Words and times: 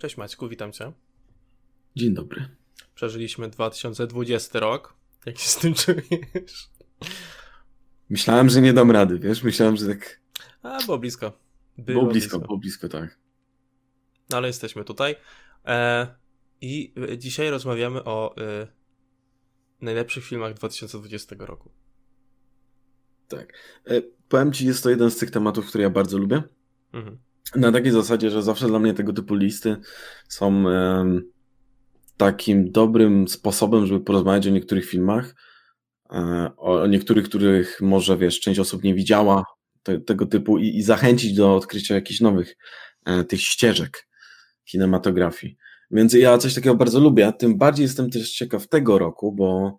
Cześć 0.00 0.16
Maćku, 0.16 0.48
witam 0.48 0.72
cię. 0.72 0.92
Dzień 1.96 2.14
dobry. 2.14 2.48
Przeżyliśmy 2.94 3.48
2020 3.48 4.60
rok. 4.60 4.94
Jak 5.26 5.38
się 5.38 5.48
z 5.48 5.56
tym 5.56 5.74
czujesz? 5.74 6.70
Myślałem, 8.10 8.48
że 8.48 8.60
nie 8.60 8.72
dam 8.72 8.90
rady, 8.90 9.18
wiesz? 9.18 9.42
Myślałem, 9.42 9.76
że 9.76 9.86
tak. 9.86 10.20
A, 10.62 10.78
było 10.86 10.98
blisko. 10.98 11.32
Było, 11.78 12.00
było 12.00 12.12
blisko, 12.12 12.38
blisko, 12.38 12.46
było 12.46 12.58
blisko, 12.58 12.88
tak. 12.88 13.18
No 14.30 14.36
ale 14.36 14.46
jesteśmy 14.46 14.84
tutaj. 14.84 15.16
E, 15.66 16.06
I 16.60 16.94
dzisiaj 17.18 17.50
rozmawiamy 17.50 18.04
o 18.04 18.36
e, 18.36 18.66
najlepszych 19.80 20.24
filmach 20.24 20.54
2020 20.54 21.36
roku. 21.38 21.70
Tak. 23.28 23.52
E, 23.86 24.02
powiem 24.28 24.52
ci, 24.52 24.66
jest 24.66 24.82
to 24.82 24.90
jeden 24.90 25.10
z 25.10 25.16
tych 25.16 25.30
tematów, 25.30 25.66
które 25.66 25.84
ja 25.84 25.90
bardzo 25.90 26.18
lubię. 26.18 26.42
Mhm. 26.92 27.18
Na 27.56 27.72
takiej 27.72 27.92
zasadzie, 27.92 28.30
że 28.30 28.42
zawsze 28.42 28.66
dla 28.66 28.78
mnie 28.78 28.94
tego 28.94 29.12
typu 29.12 29.34
listy 29.34 29.76
są 30.28 30.64
takim 32.20 32.70
dobrym 32.72 33.28
sposobem, 33.28 33.86
żeby 33.86 34.00
porozmawiać 34.00 34.46
o 34.46 34.50
niektórych 34.50 34.86
filmach, 34.86 35.34
e, 36.12 36.50
o 36.56 36.86
niektórych, 36.86 37.24
których 37.24 37.80
może, 37.80 38.18
wiesz, 38.18 38.40
część 38.40 38.60
osób 38.60 38.82
nie 38.84 38.94
widziała, 38.94 39.44
te, 39.82 40.00
tego 40.00 40.26
typu 40.26 40.58
i, 40.58 40.76
i, 40.76 40.82
zachęcić 40.82 41.34
do 41.34 41.56
odkrycia 41.56 41.94
jakichś 41.94 42.20
nowych 42.20 42.56
e, 43.04 43.24
tych 43.24 43.40
ścieżek 43.40 44.08
kinematografii. 44.64 45.56
Więc 45.90 46.14
ja 46.14 46.38
coś 46.38 46.54
takiego 46.54 46.74
bardzo 46.74 47.00
lubię, 47.00 47.32
tym 47.38 47.58
bardziej 47.58 47.84
jestem 47.84 48.10
też 48.10 48.32
ciekaw 48.32 48.68
tego 48.68 48.98
roku, 48.98 49.32
bo 49.32 49.78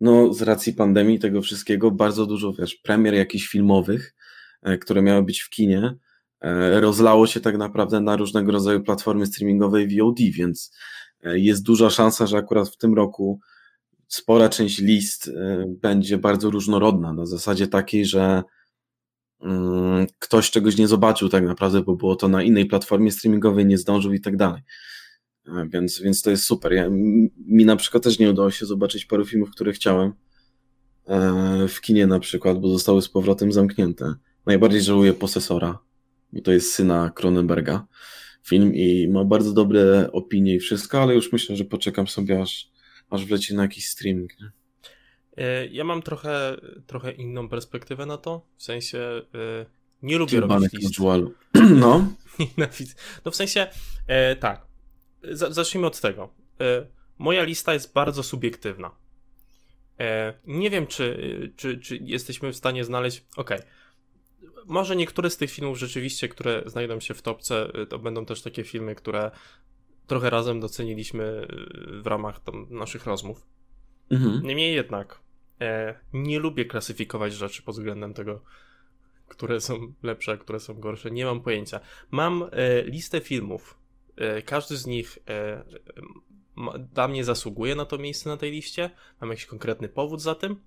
no, 0.00 0.32
z 0.32 0.42
racji 0.42 0.72
pandemii 0.72 1.18
tego 1.18 1.42
wszystkiego 1.42 1.90
bardzo 1.90 2.26
dużo, 2.26 2.52
wiesz, 2.52 2.74
premier 2.74 3.14
jakichś 3.14 3.46
filmowych, 3.46 4.14
e, 4.62 4.78
które 4.78 5.02
miały 5.02 5.22
być 5.22 5.40
w 5.40 5.50
kinie, 5.50 5.94
rozlało 6.80 7.26
się 7.26 7.40
tak 7.40 7.56
naprawdę 7.56 8.00
na 8.00 8.16
różnego 8.16 8.52
rodzaju 8.52 8.82
platformy 8.82 9.26
streamingowe 9.26 9.82
i 9.82 10.00
VOD, 10.00 10.18
więc 10.20 10.72
jest 11.22 11.62
duża 11.62 11.90
szansa, 11.90 12.26
że 12.26 12.36
akurat 12.36 12.68
w 12.68 12.76
tym 12.76 12.94
roku 12.94 13.40
spora 14.08 14.48
część 14.48 14.78
list 14.78 15.28
y, 15.28 15.32
będzie 15.68 16.18
bardzo 16.18 16.50
różnorodna, 16.50 17.12
na 17.12 17.26
zasadzie 17.26 17.68
takiej, 17.68 18.06
że 18.06 18.42
mm, 19.40 20.06
ktoś 20.18 20.50
czegoś 20.50 20.76
nie 20.76 20.88
zobaczył 20.88 21.28
tak 21.28 21.44
naprawdę, 21.44 21.82
bo 21.82 21.96
było 21.96 22.16
to 22.16 22.28
na 22.28 22.42
innej 22.42 22.66
platformie 22.66 23.12
streamingowej, 23.12 23.66
nie 23.66 23.78
zdążył 23.78 24.12
i 24.12 24.20
tak 24.20 24.36
dalej. 24.36 24.62
E, 25.48 25.66
więc, 25.68 26.00
więc 26.00 26.22
to 26.22 26.30
jest 26.30 26.44
super. 26.44 26.72
Ja, 26.72 26.88
mi 27.46 27.64
na 27.64 27.76
przykład 27.76 28.02
też 28.02 28.18
nie 28.18 28.30
udało 28.30 28.50
się 28.50 28.66
zobaczyć 28.66 29.04
paru 29.04 29.24
filmów, 29.24 29.50
które 29.50 29.72
chciałem 29.72 30.12
e, 31.06 31.68
w 31.68 31.80
kinie 31.80 32.06
na 32.06 32.20
przykład, 32.20 32.60
bo 32.60 32.68
zostały 32.68 33.02
z 33.02 33.08
powrotem 33.08 33.52
zamknięte. 33.52 34.14
Najbardziej 34.46 34.80
żałuję 34.80 35.12
Posesora, 35.12 35.78
bo 36.34 36.40
to 36.40 36.52
jest 36.52 36.74
syna 36.74 37.10
Cronenberga 37.14 37.86
film 38.46 38.74
i 38.74 39.08
ma 39.08 39.24
bardzo 39.24 39.52
dobre 39.52 40.12
opinie 40.12 40.54
i 40.54 40.58
wszystko, 40.58 41.02
ale 41.02 41.14
już 41.14 41.32
myślę, 41.32 41.56
że 41.56 41.64
poczekam 41.64 42.06
sobie 42.06 42.42
aż, 42.42 42.70
aż 43.10 43.24
wleci 43.24 43.54
na 43.54 43.62
jakiś 43.62 43.88
streaming. 43.88 44.30
Nie? 44.40 44.50
E, 45.36 45.66
ja 45.66 45.84
mam 45.84 46.02
trochę, 46.02 46.56
trochę 46.86 47.12
inną 47.12 47.48
perspektywę 47.48 48.06
na 48.06 48.16
to, 48.16 48.46
w 48.56 48.62
sensie 48.62 49.22
yy, 49.32 49.66
nie 50.02 50.18
lubię 50.18 50.40
robić 50.40 50.72
list. 50.72 51.00
No. 51.80 52.12
no 53.24 53.30
w 53.30 53.36
sensie, 53.36 53.66
e, 54.06 54.36
tak, 54.36 54.66
zacznijmy 55.32 55.86
od 55.86 56.00
tego. 56.00 56.34
E, 56.60 56.86
moja 57.18 57.42
lista 57.42 57.72
jest 57.72 57.92
bardzo 57.92 58.22
subiektywna. 58.22 58.90
E, 60.00 60.34
nie 60.46 60.70
wiem, 60.70 60.86
czy, 60.86 61.52
czy, 61.56 61.78
czy 61.78 61.96
jesteśmy 61.96 62.52
w 62.52 62.56
stanie 62.56 62.84
znaleźć, 62.84 63.24
okej, 63.36 63.58
okay 63.58 63.83
może 64.66 64.96
niektóre 64.96 65.30
z 65.30 65.36
tych 65.36 65.50
filmów 65.50 65.78
rzeczywiście, 65.78 66.28
które 66.28 66.62
znajdą 66.66 67.00
się 67.00 67.14
w 67.14 67.22
topce, 67.22 67.80
y, 67.82 67.86
to 67.86 67.98
będą 67.98 68.26
też 68.26 68.42
takie 68.42 68.64
filmy, 68.64 68.94
które 68.94 69.30
trochę 70.06 70.30
razem 70.30 70.60
doceniliśmy 70.60 71.46
y, 71.94 72.02
w 72.02 72.06
ramach 72.06 72.40
naszych 72.70 73.06
rozmów. 73.06 73.46
Mhm. 74.10 74.42
Niemniej 74.42 74.74
jednak 74.74 75.20
e, 75.60 76.00
nie 76.12 76.38
lubię 76.38 76.64
klasyfikować 76.64 77.34
rzeczy 77.34 77.62
pod 77.62 77.74
względem 77.74 78.14
tego, 78.14 78.42
które 79.28 79.60
są 79.60 79.92
lepsze, 80.02 80.32
a 80.32 80.36
które 80.36 80.60
są 80.60 80.74
gorsze. 80.74 81.10
Nie 81.10 81.24
mam 81.24 81.40
pojęcia. 81.40 81.80
Mam 82.10 82.42
e, 82.52 82.82
listę 82.82 83.20
filmów. 83.20 83.78
E, 84.16 84.42
każdy 84.42 84.76
z 84.76 84.86
nich 84.86 85.18
e, 85.28 85.64
dla 86.94 87.08
mnie 87.08 87.24
zasługuje 87.24 87.74
na 87.74 87.84
to 87.84 87.98
miejsce 87.98 88.28
na 88.28 88.36
tej 88.36 88.52
liście. 88.52 88.90
Mam 89.20 89.30
jakiś 89.30 89.46
konkretny 89.46 89.88
powód 89.88 90.22
za 90.22 90.34
tym, 90.34 90.60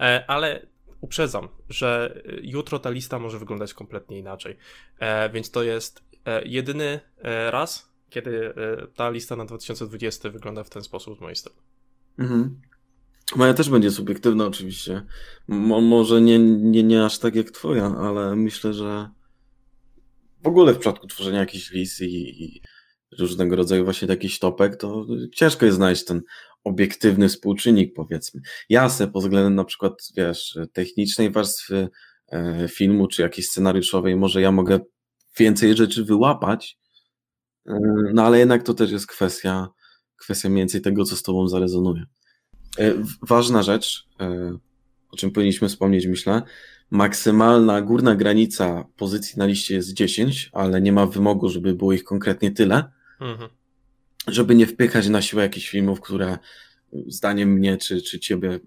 e, 0.00 0.24
ale 0.28 0.66
uprzedzam, 1.06 1.48
że 1.68 2.22
y, 2.26 2.40
jutro 2.42 2.78
ta 2.78 2.90
lista 2.90 3.18
może 3.18 3.38
wyglądać 3.38 3.74
kompletnie 3.74 4.18
inaczej. 4.18 4.56
E, 4.98 5.30
więc 5.30 5.50
to 5.50 5.62
jest 5.62 6.02
e, 6.24 6.48
jedyny 6.48 7.00
e, 7.18 7.50
raz, 7.50 7.92
kiedy 8.10 8.54
e, 8.54 8.86
ta 8.86 9.10
lista 9.10 9.36
na 9.36 9.44
2020 9.44 10.30
wygląda 10.30 10.64
w 10.64 10.70
ten 10.70 10.82
sposób 10.82 11.18
z 11.18 11.20
mojej 11.20 11.36
strony. 11.36 11.58
Mhm. 12.18 12.60
Moja 13.36 13.54
też 13.54 13.70
będzie 13.70 13.90
subiektywna 13.90 14.46
oczywiście. 14.46 15.02
Mo 15.48 15.80
może 15.80 16.20
nie, 16.20 16.38
nie, 16.38 16.82
nie 16.82 17.04
aż 17.04 17.18
tak 17.18 17.34
jak 17.34 17.50
twoja, 17.50 17.84
ale 17.84 18.36
myślę, 18.36 18.72
że 18.72 19.10
w 20.42 20.46
ogóle 20.46 20.74
w 20.74 20.78
przypadku 20.78 21.06
tworzenia 21.06 21.38
jakichś 21.38 21.70
list 21.70 22.00
i, 22.00 22.44
i 22.44 22.62
różnego 23.18 23.56
rodzaju 23.56 23.84
właśnie 23.84 24.08
takich 24.08 24.38
topek, 24.38 24.76
to 24.76 25.06
ciężko 25.34 25.66
jest 25.66 25.76
znaleźć 25.76 26.04
ten 26.04 26.22
obiektywny 26.64 27.28
współczynnik, 27.28 27.94
powiedzmy. 27.94 28.40
Jasne, 28.68 29.08
pod 29.08 29.22
względem 29.22 29.54
na 29.54 29.64
przykład, 29.64 29.92
wiesz, 30.16 30.58
technicznej 30.72 31.30
warstwy 31.30 31.88
e, 32.32 32.68
filmu, 32.68 33.08
czy 33.08 33.22
jakiejś 33.22 33.48
scenariuszowej, 33.48 34.16
może 34.16 34.40
ja 34.40 34.52
mogę 34.52 34.80
więcej 35.38 35.76
rzeczy 35.76 36.04
wyłapać, 36.04 36.78
e, 37.66 37.80
no 38.14 38.22
ale 38.24 38.38
jednak 38.38 38.62
to 38.62 38.74
też 38.74 38.90
jest 38.90 39.06
kwestia, 39.06 39.68
kwestia 40.16 40.48
mniej 40.48 40.60
więcej 40.60 40.80
tego, 40.80 41.04
co 41.04 41.16
z 41.16 41.22
tobą 41.22 41.48
zarezonuje. 41.48 42.04
E, 42.78 42.94
ważna 43.22 43.62
rzecz, 43.62 44.08
o 45.10 45.16
czym 45.16 45.30
powinniśmy 45.30 45.68
wspomnieć, 45.68 46.06
myślę, 46.06 46.42
maksymalna 46.90 47.82
górna 47.82 48.14
granica 48.14 48.84
pozycji 48.96 49.38
na 49.38 49.46
liście 49.46 49.74
jest 49.74 49.92
10, 49.92 50.50
ale 50.52 50.80
nie 50.80 50.92
ma 50.92 51.06
wymogu, 51.06 51.48
żeby 51.48 51.74
było 51.74 51.92
ich 51.92 52.04
konkretnie 52.04 52.50
tyle. 52.50 52.90
Mhm 53.20 53.48
żeby 54.26 54.54
nie 54.54 54.66
wpychać 54.66 55.08
na 55.08 55.22
siłę 55.22 55.42
jakichś 55.42 55.68
filmów, 55.68 56.00
które 56.00 56.38
zdaniem 57.06 57.52
mnie 57.52 57.76
czy, 57.76 58.02
czy 58.02 58.20
ciebie 58.20 58.60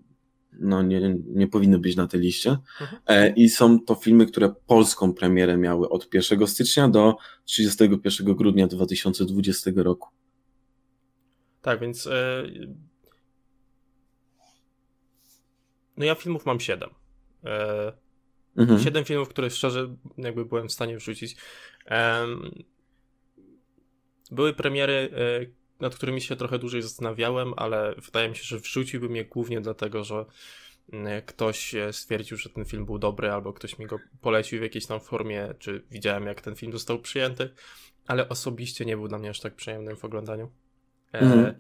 no 0.52 0.82
nie, 0.82 1.16
nie 1.28 1.48
powinny 1.48 1.80
być 1.80 1.96
na 1.96 2.08
tej 2.08 2.20
liście. 2.20 2.50
Mhm. 2.82 3.02
E, 3.08 3.30
I 3.30 3.50
są 3.50 3.80
to 3.80 3.96
filmy, 3.96 4.26
które 4.26 4.54
polską 4.68 5.14
premierę 5.14 5.58
miały 5.58 5.90
od 5.90 6.14
1 6.14 6.48
stycznia 6.48 6.88
do 6.88 7.18
31 7.46 8.36
grudnia 8.36 8.68
2020 8.68 9.72
roku. 9.76 10.10
Tak, 11.62 11.80
więc 11.80 12.08
e... 12.08 12.44
no 15.98 16.06
ja 16.06 16.16
filmów 16.16 16.46
mam 16.46 16.60
7. 16.60 16.90
E... 17.46 17.94
Mhm. 18.58 18.80
7 18.80 19.06
filmów, 19.06 19.30
które 19.30 19.50
szczerze 19.50 19.96
jakby 20.18 20.46
byłem 20.46 20.68
w 20.68 20.72
stanie 20.72 20.98
wrzucić. 20.98 21.36
E... 21.86 22.26
Były 24.32 24.54
premiery, 24.54 25.10
e, 25.14 25.46
nad 25.80 25.96
którymi 25.96 26.22
się 26.22 26.36
trochę 26.36 26.60
dłużej 26.60 26.82
zastanawiałem, 26.82 27.54
ale 27.58 27.96
wydaje 28.06 28.30
mi 28.30 28.36
się, 28.36 28.44
że 28.44 28.60
wrzuciłbym 28.60 29.16
je 29.16 29.26
głównie 29.26 29.62
dlatego, 29.62 30.04
że 30.04 30.26
mm, 30.94 31.22
ktoś 31.22 31.76
e, 31.76 31.94
stwierdził, 31.94 32.38
że 32.38 32.50
ten 32.50 32.66
film 32.66 32.86
był 32.86 33.00
dobry, 33.00 33.32
albo 33.32 33.54
ktoś 33.54 33.80
mi 33.80 33.86
go 33.86 34.00
polecił 34.22 34.60
w 34.60 34.64
jakiejś 34.64 34.86
tam 34.86 35.00
formie, 35.00 35.54
czy 35.60 35.84
widziałem, 35.92 36.26
jak 36.26 36.42
ten 36.42 36.56
film 36.56 36.72
został 36.72 37.00
przyjęty, 37.00 37.50
ale 38.08 38.30
osobiście 38.30 38.86
nie 38.86 38.98
był 38.98 39.08
dla 39.08 39.18
mnie 39.18 39.30
aż 39.30 39.40
tak 39.40 39.56
przyjemnym 39.56 39.98
w 39.98 40.06
oglądaniu. 40.06 40.52
Mm 41.12 41.44
-hmm. 41.44 41.54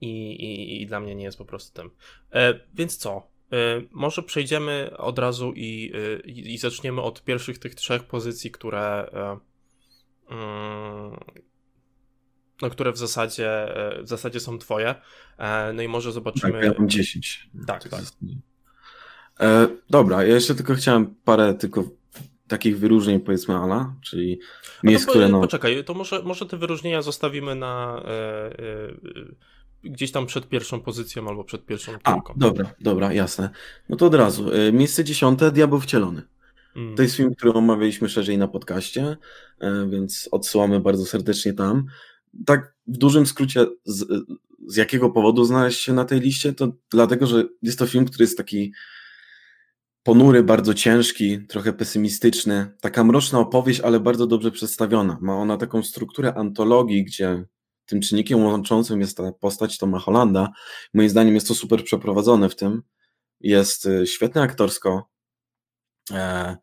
i, 0.00 0.32
i, 0.32 0.82
I 0.82 0.86
dla 0.86 1.00
mnie 1.00 1.14
nie 1.14 1.24
jest 1.24 1.38
po 1.38 1.44
prostu 1.44 1.82
tym. 1.82 1.90
E, 2.32 2.60
więc 2.74 2.96
co? 2.96 3.31
E, 3.52 3.82
może 3.90 4.22
przejdziemy 4.22 4.90
od 4.96 5.18
razu 5.18 5.52
i, 5.56 5.92
i, 6.24 6.54
i, 6.54 6.58
zaczniemy 6.58 7.02
od 7.02 7.24
pierwszych 7.24 7.58
tych 7.58 7.74
trzech 7.74 8.04
pozycji, 8.04 8.50
które. 8.50 9.10
E, 9.12 9.38
mm, 10.30 11.16
no, 12.62 12.70
które 12.70 12.92
w 12.92 12.98
zasadzie, 12.98 13.76
e, 13.76 14.02
w 14.02 14.08
zasadzie 14.08 14.40
są 14.40 14.58
twoje. 14.58 14.94
E, 15.38 15.72
no 15.72 15.82
i 15.82 15.88
może 15.88 16.12
zobaczymy. 16.12 16.52
Tak, 16.52 16.64
ja 16.64 16.72
mam 16.78 16.88
10. 16.88 17.50
Tak, 17.66 17.88
tak. 17.88 18.00
E, 19.40 19.68
dobra, 19.90 20.24
ja 20.24 20.34
jeszcze 20.34 20.54
tylko 20.54 20.74
chciałem 20.74 21.14
parę 21.24 21.54
tylko 21.54 21.84
takich 22.48 22.78
wyróżnień 22.78 23.20
powiedzmy 23.20 23.56
Ala, 23.56 23.94
czyli 24.02 24.40
miejsc, 24.82 25.06
no 25.06 25.10
które 25.10 25.28
no... 25.28 25.40
Poczekaj, 25.40 25.84
to 25.84 25.94
może, 25.94 26.22
może 26.22 26.46
te 26.46 26.56
wyróżnienia 26.56 27.02
zostawimy 27.02 27.54
na 27.54 28.02
e, 28.04 28.08
e, 28.08 28.52
gdzieś 29.84 30.12
tam 30.12 30.26
przed 30.26 30.48
pierwszą 30.48 30.80
pozycją 30.80 31.28
albo 31.28 31.44
przed 31.44 31.66
pierwszą 31.66 31.92
trójką. 31.98 32.34
Dobra, 32.36 32.74
dobra, 32.80 33.12
jasne. 33.12 33.50
No 33.88 33.96
to 33.96 34.06
od 34.06 34.14
razu. 34.14 34.52
E, 34.52 34.72
miejsce 34.72 35.04
dziesiąte, 35.04 35.52
Diabeł 35.52 35.80
Wcielony. 35.80 36.22
Mm. 36.76 36.96
To 36.96 37.02
jest 37.02 37.16
film, 37.16 37.34
który 37.34 37.52
omawialiśmy 37.52 38.08
szerzej 38.08 38.38
na 38.38 38.48
podcaście, 38.48 39.16
więc 39.90 40.28
odsyłamy 40.32 40.80
bardzo 40.80 41.06
serdecznie 41.06 41.52
tam 41.52 41.86
tak 42.46 42.74
w 42.86 42.98
dużym 42.98 43.26
skrócie, 43.26 43.66
z, 43.84 44.24
z 44.66 44.76
jakiego 44.76 45.10
powodu 45.10 45.44
znaleźć 45.44 45.80
się 45.80 45.92
na 45.92 46.04
tej 46.04 46.20
liście, 46.20 46.52
to 46.52 46.72
dlatego, 46.90 47.26
że 47.26 47.44
jest 47.62 47.78
to 47.78 47.86
film, 47.86 48.04
który 48.04 48.22
jest 48.22 48.36
taki 48.36 48.72
ponury, 50.02 50.42
bardzo 50.42 50.74
ciężki, 50.74 51.46
trochę 51.46 51.72
pesymistyczny. 51.72 52.72
Taka 52.80 53.04
mroczna 53.04 53.38
opowieść, 53.38 53.80
ale 53.80 54.00
bardzo 54.00 54.26
dobrze 54.26 54.50
przedstawiona. 54.50 55.18
Ma 55.20 55.36
ona 55.36 55.56
taką 55.56 55.82
strukturę 55.82 56.34
antologii, 56.34 57.04
gdzie 57.04 57.44
tym 57.86 58.00
czynnikiem 58.00 58.44
łączącym 58.44 59.00
jest 59.00 59.16
ta 59.16 59.32
postać 59.32 59.78
Toma 59.78 59.98
Hollanda. 59.98 60.52
Moim 60.94 61.08
zdaniem 61.08 61.34
jest 61.34 61.48
to 61.48 61.54
super 61.54 61.84
przeprowadzone 61.84 62.48
w 62.48 62.56
tym. 62.56 62.82
Jest 63.40 63.86
y, 63.86 64.06
świetne 64.06 64.42
aktorsko. 64.42 65.08
E, 66.10 66.56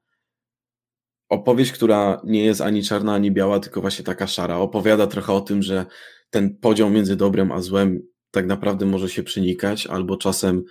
opowieść, 1.29 1.71
która 1.71 2.21
nie 2.23 2.45
jest 2.45 2.61
ani 2.61 2.83
czarna, 2.83 3.13
ani 3.13 3.31
biała, 3.31 3.59
tylko 3.59 3.81
właśnie 3.81 4.05
taka 4.05 4.27
szara. 4.27 4.57
Opowiada 4.57 5.07
trochę 5.07 5.33
o 5.33 5.41
tym, 5.41 5.61
że 5.61 5.85
ten 6.29 6.57
podział 6.57 6.89
między 6.89 7.15
dobrem 7.15 7.51
a 7.51 7.61
złem 7.61 8.01
tak 8.31 8.45
naprawdę 8.45 8.85
może 8.85 9.09
się 9.09 9.23
przenikać, 9.23 9.87
albo 9.87 10.17
czasem, 10.17 10.63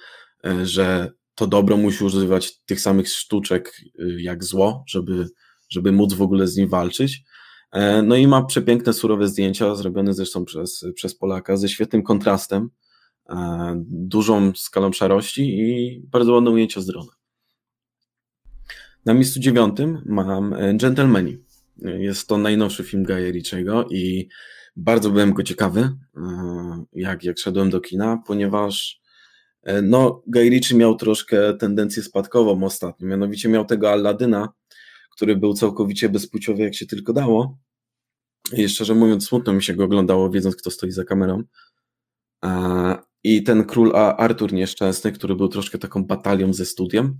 e, 0.45 0.67
że 0.67 1.13
to 1.35 1.47
dobro 1.47 1.77
musi 1.77 2.05
używać 2.05 2.61
tych 2.65 2.81
samych 2.81 3.09
sztuczek 3.09 3.73
y, 4.01 4.23
jak 4.23 4.45
zło, 4.45 4.85
żeby, 4.89 5.29
żeby 5.71 5.93
móc 5.93 6.15
w 6.15 6.23
ogóle 6.23 6.47
z 6.47 6.57
nim 6.57 6.69
walczyć. 6.69 7.23
E, 7.73 8.03
no 8.03 8.17
i 8.17 8.27
ma 8.27 8.45
przepiękne, 8.45 8.93
surowe 8.93 9.29
zdjęcia, 9.29 9.75
zrobione 9.75 10.15
zresztą 10.15 10.45
przez, 10.45 10.85
przez 10.95 11.15
Polaka, 11.15 11.57
ze 11.57 11.69
świetnym 11.69 12.03
kontrastem, 12.03 12.71
e, 13.31 13.37
dużą 13.87 14.53
skalą 14.55 14.93
szarości 14.93 15.43
i 15.43 16.01
bardzo 16.07 16.33
ładne 16.33 16.51
ujęcie 16.51 16.83
z 16.83 16.87
drona. 16.87 17.13
Na 19.05 19.15
miejscu 19.15 19.41
dziewiątym 19.41 20.03
mam 20.07 20.53
e, 20.53 20.75
Gentlemani. 20.75 21.39
Jest 21.83 22.29
to 22.29 22.39
najnowszy 22.39 22.85
film 22.85 23.03
Gaja 23.03 23.31
Ritchiego 23.31 23.87
i 23.91 24.29
bardzo 24.77 25.11
byłem 25.11 25.33
go 25.33 25.43
ciekawy, 25.43 25.91
jak, 26.93 27.25
jak 27.25 27.39
szedłem 27.39 27.71
do 27.71 27.81
kina, 27.81 28.23
ponieważ 28.27 29.01
no, 29.83 30.23
Guy 30.27 30.61
miał 30.75 30.97
troszkę 30.97 31.55
tendencję 31.55 32.03
spadkową 32.03 32.65
ostatnio, 32.65 33.09
mianowicie 33.09 33.49
miał 33.49 33.65
tego 33.65 33.91
Alladyna, 33.93 34.49
który 35.19 35.37
był 35.37 35.55
całkowicie 35.55 36.09
bezpłciowy, 36.09 36.63
jak 36.63 36.75
się 36.75 36.87
tylko 36.87 37.13
dało. 37.13 37.59
I 38.53 38.69
szczerze 38.69 38.95
mówiąc, 38.95 39.29
smutno 39.29 39.53
mi 39.53 39.63
się 39.63 39.75
go 39.75 39.85
oglądało, 39.85 40.31
wiedząc, 40.31 40.57
kto 40.57 40.71
stoi 40.71 40.91
za 40.91 41.05
kamerą. 41.05 41.43
I 43.25 43.43
ten 43.43 43.65
król 43.65 43.97
Artur 43.97 44.53
nieszczęsny, 44.53 45.13
który 45.13 45.35
był 45.37 45.49
troszkę 45.49 45.79
taką 45.79 46.05
batalią 46.05 46.53
ze 46.53 46.67
studiem. 46.67 47.19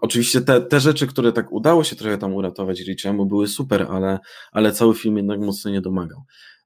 Oczywiście 0.00 0.40
te, 0.40 0.60
te 0.60 0.80
rzeczy, 0.80 1.06
które 1.06 1.32
tak 1.32 1.52
udało 1.52 1.84
się 1.84 1.96
trochę 1.96 2.18
tam 2.18 2.34
uratować 2.34 2.80
Richiemu, 2.80 3.26
były 3.26 3.48
super, 3.48 3.86
ale, 3.90 4.18
ale 4.52 4.72
cały 4.72 4.94
film 4.94 5.16
jednak 5.16 5.40
mocno 5.40 5.70
nie 5.70 5.80
domagał. 5.80 6.22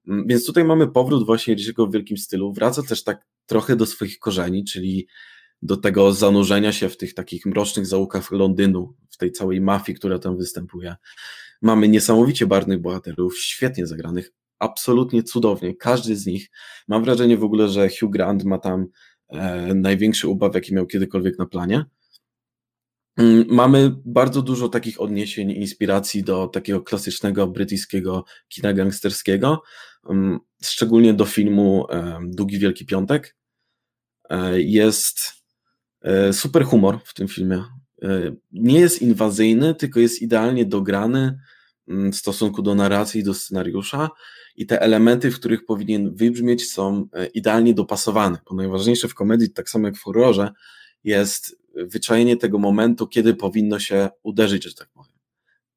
Mm, 0.09 0.27
więc 0.27 0.47
tutaj 0.47 0.65
mamy 0.65 0.89
powrót 0.89 1.27
właśnie 1.27 1.55
Richiego 1.55 1.87
w 1.87 1.93
wielkim 1.93 2.17
stylu. 2.17 2.53
Wraca 2.53 2.83
też 2.83 3.05
tak 3.05 3.27
trochę 3.47 3.77
do 3.77 3.87
swoich 3.87 4.19
korzeni, 4.19 4.65
czyli 4.65 5.07
do 5.63 5.77
tego 5.77 6.13
zanurzenia 6.13 6.73
się 6.73 6.89
w 6.89 6.97
tych 6.97 7.15
takich 7.15 7.47
mrocznych 7.47 7.87
zaułkach 7.87 8.31
Londynu, 8.31 8.95
w 9.11 9.17
tej 9.17 9.33
całej 9.33 9.61
mafii, 9.61 9.99
która 9.99 10.19
tam 10.19 10.37
występuje. 10.37 10.97
Mamy 11.63 11.89
niesamowicie 11.89 12.47
barwnych 12.47 12.81
bohaterów, 12.81 13.39
świetnie 13.39 13.87
zagranych, 13.87 14.33
absolutnie 14.59 15.23
cudownie, 15.23 15.75
każdy 15.77 16.17
z 16.17 16.27
nich. 16.27 16.51
Mam 16.89 17.05
wrażenie 17.05 17.37
w 17.37 17.45
ogóle, 17.45 17.69
że 17.69 17.89
Hugh 17.89 18.11
Grant 18.13 18.45
ma 18.45 18.59
tam 18.59 18.87
e, 19.29 19.75
największy 19.75 20.29
ubaw, 20.29 20.55
jaki 20.55 20.75
miał 20.75 20.87
kiedykolwiek 20.87 21.39
na 21.39 21.47
planie. 21.47 21.85
Mm, 23.17 23.45
mamy 23.49 23.95
bardzo 24.05 24.43
dużo 24.43 24.69
takich 24.69 25.01
odniesień, 25.01 25.51
inspiracji 25.51 26.23
do 26.25 26.47
takiego 26.49 26.81
klasycznego 26.81 27.47
brytyjskiego 27.47 28.25
kina 28.49 28.73
gangsterskiego, 28.73 29.63
mm, 30.11 30.39
szczególnie 30.63 31.15
do 31.15 31.25
filmu 31.25 31.87
Długi 32.23 32.59
Wielki 32.59 32.87
Piątek. 32.87 33.37
E, 34.31 34.61
jest 34.61 35.19
e, 35.19 35.40
super 36.33 36.65
humor 36.65 36.99
w 37.05 37.15
tym 37.15 37.29
filmie. 37.29 37.65
E, 38.03 38.33
nie 38.53 38.81
jest 38.81 39.03
inwazyjny, 39.03 39.75
tylko 39.75 40.01
jest 40.01 40.23
idealnie 40.23 40.65
dograny 40.65 41.39
mm, 41.89 42.13
w 42.13 42.17
stosunku 42.17 42.63
do 42.63 42.75
narracji 42.75 43.21
i 43.21 43.25
do 43.25 43.35
scenariusza 43.35 44.11
i 44.57 44.67
te 44.67 44.81
elementy, 44.81 45.31
w 45.31 45.39
których 45.39 45.65
powinien 45.65 46.15
wybrzmieć 46.15 46.71
są 46.71 47.09
idealnie 47.35 47.75
dopasowane, 47.75 48.39
bo 48.51 48.57
najważniejsze 48.57 49.09
w 49.09 49.15
komedii, 49.15 49.51
tak 49.51 49.71
samo 49.71 49.87
jak 49.87 49.97
w 49.97 50.03
horrorze, 50.03 50.53
jest 51.05 51.61
wyczajenie 51.75 52.37
tego 52.37 52.59
momentu, 52.59 53.07
kiedy 53.07 53.35
powinno 53.35 53.79
się 53.79 54.09
uderzyć, 54.23 54.65
że 54.65 54.75
tak 54.75 54.89
powiem. 54.89 55.13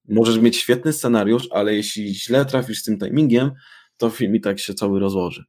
Możesz 0.08 0.40
mieć 0.40 0.58
świetny 0.58 0.94
scenariusz, 0.94 1.48
ale 1.52 1.76
jeśli 1.76 2.16
źle 2.16 2.46
trafisz 2.46 2.80
z 2.80 2.84
tym 2.84 3.00
timingiem, 3.00 3.52
to 3.98 4.10
film 4.10 4.36
i 4.36 4.42
tak 4.42 4.60
się 4.60 4.74
cały 4.74 5.00
rozłoży. 5.00 5.44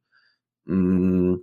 Mm. 0.67 1.37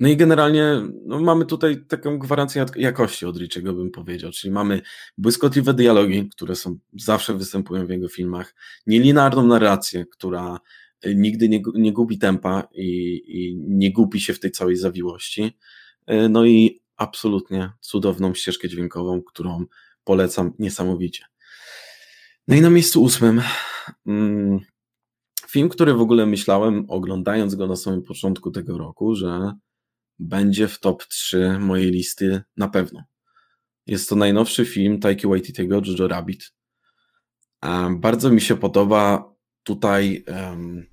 No 0.00 0.08
i 0.08 0.16
generalnie 0.16 0.82
no 1.06 1.20
mamy 1.20 1.46
tutaj 1.46 1.84
taką 1.86 2.18
gwarancję 2.18 2.66
jakości 2.76 3.26
od 3.26 3.36
Richiego, 3.36 3.74
bym 3.74 3.90
powiedział, 3.90 4.30
czyli 4.30 4.52
mamy 4.52 4.82
błyskotliwe 5.18 5.74
dialogi, 5.74 6.28
które 6.28 6.56
są 6.56 6.78
zawsze 6.98 7.34
występują 7.34 7.86
w 7.86 7.90
jego 7.90 8.08
filmach, 8.08 8.54
nielinarną 8.86 9.46
narrację, 9.46 10.06
która 10.06 10.60
nigdy 11.14 11.48
nie, 11.48 11.62
nie 11.74 11.92
gubi 11.92 12.18
tempa 12.18 12.68
i, 12.72 13.22
i 13.26 13.56
nie 13.68 13.92
gubi 13.92 14.20
się 14.20 14.34
w 14.34 14.40
tej 14.40 14.50
całej 14.50 14.76
zawiłości, 14.76 15.58
no 16.30 16.46
i 16.46 16.80
absolutnie 16.96 17.72
cudowną 17.80 18.34
ścieżkę 18.34 18.68
dźwiękową, 18.68 19.22
którą 19.22 19.64
polecam 20.04 20.52
niesamowicie. 20.58 21.24
No 22.48 22.56
i 22.56 22.60
na 22.60 22.70
miejscu 22.70 23.02
ósmym 23.02 23.42
mm, 24.06 24.60
film, 25.48 25.68
który 25.68 25.94
w 25.94 26.00
ogóle 26.00 26.26
myślałem, 26.26 26.84
oglądając 26.88 27.54
go 27.54 27.66
na 27.66 27.76
samym 27.76 28.02
początku 28.02 28.50
tego 28.50 28.78
roku, 28.78 29.14
że 29.14 29.52
będzie 30.18 30.68
w 30.68 30.80
top 30.80 31.04
3 31.04 31.58
mojej 31.58 31.90
listy 31.90 32.42
na 32.56 32.68
pewno. 32.68 33.04
Jest 33.86 34.08
to 34.08 34.16
najnowszy 34.16 34.66
film 34.66 35.00
Taiki 35.00 35.26
Waititiego, 35.26 35.80
Jojo 35.86 36.08
Rabbit. 36.08 36.52
Bardzo 37.90 38.30
mi 38.30 38.40
się 38.40 38.56
podoba 38.56 39.34
tutaj 39.62 40.24
um, 40.28 40.86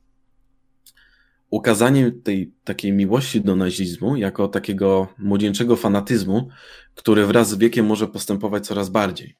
ukazanie 1.50 2.12
tej 2.12 2.54
takiej 2.64 2.92
miłości 2.92 3.42
do 3.42 3.56
nazizmu 3.56 4.16
jako 4.16 4.48
takiego 4.48 5.08
młodzieńczego 5.18 5.76
fanatyzmu, 5.76 6.50
który 6.96 7.26
wraz 7.26 7.50
z 7.50 7.58
wiekiem 7.58 7.86
może 7.86 8.08
postępować 8.08 8.68
coraz 8.68 8.90
bardziej. 8.90 9.38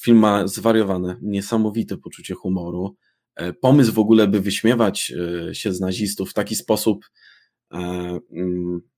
Film 0.00 0.18
ma 0.18 0.46
zwariowane, 0.46 1.16
niesamowite 1.22 1.96
poczucie 1.96 2.34
humoru. 2.34 2.96
E, 3.36 3.52
pomysł 3.52 3.92
w 3.92 3.98
ogóle, 3.98 4.28
by 4.28 4.40
wyśmiewać 4.40 5.12
e, 5.50 5.54
się 5.54 5.72
z 5.72 5.80
nazistów 5.80 6.30
w 6.30 6.34
taki 6.34 6.56
sposób, 6.56 7.04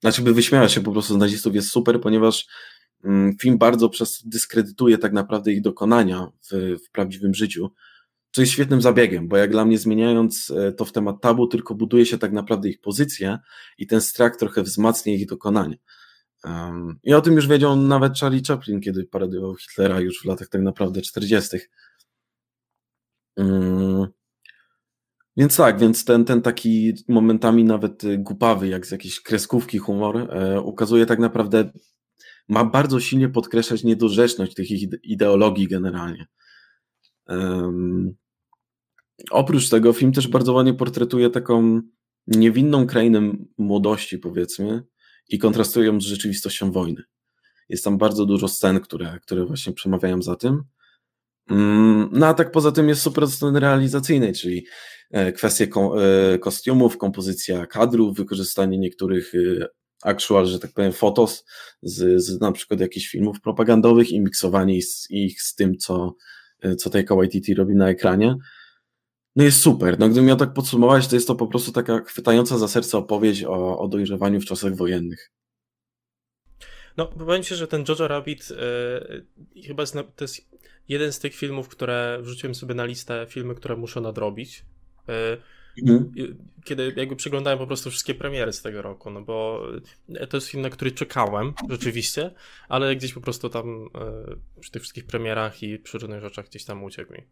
znaczy 0.00 0.22
by 0.22 0.34
wyśmiewać 0.34 0.72
się 0.72 0.80
po 0.80 0.92
prostu 0.92 1.14
z 1.14 1.16
nazistów 1.16 1.54
jest 1.54 1.68
super, 1.68 2.00
ponieważ 2.00 2.46
mm, 3.04 3.36
film 3.36 3.58
bardzo 3.58 3.88
przez 3.88 4.22
dyskredytuje 4.24 4.98
tak 4.98 5.12
naprawdę 5.12 5.52
ich 5.52 5.60
dokonania 5.60 6.28
w, 6.50 6.76
w 6.86 6.90
prawdziwym 6.90 7.34
życiu 7.34 7.70
co 8.32 8.42
jest 8.42 8.52
świetnym 8.52 8.82
zabiegiem, 8.82 9.28
bo 9.28 9.36
jak 9.36 9.50
dla 9.50 9.64
mnie 9.64 9.78
zmieniając 9.78 10.50
e, 10.50 10.72
to 10.72 10.84
w 10.84 10.92
temat 10.92 11.20
tabu, 11.20 11.46
tylko 11.46 11.74
buduje 11.74 12.06
się 12.06 12.18
tak 12.18 12.32
naprawdę 12.32 12.68
ich 12.68 12.80
pozycję 12.80 13.38
i 13.78 13.86
ten 13.86 14.00
strach 14.00 14.36
trochę 14.36 14.62
wzmacnia 14.62 15.14
ich 15.14 15.26
dokonanie. 15.26 15.78
I 17.02 17.14
o 17.14 17.20
tym 17.20 17.34
już 17.34 17.46
wiedział 17.46 17.76
nawet 17.76 18.18
Charlie 18.18 18.42
Chaplin, 18.48 18.80
kiedy 18.80 19.04
parodiował 19.04 19.56
Hitlera 19.56 20.00
już 20.00 20.22
w 20.22 20.24
latach 20.24 20.48
tak 20.48 20.62
naprawdę 20.62 21.02
40. 21.02 21.56
Um, 23.36 23.48
mm. 23.48 24.06
Więc 25.38 25.56
tak, 25.56 25.78
więc 25.78 26.04
ten, 26.04 26.24
ten 26.24 26.42
taki 26.42 26.94
momentami 27.08 27.64
nawet 27.64 28.02
głupawy, 28.18 28.68
jak 28.68 28.86
z 28.86 28.90
jakiejś 28.90 29.20
kreskówki 29.20 29.78
humor, 29.78 30.16
e, 30.16 30.60
ukazuje 30.60 31.06
tak 31.06 31.18
naprawdę, 31.18 31.70
ma 32.48 32.64
bardzo 32.64 33.00
silnie 33.00 33.28
podkreślać 33.28 33.84
niedorzeczność 33.84 34.54
tych 34.54 34.66
ideologii 35.04 35.68
generalnie. 35.68 36.26
Um, 37.28 38.14
oprócz 39.30 39.68
tego 39.68 39.92
film 39.92 40.12
też 40.12 40.28
bardzo 40.28 40.52
ładnie 40.52 40.74
portretuje 40.74 41.30
taką 41.30 41.80
niewinną 42.26 42.86
krainę 42.86 43.32
młodości, 43.58 44.18
powiedzmy, 44.18 44.82
i 45.28 45.38
kontrastują 45.38 46.00
z 46.00 46.04
rzeczywistością 46.04 46.72
wojny. 46.72 47.02
Jest 47.68 47.84
tam 47.84 47.98
bardzo 47.98 48.26
dużo 48.26 48.48
scen, 48.48 48.80
które, 48.80 49.18
które 49.22 49.44
właśnie 49.44 49.72
przemawiają 49.72 50.22
za 50.22 50.36
tym. 50.36 50.62
No 52.12 52.26
a 52.26 52.34
tak 52.34 52.50
poza 52.50 52.72
tym 52.72 52.88
jest 52.88 53.02
super 53.02 53.28
sceny 53.28 53.60
realizacyjnej, 53.60 54.32
czyli 54.32 54.66
e, 55.10 55.32
kwestie 55.32 55.68
e, 56.34 56.38
kostiumów, 56.38 56.98
kompozycja 56.98 57.66
kadrów, 57.66 58.16
wykorzystanie 58.16 58.78
niektórych 58.78 59.32
e, 59.34 59.66
actual, 60.02 60.46
że 60.46 60.58
tak 60.58 60.72
powiem, 60.72 60.92
fotos 60.92 61.44
z, 61.82 62.22
z 62.22 62.40
na 62.40 62.52
przykład 62.52 62.80
jakichś 62.80 63.08
filmów 63.08 63.40
propagandowych 63.40 64.10
i 64.10 64.20
miksowanie 64.20 64.78
ich 65.10 65.42
z 65.42 65.54
tym, 65.54 65.76
co, 65.76 66.14
co 66.78 66.90
Taika 66.90 67.14
robi 67.56 67.74
na 67.74 67.88
ekranie. 67.88 68.34
No 69.36 69.44
jest 69.44 69.60
super. 69.60 69.98
No 69.98 70.08
gdybym 70.08 70.26
miał 70.26 70.36
tak 70.36 70.52
podsumować, 70.52 71.08
to 71.08 71.16
jest 71.16 71.26
to 71.26 71.34
po 71.34 71.46
prostu 71.46 71.72
taka 71.72 72.00
chwytająca 72.00 72.58
za 72.58 72.68
serce 72.68 72.98
opowieść 72.98 73.44
o, 73.44 73.78
o 73.78 73.88
dojrzewaniu 73.88 74.40
w 74.40 74.44
czasach 74.44 74.76
wojennych. 74.76 75.30
No, 76.96 77.06
powiem 77.06 77.42
Ci, 77.42 77.54
że 77.54 77.68
ten 77.68 77.84
Jojo 77.88 78.08
Rabbit 78.08 78.48
chyba 79.66 79.82
jest, 79.82 79.94
to 80.16 80.24
jest 80.24 80.48
jeden 80.88 81.12
z 81.12 81.18
tych 81.18 81.34
filmów, 81.34 81.68
które 81.68 82.18
wrzuciłem 82.22 82.54
sobie 82.54 82.74
na 82.74 82.84
listę 82.84 83.26
filmy, 83.28 83.54
które 83.54 83.76
muszę 83.76 84.00
nadrobić. 84.00 84.64
Yy, 85.08 85.14
mhm. 85.82 86.12
kiedy 86.64 86.94
jakby 86.96 87.16
przeglądałem 87.16 87.58
po 87.58 87.66
prostu 87.66 87.90
wszystkie 87.90 88.14
premiery 88.14 88.52
z 88.52 88.62
tego 88.62 88.82
roku, 88.82 89.10
no 89.10 89.22
bo 89.22 89.66
to 90.28 90.36
jest 90.36 90.48
film, 90.48 90.62
na 90.62 90.70
który 90.70 90.92
czekałem 90.92 91.52
rzeczywiście, 91.70 92.30
ale 92.68 92.96
gdzieś 92.96 93.12
po 93.12 93.20
prostu 93.20 93.48
tam 93.48 93.88
e, 93.94 94.60
przy 94.60 94.70
tych 94.70 94.82
wszystkich 94.82 95.06
premierach 95.06 95.62
i 95.62 95.78
przy 95.78 95.98
różnych 95.98 96.22
rzeczach 96.22 96.46
gdzieś 96.46 96.64
tam 96.64 96.84
uciekł 96.84 97.12
mi. 97.12 97.22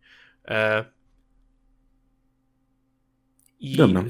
E, 0.44 0.84
i 3.60 3.76
Dobra. 3.76 4.04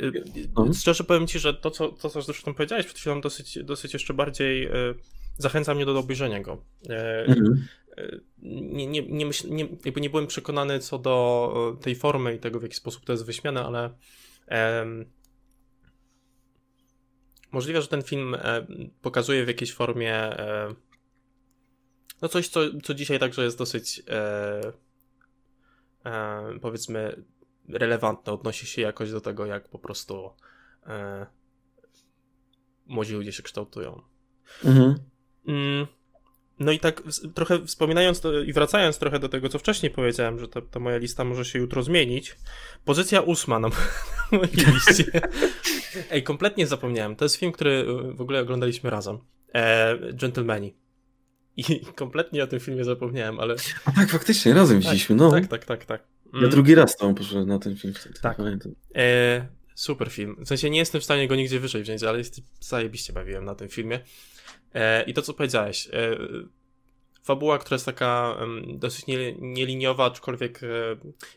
No. 0.57 0.75
szczerze 0.75 1.05
powiem 1.05 1.27
Ci, 1.27 1.39
że 1.39 1.55
to, 1.55 1.71
co, 1.71 1.89
to, 1.89 2.11
co 2.11 2.23
zresztą 2.23 2.55
powiedziałeś 2.55 2.87
przed 2.87 2.99
chwilą, 2.99 3.21
dosyć, 3.21 3.59
dosyć 3.65 3.93
jeszcze 3.93 4.15
bardziej 4.15 4.69
zachęca 5.39 5.75
mnie 5.75 5.87
do 5.87 5.99
obejrzenia 5.99 6.41
go. 6.41 6.65
Mhm 7.27 7.67
nie, 8.43 8.87
nie, 8.87 9.03
nie, 9.03 9.27
myśl, 9.27 9.49
nie, 9.51 9.69
jakby 9.85 10.01
nie 10.01 10.11
byłem 10.11 10.27
przekonany 10.27 10.79
co 10.79 10.99
do 10.99 11.79
tej 11.81 11.95
formy 11.95 12.35
i 12.35 12.39
tego, 12.39 12.61
w 12.61 12.63
jaki 12.63 12.75
sposób 12.75 13.05
to 13.05 13.13
jest 13.13 13.27
wyśmiane, 13.27 13.65
ale 13.65 13.91
em, 14.47 15.11
możliwe, 17.53 17.83
że 17.83 17.89
ten 17.89 18.03
film 18.03 18.35
e, 18.35 18.67
pokazuje 19.03 19.45
w 19.45 19.49
jakiejś 19.49 19.73
formie 19.73 20.15
e, 20.15 20.75
no 22.23 22.29
coś, 22.29 22.49
co, 22.49 22.61
co 22.83 22.95
dzisiaj 22.95 23.19
także 23.19 23.45
jest 23.45 23.59
dosyć 23.59 24.03
e, 24.09 24.73
e 26.05 26.59
powiedzmy 26.61 27.23
relevantne, 27.69 28.33
odnosi 28.33 28.67
się 28.67 28.83
jakoś 28.83 29.11
do 29.11 29.21
tego, 29.21 29.47
jak 29.47 29.69
po 29.69 29.79
prostu 29.79 30.31
e, 30.87 31.27
młodzi 32.87 33.15
ludzie 33.15 33.33
się 33.33 33.43
kształtują. 33.43 34.03
Mhm. 34.65 34.95
Mm, 35.47 35.87
no 36.61 36.73
i 36.73 36.79
tak 36.79 37.03
trochę 37.35 37.67
wspominając 37.67 38.21
to, 38.21 38.41
i 38.41 38.53
wracając 38.53 38.99
trochę 38.99 39.19
do 39.19 39.29
tego, 39.29 39.49
co 39.49 39.59
wcześniej 39.59 39.93
powiedziałem, 39.93 40.39
że 40.39 40.49
ta, 40.49 40.61
ta 40.61 40.81
moja 40.81 40.97
lista 40.97 41.25
może 41.25 41.45
się 41.45 41.59
jutro 41.59 41.83
zmienić. 41.83 42.37
Pozycja 42.85 43.21
ósma 43.21 43.59
na, 43.59 43.69
na 44.33 44.39
mojej 44.39 44.53
liście. 44.55 45.05
Ej, 46.11 46.23
kompletnie 46.23 46.67
zapomniałem. 46.67 47.17
To 47.17 47.25
jest 47.25 47.37
film, 47.37 47.53
który 47.53 47.71
y, 47.71 48.15
w 48.15 48.21
ogóle 48.21 48.41
oglądaliśmy 48.41 48.91
razem. 48.91 49.19
E, 49.55 49.99
Gentlemani. 50.13 50.77
I 51.57 51.81
kompletnie 51.95 52.45
o 52.45 52.47
tym 52.47 52.61
filmie 52.61 52.85
zapomniałem, 52.85 53.41
ale... 53.41 53.55
A 53.85 53.93
tak, 53.93 54.11
faktycznie, 54.11 54.55
razem 54.55 54.77
tak, 54.77 54.83
widzieliśmy, 54.83 55.17
no. 55.17 55.31
Tak, 55.31 55.47
tak, 55.47 55.65
tak, 55.65 55.85
tak. 55.85 56.03
Mm. 56.33 56.45
Ja 56.45 56.49
drugi 56.49 56.75
raz 56.75 56.97
tam 56.97 57.15
poszedłem 57.15 57.49
na 57.49 57.59
ten 57.59 57.77
film 57.77 57.95
wtedy. 57.95 58.21
Tak. 58.21 58.39
E, 58.95 59.49
super 59.75 60.11
film. 60.11 60.37
W 60.39 60.49
sensie 60.49 60.71
nie 60.71 60.79
jestem 60.79 61.01
w 61.01 61.05
stanie 61.05 61.29
go 61.29 61.37
nigdzie 61.37 61.61
wyżej 61.61 61.83
wziąć, 61.83 62.03
ale 62.03 62.23
zajebiście 62.61 63.13
bawiłem 63.13 63.45
na 63.45 63.55
tym 63.55 63.69
filmie. 63.69 64.01
E, 64.77 65.03
I 65.03 65.15
to, 65.15 65.23
co 65.23 65.35
powiedziałeś, 65.35 65.89
e, 65.93 66.17
fabuła, 67.23 67.59
która 67.59 67.75
jest 67.75 67.87
taka 67.87 68.37
dosyć 68.75 69.05
nieliniowa, 69.39 70.05
aczkolwiek 70.05 70.63
e, 70.63 70.67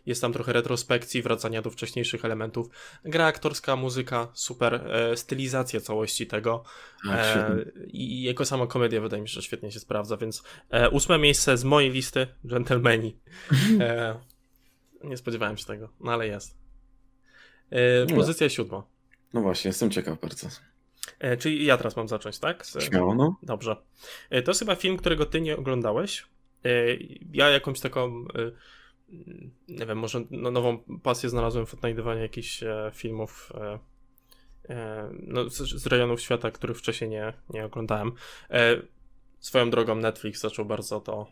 jest 0.06 0.22
tam 0.22 0.34
trochę 0.34 0.54
retrospekcji, 0.54 1.22
wracania 1.22 1.62
do 1.62 1.72
wcześniejszych 1.72 2.26
elementów. 2.26 2.68
Gra 3.06 3.26
aktorska, 3.26 3.76
muzyka, 3.76 4.28
super, 4.34 4.92
stylizacja 5.16 5.80
całości 5.80 6.28
tego 6.28 6.64
tak, 7.08 7.52
i 7.88 8.24
jako 8.24 8.46
sama 8.46 8.68
komedia 8.68 9.02
wydaje 9.02 9.22
mi 9.22 9.30
się, 9.30 9.34
że 9.34 9.42
świetnie 9.42 9.72
się 9.72 9.80
sprawdza, 9.80 10.18
więc 10.18 10.44
ósme 10.92 11.20
miejsce 11.20 11.58
z 11.58 11.64
mojej 11.64 11.92
listy, 11.92 12.28
Gentlemani. 12.44 13.20
nie 15.04 15.18
spodziewałem 15.18 15.58
się 15.58 15.66
tego, 15.66 15.90
no 16.00 16.12
ale 16.12 16.28
jest. 16.28 16.58
No. 18.10 18.16
Pozycja 18.16 18.50
siódma. 18.50 18.84
No 19.34 19.42
właśnie, 19.42 19.70
jestem 19.70 19.92
ciekaw 19.92 20.20
bardzo. 20.20 20.48
E, 21.20 21.38
czyli 21.38 21.66
ja 21.66 21.78
teraz 21.78 21.96
mam 21.96 22.08
zacząć, 22.08 22.40
tak? 22.40 22.66
Z... 22.66 22.84
Śmiało, 22.84 23.16
no. 23.16 23.38
Dobrze. 23.44 23.76
E, 24.30 24.42
to 24.42 24.52
jest 24.52 24.60
chyba 24.60 24.76
film, 24.76 24.98
którego 24.98 25.26
ty 25.26 25.42
nie 25.42 25.58
oglądałeś. 25.58 26.28
E, 26.66 26.70
ja 27.34 27.50
jakąś 27.50 27.80
taką, 27.80 28.26
nie 29.68 29.86
wiem, 29.86 29.98
może 29.98 30.22
no, 30.32 30.52
nową 30.52 30.78
pasję 31.04 31.30
znalazłem 31.30 31.66
w 31.66 31.74
odnajdywaniu 31.74 32.22
jakichś 32.22 32.64
filmów 32.94 33.54
no, 35.20 35.50
z, 35.50 35.58
z 35.58 35.88
rejonów 35.88 36.22
świata, 36.22 36.52
których 36.52 36.78
wcześniej 36.78 37.10
nie, 37.10 37.34
nie 37.50 37.66
oglądałem. 37.66 38.12
Swoją 39.40 39.70
drogą 39.70 39.96
Netflix 39.96 40.42
zaczął 40.42 40.66
bardzo 40.66 41.02
to 41.02 41.32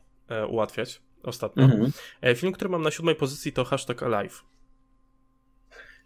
ułatwiać 0.50 1.02
ostatnio. 1.24 1.64
Mhm. 1.64 1.92
Film, 2.36 2.54
który 2.54 2.70
mam 2.70 2.82
na 2.82 2.92
siódmej 2.92 3.16
pozycji 3.16 3.54
to 3.54 3.66
Hashtag 3.66 4.04
Alive. 4.04 4.44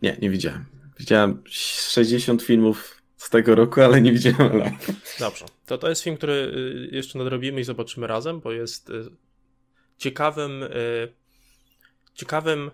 Nie, 0.02 0.18
nie 0.22 0.30
widziałem. 0.30 0.66
Widziałem 1.00 1.44
60 1.48 2.44
filmów 2.44 3.01
z 3.22 3.30
tego 3.30 3.56
roku, 3.56 3.82
ale 3.82 4.02
nie 4.02 4.12
widziałem 4.12 4.58
live. 4.58 4.88
Dobrze. 5.20 5.46
To 5.66 5.78
to 5.78 5.90
jest 5.90 6.04
film, 6.04 6.18
który 6.18 6.34
y, 6.34 6.90
jeszcze 6.96 7.20
nadrobimy 7.20 7.62
i 7.62 7.64
zobaczymy 7.64 8.08
razem, 8.08 8.40
bo 8.40 8.52
jest 8.52 8.90
y, 8.90 9.04
ciekawym, 9.98 10.64
y, 10.64 11.14
ciekawym, 12.14 12.72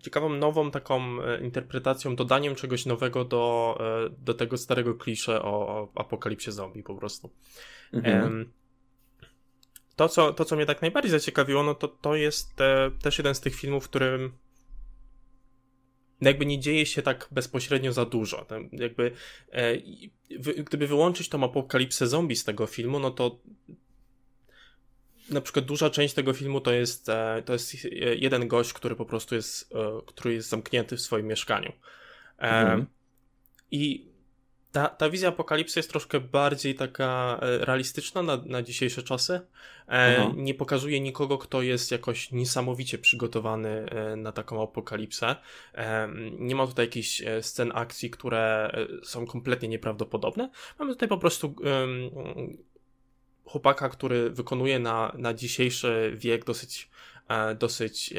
ciekawą 0.00 0.28
nową 0.28 0.70
taką 0.70 1.16
interpretacją, 1.40 2.16
dodaniem 2.16 2.54
czegoś 2.54 2.86
nowego 2.86 3.24
do, 3.24 3.78
do 4.18 4.34
tego 4.34 4.58
starego 4.58 4.94
klisze 4.94 5.42
o, 5.42 5.48
o 5.50 5.88
apokalipsie 5.94 6.52
zombie 6.52 6.82
po 6.82 6.94
prostu. 6.94 7.30
Mhm. 7.92 8.52
To 9.96 10.08
co, 10.08 10.32
to, 10.32 10.44
co 10.44 10.56
mnie 10.56 10.66
tak 10.66 10.82
najbardziej 10.82 11.10
zaciekawiło, 11.10 11.62
no 11.62 11.74
to 11.74 11.88
to 11.88 12.14
jest 12.14 12.54
też 13.02 13.18
jeden 13.18 13.34
z 13.34 13.40
tych 13.40 13.54
filmów, 13.54 13.84
w 13.84 13.88
którym 13.88 14.32
jakby 16.22 16.46
nie 16.46 16.60
dzieje 16.60 16.86
się 16.86 17.02
tak 17.02 17.28
bezpośrednio 17.30 17.92
za 17.92 18.04
dużo. 18.04 18.46
jakby, 18.72 19.12
e, 19.52 19.78
gdyby 20.64 20.86
wyłączyć 20.86 21.28
tą 21.28 21.44
apokalipsę 21.44 22.06
zombie 22.06 22.36
z 22.36 22.44
tego 22.44 22.66
filmu, 22.66 22.98
no 22.98 23.10
to 23.10 23.38
na 25.30 25.40
przykład 25.40 25.64
duża 25.64 25.90
część 25.90 26.14
tego 26.14 26.32
filmu 26.32 26.60
to 26.60 26.72
jest, 26.72 27.08
e, 27.08 27.42
to 27.44 27.52
jest 27.52 27.74
jeden 28.16 28.48
gość, 28.48 28.72
który 28.72 28.96
po 28.96 29.04
prostu 29.04 29.34
jest, 29.34 29.72
e, 29.74 30.00
który 30.06 30.34
jest 30.34 30.48
zamknięty 30.48 30.96
w 30.96 31.00
swoim 31.00 31.26
mieszkaniu. 31.26 31.72
Mhm. 32.38 32.86
I 33.70 34.11
ta, 34.72 34.88
ta 34.88 35.10
wizja 35.10 35.28
apokalipsy 35.28 35.78
jest 35.78 35.90
troszkę 35.90 36.20
bardziej 36.20 36.74
taka 36.74 37.38
e, 37.42 37.64
realistyczna 37.64 38.22
na, 38.22 38.36
na 38.36 38.62
dzisiejsze 38.62 39.02
czasy. 39.02 39.40
E, 39.88 40.32
nie 40.36 40.54
pokazuje 40.54 41.00
nikogo, 41.00 41.38
kto 41.38 41.62
jest 41.62 41.90
jakoś 41.90 42.32
niesamowicie 42.32 42.98
przygotowany 42.98 43.68
e, 43.68 44.16
na 44.16 44.32
taką 44.32 44.62
apokalipsę. 44.62 45.36
E, 45.74 46.08
nie 46.38 46.54
ma 46.54 46.66
tutaj 46.66 46.86
jakichś 46.86 47.22
e, 47.22 47.42
scen 47.42 47.72
akcji, 47.74 48.10
które 48.10 48.72
są 49.02 49.26
kompletnie 49.26 49.68
nieprawdopodobne. 49.68 50.50
Mamy 50.78 50.92
tutaj 50.92 51.08
po 51.08 51.18
prostu 51.18 51.54
chłopaka, 53.44 53.88
który 53.88 54.30
wykonuje 54.30 54.78
na, 54.78 55.12
na 55.18 55.34
dzisiejszy 55.34 56.12
wiek 56.16 56.44
dosyć 56.44 56.90
dosyć, 57.58 58.14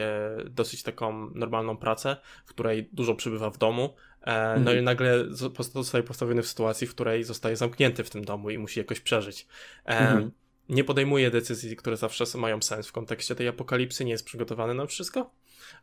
dosyć 0.49 0.83
taką 0.83 1.29
normalną 1.29 1.77
pracę, 1.77 2.17
w 2.45 2.49
której 2.49 2.89
dużo 2.93 3.15
przybywa 3.15 3.49
w 3.49 3.57
domu, 3.57 3.95
no 4.25 4.71
i 4.71 4.77
mhm. 4.77 4.83
nagle 4.83 5.25
zostaje 5.73 6.03
postawiony 6.03 6.41
w 6.41 6.47
sytuacji, 6.47 6.87
w 6.87 6.95
której 6.95 7.23
zostaje 7.23 7.55
zamknięty 7.55 8.03
w 8.03 8.09
tym 8.09 8.25
domu 8.25 8.49
i 8.49 8.57
musi 8.57 8.79
jakoś 8.79 8.99
przeżyć. 8.99 9.47
E, 9.85 9.99
mhm. 9.99 10.31
Nie 10.69 10.83
podejmuje 10.83 11.31
decyzji, 11.31 11.75
które 11.75 11.97
zawsze 11.97 12.37
mają 12.37 12.61
sens 12.61 12.87
w 12.87 12.91
kontekście 12.91 13.35
tej 13.35 13.47
apokalipsy, 13.47 14.05
nie 14.05 14.11
jest 14.11 14.25
przygotowany 14.25 14.73
na 14.73 14.85
wszystko. 14.85 15.31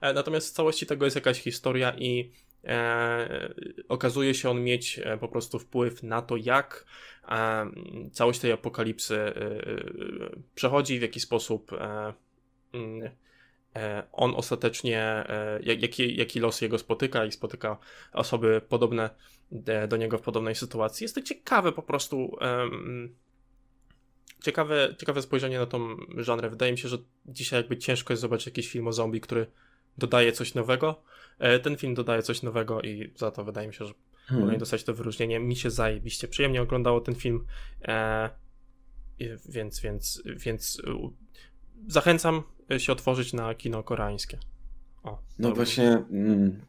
E, 0.00 0.12
natomiast 0.12 0.48
w 0.48 0.52
całości 0.52 0.86
tego 0.86 1.04
jest 1.04 1.16
jakaś 1.16 1.40
historia 1.40 1.92
i 1.98 2.30
e, 2.64 3.54
okazuje 3.88 4.34
się 4.34 4.50
on 4.50 4.64
mieć 4.64 5.00
po 5.20 5.28
prostu 5.28 5.58
wpływ 5.58 6.02
na 6.02 6.22
to, 6.22 6.36
jak 6.36 6.84
e, 7.28 7.66
całość 8.12 8.40
tej 8.40 8.52
apokalipsy 8.52 9.16
e, 9.16 9.32
przechodzi, 10.54 10.98
w 10.98 11.02
jaki 11.02 11.20
sposób 11.20 11.70
mm, 12.72 13.02
E, 13.04 13.10
on 14.12 14.34
ostatecznie, 14.36 15.00
e, 15.02 15.60
jaki, 15.62 16.16
jaki 16.16 16.40
los 16.40 16.60
jego 16.60 16.78
spotyka 16.78 17.24
i 17.24 17.32
spotyka 17.32 17.76
osoby 18.12 18.60
podobne 18.68 19.10
do 19.88 19.96
niego 19.96 20.18
w 20.18 20.22
podobnej 20.22 20.54
sytuacji. 20.54 21.04
Jest 21.04 21.14
to 21.14 21.22
ciekawe 21.22 21.72
po 21.72 21.82
prostu. 21.82 22.36
Ciekawe, 24.42 24.94
ciekawe 24.98 25.22
spojrzenie 25.22 25.58
na 25.58 25.66
tą 25.66 25.96
żanrę. 26.16 26.50
Wydaje 26.50 26.72
mi 26.72 26.78
się, 26.78 26.88
że 26.88 26.98
dzisiaj 27.26 27.60
jakby 27.60 27.76
ciężko 27.76 28.12
jest 28.12 28.20
zobaczyć 28.20 28.46
jakiś 28.46 28.70
film 28.70 28.88
o 28.88 28.92
zombie, 28.92 29.20
który 29.20 29.46
dodaje 29.98 30.32
coś 30.32 30.54
nowego. 30.54 31.02
E, 31.38 31.58
ten 31.58 31.76
film 31.76 31.94
dodaje 31.94 32.22
coś 32.22 32.42
nowego 32.42 32.82
i 32.82 33.12
za 33.16 33.30
to 33.30 33.44
wydaje 33.44 33.68
mi 33.68 33.74
się, 33.74 33.84
że 33.84 33.94
hmm. 34.26 34.42
powinien 34.42 34.60
dostać 34.60 34.84
to 34.84 34.94
wyróżnienie. 34.94 35.40
Mi 35.40 35.56
się 35.56 35.70
zajebiście 35.70 36.28
przyjemnie 36.28 36.62
oglądało 36.62 37.00
ten 37.00 37.14
film, 37.14 37.46
więc, 39.48 39.80
więc, 39.80 40.22
więc 40.26 40.82
zachęcam 41.86 42.42
się 42.78 42.92
otworzyć 42.92 43.32
na 43.32 43.54
kino 43.54 43.82
koreańskie. 43.82 44.38
O, 45.02 45.18
no 45.38 45.54
właśnie, 45.54 45.88
mm, 46.10 46.60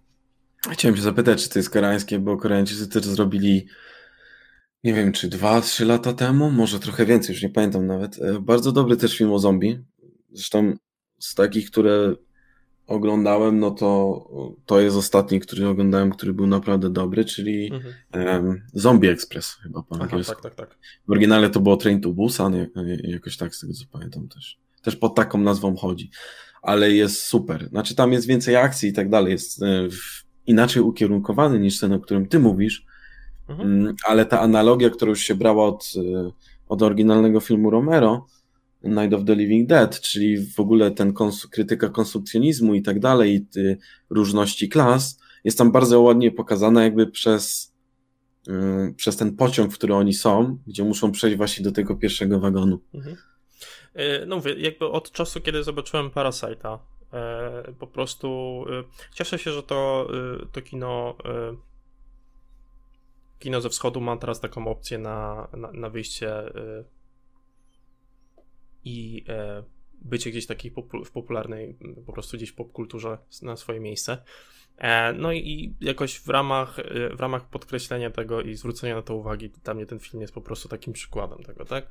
chciałem 0.71 0.95
się 0.95 1.01
zapytać, 1.01 1.43
czy 1.43 1.49
to 1.49 1.59
jest 1.59 1.69
koreańskie, 1.69 2.19
bo 2.19 2.37
Koreańczycy 2.37 2.87
też 2.87 3.05
zrobili, 3.05 3.67
nie 4.83 4.93
wiem, 4.93 5.11
czy 5.11 5.27
dwa, 5.27 5.61
trzy 5.61 5.85
lata 5.85 6.13
temu, 6.13 6.51
może 6.51 6.79
trochę 6.79 7.05
więcej, 7.05 7.33
już 7.33 7.43
nie 7.43 7.49
pamiętam 7.49 7.87
nawet, 7.87 8.19
e, 8.21 8.39
bardzo 8.39 8.71
dobry 8.71 8.97
też 8.97 9.17
film 9.17 9.31
o 9.31 9.39
zombie. 9.39 9.83
Zresztą 10.31 10.73
z 11.19 11.35
takich, 11.35 11.71
które 11.71 12.15
oglądałem, 12.87 13.59
no 13.59 13.71
to 13.71 14.21
to 14.65 14.81
jest 14.81 14.97
ostatni, 14.97 15.39
który 15.39 15.67
oglądałem, 15.67 16.11
który 16.11 16.33
był 16.33 16.47
naprawdę 16.47 16.89
dobry, 16.89 17.25
czyli 17.25 17.71
mhm. 17.73 18.45
um, 18.45 18.61
Zombie 18.73 19.07
Express 19.07 19.53
chyba 19.53 19.83
po 19.83 20.01
angielsku. 20.01 20.41
Tak, 20.41 20.55
tak, 20.55 20.69
tak. 20.69 20.79
W 21.07 21.11
oryginale 21.11 21.49
to 21.49 21.59
było 21.59 21.77
Train 21.77 22.01
to 22.01 22.09
Busan, 22.09 22.67
jakoś 23.03 23.37
tak 23.37 23.55
z 23.55 23.59
tego 23.59 23.73
co 23.73 23.85
pamiętam 23.91 24.27
też 24.27 24.59
też 24.81 24.95
pod 24.95 25.15
taką 25.15 25.37
nazwą 25.37 25.75
chodzi. 25.75 26.11
Ale 26.61 26.91
jest 26.91 27.23
super. 27.23 27.69
Znaczy 27.69 27.95
tam 27.95 28.13
jest 28.13 28.27
więcej 28.27 28.55
akcji 28.55 28.89
i 28.89 28.93
tak 28.93 29.09
dalej. 29.09 29.31
Jest, 29.31 29.63
e, 29.63 29.87
inaczej 30.45 30.81
ukierunkowany 30.81 31.59
niż 31.59 31.79
ten, 31.79 31.93
o 31.93 31.99
którym 31.99 32.27
ty 32.27 32.39
mówisz, 32.39 32.85
mhm. 33.47 33.71
Mm, 33.71 33.95
ale 34.07 34.25
ta 34.25 34.41
analogia, 34.41 34.89
która 34.89 35.09
już 35.09 35.19
się 35.19 35.35
brała 35.35 35.65
od, 35.65 35.93
y, 35.95 36.31
od 36.67 36.81
oryginalnego 36.81 37.39
filmu 37.39 37.69
Romero, 37.69 38.25
Night 38.83 39.13
of 39.13 39.25
the 39.25 39.35
Living 39.35 39.69
Dead, 39.69 40.01
czyli 40.01 40.45
w 40.47 40.59
ogóle 40.59 40.91
ten 40.91 41.13
kons 41.13 41.47
krytyka 41.47 41.89
konsumpcjonizmu 41.89 42.73
i 42.73 42.81
tak 42.81 42.99
dalej, 42.99 43.47
y, 43.57 43.77
różności 44.09 44.69
klas, 44.69 45.19
jest 45.43 45.57
tam 45.57 45.71
bardzo 45.71 46.01
ładnie 46.01 46.31
pokazana 46.31 46.83
jakby 46.83 47.07
przez, 47.07 47.73
yy, 48.47 48.93
przez 48.95 49.17
ten 49.17 49.35
pociąg, 49.35 49.73
w 49.73 49.77
który 49.77 49.95
oni 49.95 50.13
są, 50.13 50.57
gdzie 50.67 50.83
muszą 50.83 51.11
przejść 51.11 51.37
właśnie 51.37 51.63
do 51.63 51.71
tego 51.71 51.95
pierwszego 51.95 52.39
wagonu. 52.39 52.79
Mhm. 52.93 53.15
Y, 53.95 54.25
no 54.25 54.35
mówię, 54.35 54.53
jakby 54.53 54.85
od 54.85 55.11
czasu, 55.11 55.41
kiedy 55.41 55.63
zobaczyłem 55.63 56.09
Parasite'a, 56.09 56.79
y, 57.69 57.73
po 57.73 57.87
prostu 57.87 58.65
cieszę 59.13 59.39
się, 59.39 59.51
że 59.51 59.63
to, 59.63 60.07
to 60.51 60.61
kino 60.61 61.15
kino 63.39 63.61
ze 63.61 63.69
wschodu 63.69 64.01
ma 64.01 64.17
teraz 64.17 64.39
taką 64.39 64.67
opcję 64.67 64.97
na, 64.97 65.47
na, 65.53 65.71
na 65.71 65.89
wyjście 65.89 66.31
i 68.83 69.25
e, 69.29 69.63
bycie 70.01 70.29
gdzieś 70.29 70.47
takiej 70.47 70.71
w 71.05 71.11
popularnej, 71.11 71.77
po 72.05 72.13
prostu 72.13 72.37
gdzieś 72.37 72.49
w 72.49 72.55
popkulturze 72.55 73.17
na 73.41 73.55
swoje 73.55 73.79
miejsce. 73.79 74.23
E, 74.81 75.13
no 75.13 75.31
i 75.33 75.75
jakoś 75.81 76.19
w 76.19 76.29
ramach, 76.29 76.79
e, 76.79 77.15
w 77.15 77.19
ramach 77.19 77.49
podkreślenia 77.49 78.09
tego 78.09 78.41
i 78.41 78.55
zwrócenia 78.55 78.95
na 78.95 79.01
to 79.01 79.15
uwagi, 79.15 79.49
dla 79.49 79.73
mnie 79.73 79.85
ten 79.85 79.99
film 79.99 80.21
jest 80.21 80.33
po 80.33 80.41
prostu 80.41 80.69
takim 80.69 80.93
przykładem 80.93 81.43
tego, 81.43 81.65
tak? 81.65 81.87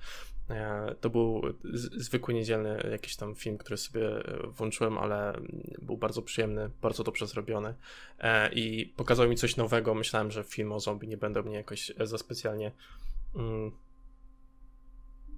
To 1.00 1.10
był 1.10 1.42
zwykły 1.74 2.34
niedzielny 2.34 2.88
jakiś 2.90 3.16
tam 3.16 3.34
film, 3.34 3.58
który 3.58 3.76
sobie 3.76 4.10
włączyłem, 4.44 4.98
ale 4.98 5.40
był 5.82 5.96
bardzo 5.96 6.22
przyjemny, 6.22 6.70
bardzo 6.82 7.04
dobrze 7.04 7.26
zrobiony 7.26 7.74
i 8.52 8.94
pokazał 8.96 9.28
mi 9.28 9.36
coś 9.36 9.56
nowego. 9.56 9.94
Myślałem, 9.94 10.30
że 10.30 10.44
film 10.44 10.72
o 10.72 10.80
zombie 10.80 11.08
nie 11.08 11.16
będą 11.16 11.42
mnie 11.42 11.56
jakoś 11.56 11.92
za 12.00 12.18
specjalnie 12.18 12.72
mm, 13.34 13.70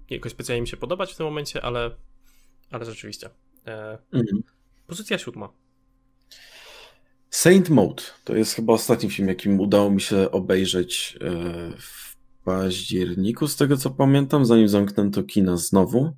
jakoś 0.09 0.31
specjalnie 0.31 0.61
mi 0.61 0.67
się 0.67 0.77
podobać 0.77 1.13
w 1.13 1.17
tym 1.17 1.25
momencie, 1.25 1.61
ale, 1.61 1.91
ale 2.71 2.85
rzeczywiście. 2.85 3.29
E, 3.67 3.97
mhm. 4.13 4.43
Pozycja 4.87 5.17
siódma. 5.17 5.62
Saint 7.33 7.69
Mode 7.69 8.03
to 8.23 8.35
jest 8.35 8.53
chyba 8.53 8.73
ostatni 8.73 9.09
film, 9.09 9.27
jakim 9.27 9.59
udało 9.59 9.89
mi 9.89 10.01
się 10.01 10.31
obejrzeć 10.31 11.17
e, 11.21 11.29
w 11.77 12.15
październiku, 12.45 13.47
z 13.47 13.55
tego 13.55 13.77
co 13.77 13.89
pamiętam, 13.89 14.45
zanim 14.45 14.67
zamknięto 14.67 15.23
kina 15.23 15.57
znowu. 15.57 16.11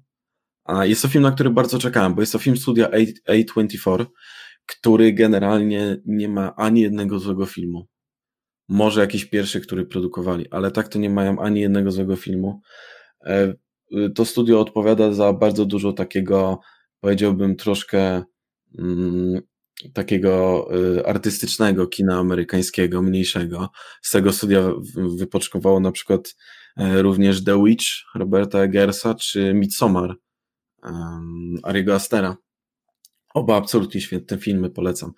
A 0.63 0.86
jest 0.86 1.01
to 1.01 1.07
film, 1.07 1.22
na 1.22 1.31
który 1.31 1.50
bardzo 1.50 1.79
czekałem, 1.79 2.15
bo 2.15 2.22
jest 2.22 2.34
to 2.34 2.39
film 2.39 2.57
studia 2.57 2.89
A24, 2.89 4.05
który 4.65 5.13
generalnie 5.13 5.98
nie 6.05 6.29
ma 6.29 6.55
ani 6.55 6.81
jednego 6.81 7.19
złego 7.19 7.45
filmu. 7.45 7.88
Może 8.67 9.01
jakiś 9.01 9.25
pierwszy, 9.25 9.62
który 9.62 9.86
produkowali, 9.86 10.50
ale 10.51 10.72
tak 10.72 10.88
to 10.88 11.00
nie 11.00 11.10
mają 11.10 11.39
ani 11.39 11.62
jednego 11.62 11.91
złego 11.91 12.15
filmu. 12.15 12.62
E, 13.25 13.53
to 14.15 14.25
studio 14.25 14.62
odpowiada 14.62 15.13
za 15.13 15.34
bardzo 15.34 15.65
dużo 15.65 15.93
takiego, 15.93 16.60
powiedziałbym, 17.00 17.55
troszkę 17.55 18.24
mm, 18.79 19.41
takiego 19.94 20.67
y, 20.98 21.05
artystycznego 21.05 21.88
kina 21.88 22.20
amerykańskiego, 22.20 23.01
mniejszego. 23.01 23.70
Z 24.01 24.12
tego 24.12 24.34
studia 24.34 24.72
wypoczkowało 25.17 25.79
na 25.79 25.91
przykład 25.91 26.36
e, 26.77 27.01
również 27.01 27.44
The 27.44 27.63
Witch 27.63 27.86
Roberta 28.15 28.60
Eggersa 28.60 29.15
czy 29.15 29.53
Midsommar 29.53 30.15
Ariego 31.63 31.96
Astera. 31.96 32.38
Oba 33.34 33.55
absolutnie 33.55 34.01
świetne 34.01 34.38
filmy, 34.38 34.70
polecam. 34.70 35.12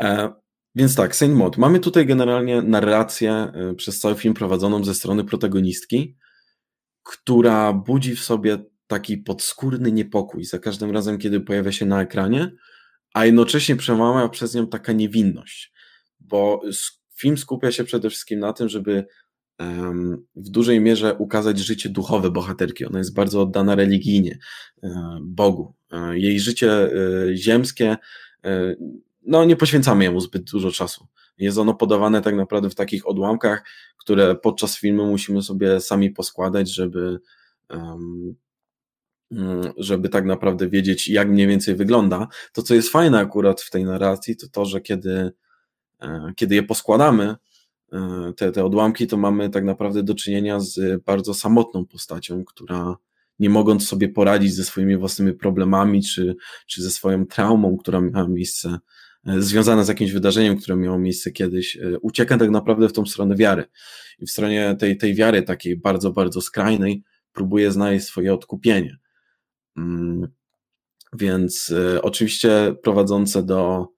E, 0.00 0.32
więc 0.74 0.94
tak, 0.94 1.16
Saint 1.16 1.34
Maud. 1.34 1.56
Mamy 1.56 1.80
tutaj 1.80 2.06
generalnie 2.06 2.62
narrację 2.62 3.32
e, 3.32 3.74
przez 3.74 4.00
cały 4.00 4.14
film 4.14 4.34
prowadzoną 4.34 4.84
ze 4.84 4.94
strony 4.94 5.24
protagonistki, 5.24 6.16
która 7.02 7.72
budzi 7.72 8.16
w 8.16 8.24
sobie 8.24 8.58
taki 8.86 9.18
podskórny 9.18 9.92
niepokój 9.92 10.44
za 10.44 10.58
każdym 10.58 10.90
razem, 10.90 11.18
kiedy 11.18 11.40
pojawia 11.40 11.72
się 11.72 11.86
na 11.86 12.02
ekranie, 12.02 12.52
a 13.16 13.24
jednocześnie 13.24 13.76
przemawia 13.76 14.28
przez 14.28 14.54
nią 14.54 14.66
taka 14.66 14.92
niewinność, 14.92 15.72
bo 16.20 16.60
film 17.14 17.38
skupia 17.38 17.72
się 17.72 17.84
przede 17.84 18.10
wszystkim 18.10 18.40
na 18.40 18.52
tym, 18.52 18.68
żeby 18.68 19.06
w 20.36 20.48
dużej 20.48 20.80
mierze 20.80 21.14
ukazać 21.14 21.58
życie 21.58 21.88
duchowe 21.88 22.30
bohaterki. 22.30 22.84
Ona 22.84 22.98
jest 22.98 23.14
bardzo 23.14 23.42
oddana 23.42 23.74
religijnie 23.74 24.38
e, 24.82 25.18
Bogu. 25.22 25.74
E, 25.92 26.18
jej 26.18 26.40
życie 26.40 26.72
e, 26.72 26.90
ziemskie, 27.36 27.96
no 29.26 29.44
nie 29.44 29.56
poświęcamy 29.56 30.04
jemu 30.04 30.20
zbyt 30.20 30.50
dużo 30.50 30.70
czasu. 30.70 31.06
Jest 31.38 31.58
ono 31.58 31.74
podawane 31.74 32.22
tak 32.22 32.34
naprawdę 32.34 32.70
w 32.70 32.74
takich 32.74 33.08
odłamkach, 33.08 33.64
które 33.98 34.34
podczas 34.34 34.78
filmu 34.78 35.06
musimy 35.06 35.42
sobie 35.42 35.80
sami 35.80 36.10
poskładać, 36.10 36.74
żeby, 36.74 37.18
żeby 39.76 40.08
tak 40.08 40.24
naprawdę 40.24 40.68
wiedzieć, 40.68 41.08
jak 41.08 41.28
mniej 41.28 41.46
więcej 41.46 41.74
wygląda. 41.74 42.28
To, 42.52 42.62
co 42.62 42.74
jest 42.74 42.88
fajne 42.88 43.18
akurat 43.18 43.60
w 43.60 43.70
tej 43.70 43.84
narracji, 43.84 44.36
to 44.36 44.48
to, 44.48 44.64
że 44.64 44.80
kiedy, 44.80 45.32
e, 46.00 46.32
kiedy 46.36 46.54
je 46.54 46.62
poskładamy, 46.62 47.34
e, 47.92 48.32
te, 48.36 48.52
te 48.52 48.64
odłamki, 48.64 49.06
to 49.06 49.16
mamy 49.16 49.50
tak 49.50 49.64
naprawdę 49.64 50.02
do 50.02 50.14
czynienia 50.14 50.60
z 50.60 51.04
bardzo 51.04 51.34
samotną 51.34 51.86
postacią, 51.86 52.44
która 52.44 52.96
nie 53.38 53.50
mogąc 53.50 53.88
sobie 53.88 54.08
poradzić 54.08 54.54
ze 54.54 54.64
swoimi 54.64 54.96
własnymi 54.96 55.32
problemami, 55.32 56.02
czy, 56.02 56.36
czy 56.66 56.82
ze 56.82 56.90
swoją 56.90 57.26
traumą, 57.26 57.76
która 57.76 58.00
miała 58.00 58.28
miejsce 58.28 58.78
E, 59.26 59.42
związane 59.42 59.84
z 59.84 59.88
jakimś 59.88 60.12
wydarzeniem, 60.12 60.56
które 60.56 60.76
miało 60.76 60.98
miejsce 60.98 61.30
kiedyś, 61.30 61.78
ucieka 62.00 62.38
tak 62.38 62.50
naprawdę 62.50 62.88
w 62.88 62.92
tą 62.92 63.06
stronę 63.06 63.36
wiary. 63.36 63.64
I 64.18 64.26
w 64.26 64.30
stronie 64.30 64.76
tej, 64.78 64.96
tej 64.96 65.14
wiary 65.14 65.42
takiej 65.42 65.76
bardzo, 65.76 66.12
bardzo 66.12 66.40
skrajnej 66.40 67.02
próbuje 67.32 67.72
znaleźć 67.72 68.06
swoje 68.06 68.34
odkupienie. 68.34 68.96
Mm, 69.76 70.28
więc 71.12 71.70
e, 71.70 72.02
oczywiście 72.02 72.74
prowadzące 72.82 73.42
do 73.42 73.88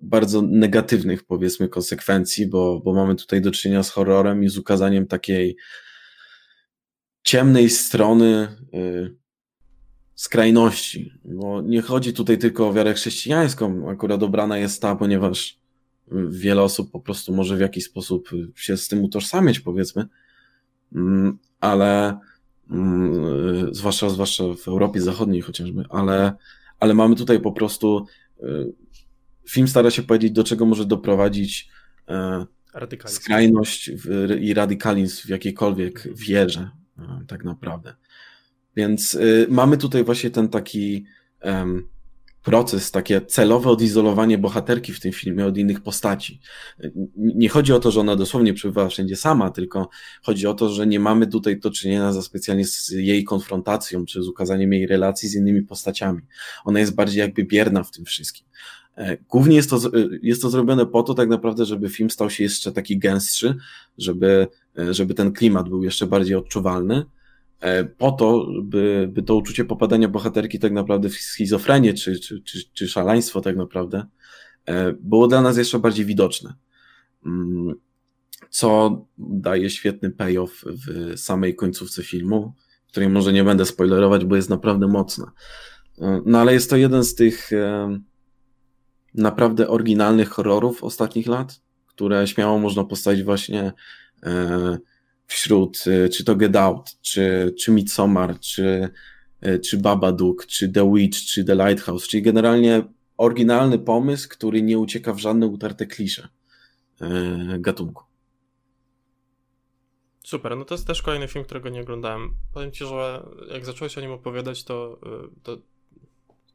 bardzo 0.00 0.42
negatywnych, 0.42 1.24
powiedzmy, 1.24 1.68
konsekwencji, 1.68 2.46
bo, 2.46 2.80
bo 2.80 2.94
mamy 2.94 3.16
tutaj 3.16 3.40
do 3.40 3.50
czynienia 3.50 3.82
z 3.82 3.90
horrorem 3.90 4.44
i 4.44 4.48
z 4.48 4.58
ukazaniem 4.58 5.06
takiej 5.06 5.56
ciemnej 7.22 7.70
strony 7.70 8.48
skrajności, 10.14 11.12
bo 11.24 11.62
nie 11.62 11.82
chodzi 11.82 12.12
tutaj 12.12 12.38
tylko 12.38 12.68
o 12.68 12.72
wiarę 12.72 12.94
chrześcijańską, 12.94 13.90
akurat 13.90 14.22
obrana 14.22 14.58
jest 14.58 14.82
ta, 14.82 14.96
ponieważ 14.96 15.58
wiele 16.28 16.62
osób 16.62 16.90
po 16.90 17.00
prostu 17.00 17.34
może 17.34 17.56
w 17.56 17.60
jakiś 17.60 17.84
sposób 17.84 18.30
się 18.54 18.76
z 18.76 18.88
tym 18.88 19.04
utożsamiać, 19.04 19.60
powiedzmy, 19.60 20.08
mm, 20.94 21.38
ale 21.60 22.18
zwłaszcza, 23.70 24.10
zwłaszcza 24.10 24.44
w 24.64 24.68
Europie 24.68 25.00
Zachodniej 25.00 25.40
chociażby, 25.40 25.84
ale, 25.90 26.32
ale 26.80 26.94
mamy 26.94 27.16
tutaj 27.16 27.40
po 27.40 27.52
prostu 27.52 28.06
y, 28.42 28.72
film 29.48 29.68
stara 29.68 29.90
się 29.90 30.02
powiedzieć, 30.02 30.32
do 30.32 30.44
czego 30.44 30.66
może 30.66 30.84
doprowadzić 30.84 31.68
e, 32.08 32.46
skrajność 33.06 33.90
i 34.40 34.54
radykalizm 34.54 35.26
w 35.26 35.28
jakiejkolwiek 35.28 36.08
wierze, 36.14 36.70
e, 36.98 37.24
tak 37.26 37.44
naprawdę. 37.44 37.94
Więc 38.76 39.14
y, 39.14 39.46
mamy 39.50 39.76
tutaj 39.76 40.04
właśnie 40.04 40.30
ten 40.30 40.48
taki 40.48 41.04
um, 41.44 41.88
proces, 42.42 42.90
takie 42.90 43.20
celowe 43.20 43.70
odizolowanie 43.70 44.38
bohaterki 44.38 44.92
w 44.92 45.00
tym 45.00 45.12
filmie 45.12 45.46
od 45.46 45.58
innych 45.58 45.80
postaci. 45.80 46.40
Nie 47.16 47.48
chodzi 47.48 47.72
o 47.72 47.80
to, 47.80 47.90
że 47.90 48.00
ona 48.00 48.16
dosłownie 48.16 48.54
przebywa 48.54 48.88
wszędzie 48.88 49.16
sama, 49.16 49.50
tylko 49.50 49.88
chodzi 50.22 50.46
o 50.46 50.54
to, 50.54 50.68
że 50.68 50.86
nie 50.86 51.00
mamy 51.00 51.26
tutaj 51.26 51.60
do 51.60 51.70
czynienia 51.70 52.12
za 52.12 52.22
specjalnie 52.22 52.64
z 52.64 52.90
jej 52.90 53.24
konfrontacją, 53.24 54.04
czy 54.04 54.22
z 54.22 54.28
ukazaniem 54.28 54.72
jej 54.72 54.86
relacji 54.86 55.28
z 55.28 55.34
innymi 55.34 55.62
postaciami. 55.62 56.20
Ona 56.64 56.80
jest 56.80 56.94
bardziej 56.94 57.20
jakby 57.20 57.44
bierna 57.44 57.82
w 57.82 57.90
tym 57.90 58.04
wszystkim. 58.04 58.46
E, 58.96 59.16
głównie 59.16 59.56
jest 59.56 59.70
to, 59.70 59.80
jest 60.22 60.42
to 60.42 60.50
zrobione 60.50 60.86
po 60.86 61.02
to 61.02 61.14
tak 61.14 61.28
naprawdę, 61.28 61.64
żeby 61.64 61.88
film 61.88 62.10
stał 62.10 62.30
się 62.30 62.44
jeszcze 62.44 62.72
taki 62.72 62.98
gęstszy, 62.98 63.56
żeby, 63.98 64.46
e, 64.78 64.94
żeby 64.94 65.14
ten 65.14 65.32
klimat 65.32 65.68
był 65.68 65.84
jeszcze 65.84 66.06
bardziej 66.06 66.36
odczuwalny, 66.36 67.04
E, 67.04 67.06
po 67.98 68.12
to, 68.12 68.46
by, 68.62 69.08
by 69.12 69.22
to 69.22 69.36
uczucie 69.36 69.64
popadania 69.64 70.08
bohaterki 70.08 70.58
tak 70.58 70.72
naprawdę 70.72 71.08
w 71.08 71.14
schizofrenię, 71.14 71.94
czy, 71.94 72.20
czy, 72.20 72.42
czy, 72.42 72.58
czy 72.72 72.88
szaleństwo 72.88 73.40
tak 73.40 73.56
naprawdę, 73.56 74.06
e, 74.66 74.92
było 74.92 75.28
dla 75.28 75.42
nas 75.42 75.56
jeszcze 75.56 75.78
bardziej 75.78 76.06
widoczne. 76.06 76.54
Mm, 77.26 77.74
co 78.50 79.00
daje 79.18 79.70
świetny 79.70 80.10
payoff 80.10 80.64
w 80.66 81.18
samej 81.20 81.54
końcówce 81.56 82.02
filmu, 82.02 82.54
której 82.88 83.08
może 83.08 83.32
nie 83.32 83.44
będę 83.44 83.66
spoilerować, 83.66 84.24
bo 84.24 84.36
jest 84.36 84.50
naprawdę 84.50 84.88
mocna. 84.88 85.32
E, 85.98 86.22
no 86.26 86.38
ale 86.40 86.52
jest 86.52 86.70
to 86.70 86.76
jeden 86.76 87.04
z 87.04 87.14
tych 87.14 87.50
naprawdę 89.14 89.68
oryginalnych 89.68 90.28
horrorów 90.28 90.84
ostatnich 90.84 91.26
lat, 91.26 91.60
które 91.86 92.26
śmiało 92.26 92.58
można 92.58 92.84
postawić 92.84 93.22
właśnie 93.22 93.72
wśród, 95.26 95.86
y, 95.86 96.08
czy 96.08 96.24
to 96.24 96.36
Get 96.36 96.56
Out, 96.56 97.00
czy, 97.00 97.54
czy 97.58 97.70
Midsommar, 97.70 98.40
czy, 98.40 98.88
y, 99.46 99.58
czy 99.58 99.78
Babadook, 99.78 100.46
czy 100.46 100.68
The 100.68 100.92
Witch, 100.94 101.18
czy 101.18 101.44
The 101.44 101.54
Lighthouse, 101.54 102.08
czyli 102.08 102.22
generalnie 102.22 102.82
oryginalny 103.16 103.78
pomysł, 103.78 104.28
który 104.28 104.62
nie 104.62 104.78
ucieka 104.78 105.12
w 105.12 105.18
żadne 105.18 105.46
utarte 105.46 105.86
klisze 105.86 106.28
gatunku. 107.58 108.04
Super, 110.24 110.56
no 110.56 110.64
to 110.64 110.74
jest 110.74 110.86
też 110.86 111.02
kolejny 111.02 111.28
film, 111.28 111.44
którego 111.44 111.68
nie 111.68 111.80
oglądałem. 111.80 112.34
Powiem 112.54 112.72
ci, 112.72 112.86
że 112.86 113.26
jak 113.50 113.66
zacząłeś 113.66 113.98
o 113.98 114.00
nim 114.00 114.10
opowiadać, 114.10 114.64
to, 114.64 115.00
to 115.42 115.58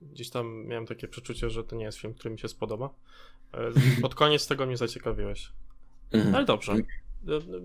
gdzieś 0.02 0.30
tam 0.30 0.66
miałem 0.66 0.86
takie 0.86 1.08
przeczucie, 1.08 1.50
że 1.50 1.64
to 1.64 1.76
nie 1.76 1.86
jest 1.86 1.98
film, 1.98 2.14
który 2.14 2.30
mi 2.30 2.40
się 2.40 2.48
spodoba. 2.48 2.90
Pod 4.02 4.16
koniec 4.16 4.48
tego 4.48 4.66
mnie 4.66 4.78
zaciekawiłeś. 4.78 5.52
Mhm. 6.12 6.36
Ale 6.36 6.46
dobrze. 6.46 6.76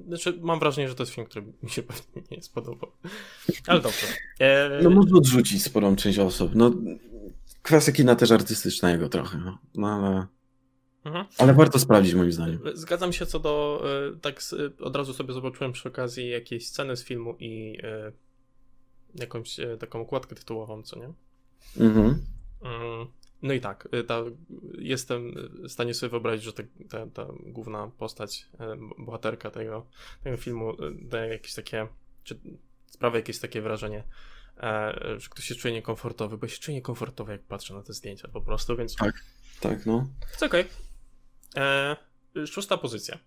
Znaczy, 0.06 0.38
mam 0.40 0.58
wrażenie, 0.58 0.88
że 0.88 0.94
to 0.94 1.02
jest 1.02 1.12
film, 1.12 1.26
który 1.26 1.46
mi 1.62 1.70
się 1.70 1.82
pewnie 1.82 2.22
nie 2.30 2.42
spodobał. 2.42 2.92
Ale 3.66 3.80
dobrze. 3.80 4.06
E... 4.38 4.80
No 4.82 4.90
można 4.90 5.18
odrzucić 5.18 5.62
sporą 5.64 5.96
część 5.96 6.18
osób. 6.18 6.54
No, 6.54 6.70
kwestia 7.62 7.92
kina 7.92 8.16
też 8.16 8.30
artystycznego 8.30 9.08
trochę. 9.08 9.38
No, 9.38 9.58
no 9.74 9.88
ale... 9.88 10.26
Mhm. 11.04 11.26
Ale 11.38 11.54
warto 11.54 11.78
sprawdzić 11.78 12.14
moim 12.14 12.32
zdaniem. 12.32 12.58
Zgadzam 12.74 13.12
się 13.12 13.26
co 13.26 13.38
do, 13.38 13.84
e, 14.14 14.20
tak 14.20 14.40
od 14.80 14.96
razu 14.96 15.14
sobie 15.14 15.34
zobaczyłem 15.34 15.72
przy 15.72 15.88
okazji 15.88 16.28
jakiejś 16.28 16.68
sceny 16.68 16.96
z 16.96 17.04
filmu 17.04 17.36
i 17.38 17.78
e, 17.82 18.12
jakąś 19.14 19.60
e, 19.60 19.76
taką 19.76 20.00
okładkę 20.00 20.34
tytułową, 20.34 20.82
co 20.82 20.98
nie? 20.98 21.12
Mhm. 21.86 22.24
Mm, 22.62 23.06
no 23.42 23.52
i 23.52 23.60
tak, 23.60 23.88
ta, 24.06 24.22
jestem 24.78 25.34
w 25.68 25.72
stanie 25.72 25.94
sobie 25.94 26.10
wyobrazić, 26.10 26.44
że 26.44 26.52
ta, 26.52 26.62
ta, 26.90 27.06
ta 27.06 27.26
główna 27.46 27.90
postać, 27.98 28.46
bohaterka 28.98 29.50
tego, 29.50 29.86
tego 30.22 30.36
filmu 30.36 30.76
daje 31.02 31.32
jakieś 31.32 31.54
takie, 31.54 31.88
czy 32.24 32.40
sprawia 32.86 33.16
jakieś 33.16 33.38
takie 33.38 33.62
wrażenie, 33.62 34.04
że 35.16 35.28
ktoś 35.30 35.44
się 35.44 35.54
czuje 35.54 35.74
niekomfortowy, 35.74 36.38
bo 36.38 36.48
się 36.48 36.58
czuje 36.58 36.76
niekomfortowy, 36.76 37.32
jak 37.32 37.42
patrzę 37.42 37.74
na 37.74 37.82
te 37.82 37.92
zdjęcia 37.92 38.28
po 38.28 38.40
prostu, 38.40 38.76
więc... 38.76 38.96
Tak, 38.96 39.24
tak, 39.60 39.86
no. 39.86 40.08
Okej. 40.36 40.46
Okay. 40.46 40.66
E, 41.56 41.96
szósta 42.46 42.76
pozycja. 42.76 43.18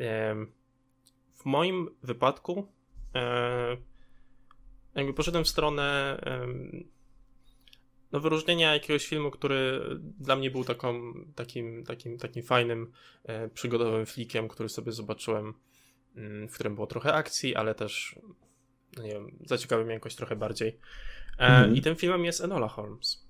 E, 0.00 0.34
w 1.34 1.44
moim 1.44 1.88
wypadku 2.02 2.66
e, 3.14 3.76
jakby 4.94 5.14
poszedłem 5.14 5.44
w 5.44 5.48
stronę 5.48 6.18
no, 8.12 8.20
wyróżnienia 8.20 8.74
jakiegoś 8.74 9.06
filmu, 9.06 9.30
który 9.30 9.80
dla 10.00 10.36
mnie 10.36 10.50
był 10.50 10.64
taką, 10.64 11.14
takim, 11.34 11.84
takim, 11.84 12.18
takim 12.18 12.42
fajnym, 12.42 12.92
e, 13.24 13.48
przygodowym 13.48 14.06
flikiem, 14.06 14.48
który 14.48 14.68
sobie 14.68 14.92
zobaczyłem, 14.92 15.54
mm, 16.16 16.48
w 16.48 16.54
którym 16.54 16.74
było 16.74 16.86
trochę 16.86 17.14
akcji, 17.14 17.56
ale 17.56 17.74
też 17.74 18.16
no 18.96 19.02
nie 19.02 19.12
wiem, 19.12 19.38
zaciekawił 19.46 19.84
mnie 19.84 19.94
jakoś 19.94 20.14
trochę 20.14 20.36
bardziej. 20.36 20.78
E, 21.38 21.46
mm. 21.46 21.76
I 21.76 21.82
tym 21.82 21.96
filmem 21.96 22.24
jest 22.24 22.40
Enola 22.40 22.68
Holmes. 22.68 23.26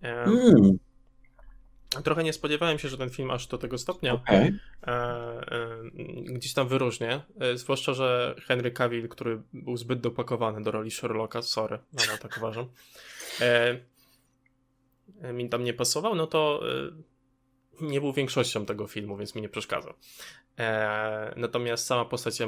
Mm. 0.00 0.78
Trochę 2.04 2.24
nie 2.24 2.32
spodziewałem 2.32 2.78
się, 2.78 2.88
że 2.88 2.98
ten 2.98 3.10
film 3.10 3.30
aż 3.30 3.46
do 3.46 3.58
tego 3.58 3.78
stopnia 3.78 4.14
okay. 4.14 4.58
e, 4.86 4.92
e, 4.92 5.80
gdzieś 6.24 6.54
tam 6.54 6.68
wyróżnie. 6.68 7.20
E, 7.40 7.56
zwłaszcza, 7.56 7.94
że 7.94 8.34
Henry 8.46 8.70
Cavill, 8.70 9.08
który 9.08 9.42
był 9.52 9.76
zbyt 9.76 10.00
dopakowany 10.00 10.62
do 10.62 10.70
roli 10.70 10.90
Sherlocka, 10.90 11.42
sorry, 11.42 11.78
no, 11.92 12.18
tak 12.20 12.36
uważam, 12.36 12.66
e, 13.40 13.44
e, 13.44 13.80
mi 15.32 15.48
tam 15.48 15.64
nie 15.64 15.74
pasował, 15.74 16.14
no 16.14 16.26
to 16.26 16.60
e, 17.80 17.86
nie 17.86 18.00
był 18.00 18.12
większością 18.12 18.66
tego 18.66 18.86
filmu, 18.86 19.16
więc 19.16 19.34
mi 19.34 19.42
nie 19.42 19.48
przeszkadzał. 19.48 19.94
natomiast 21.36 21.86
sama 21.86 22.04
postać 22.04 22.38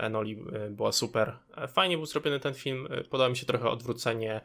Enoli 0.00 0.36
była 0.70 0.92
super. 0.92 1.38
Fajnie 1.68 1.96
był 1.96 2.06
zrobiony 2.06 2.40
ten 2.40 2.54
film. 2.54 2.88
Podoba 3.10 3.28
mi 3.28 3.36
się 3.36 3.46
trochę 3.46 3.70
odwrócenie 3.70 4.40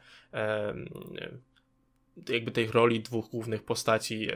jakby 2.29 2.51
tej 2.51 2.67
roli 2.67 2.99
dwóch 2.99 3.29
głównych 3.29 3.63
postaci. 3.63 4.27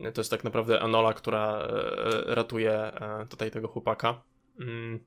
E, 0.00 0.12
to 0.12 0.20
jest 0.20 0.30
tak 0.30 0.44
naprawdę 0.44 0.80
Anola, 0.80 1.14
która 1.14 1.58
e, 1.60 2.34
ratuje 2.34 2.72
e, 2.72 3.26
tutaj 3.30 3.50
tego 3.50 3.68
chłopaka. 3.68 4.22
Mm. 4.60 4.98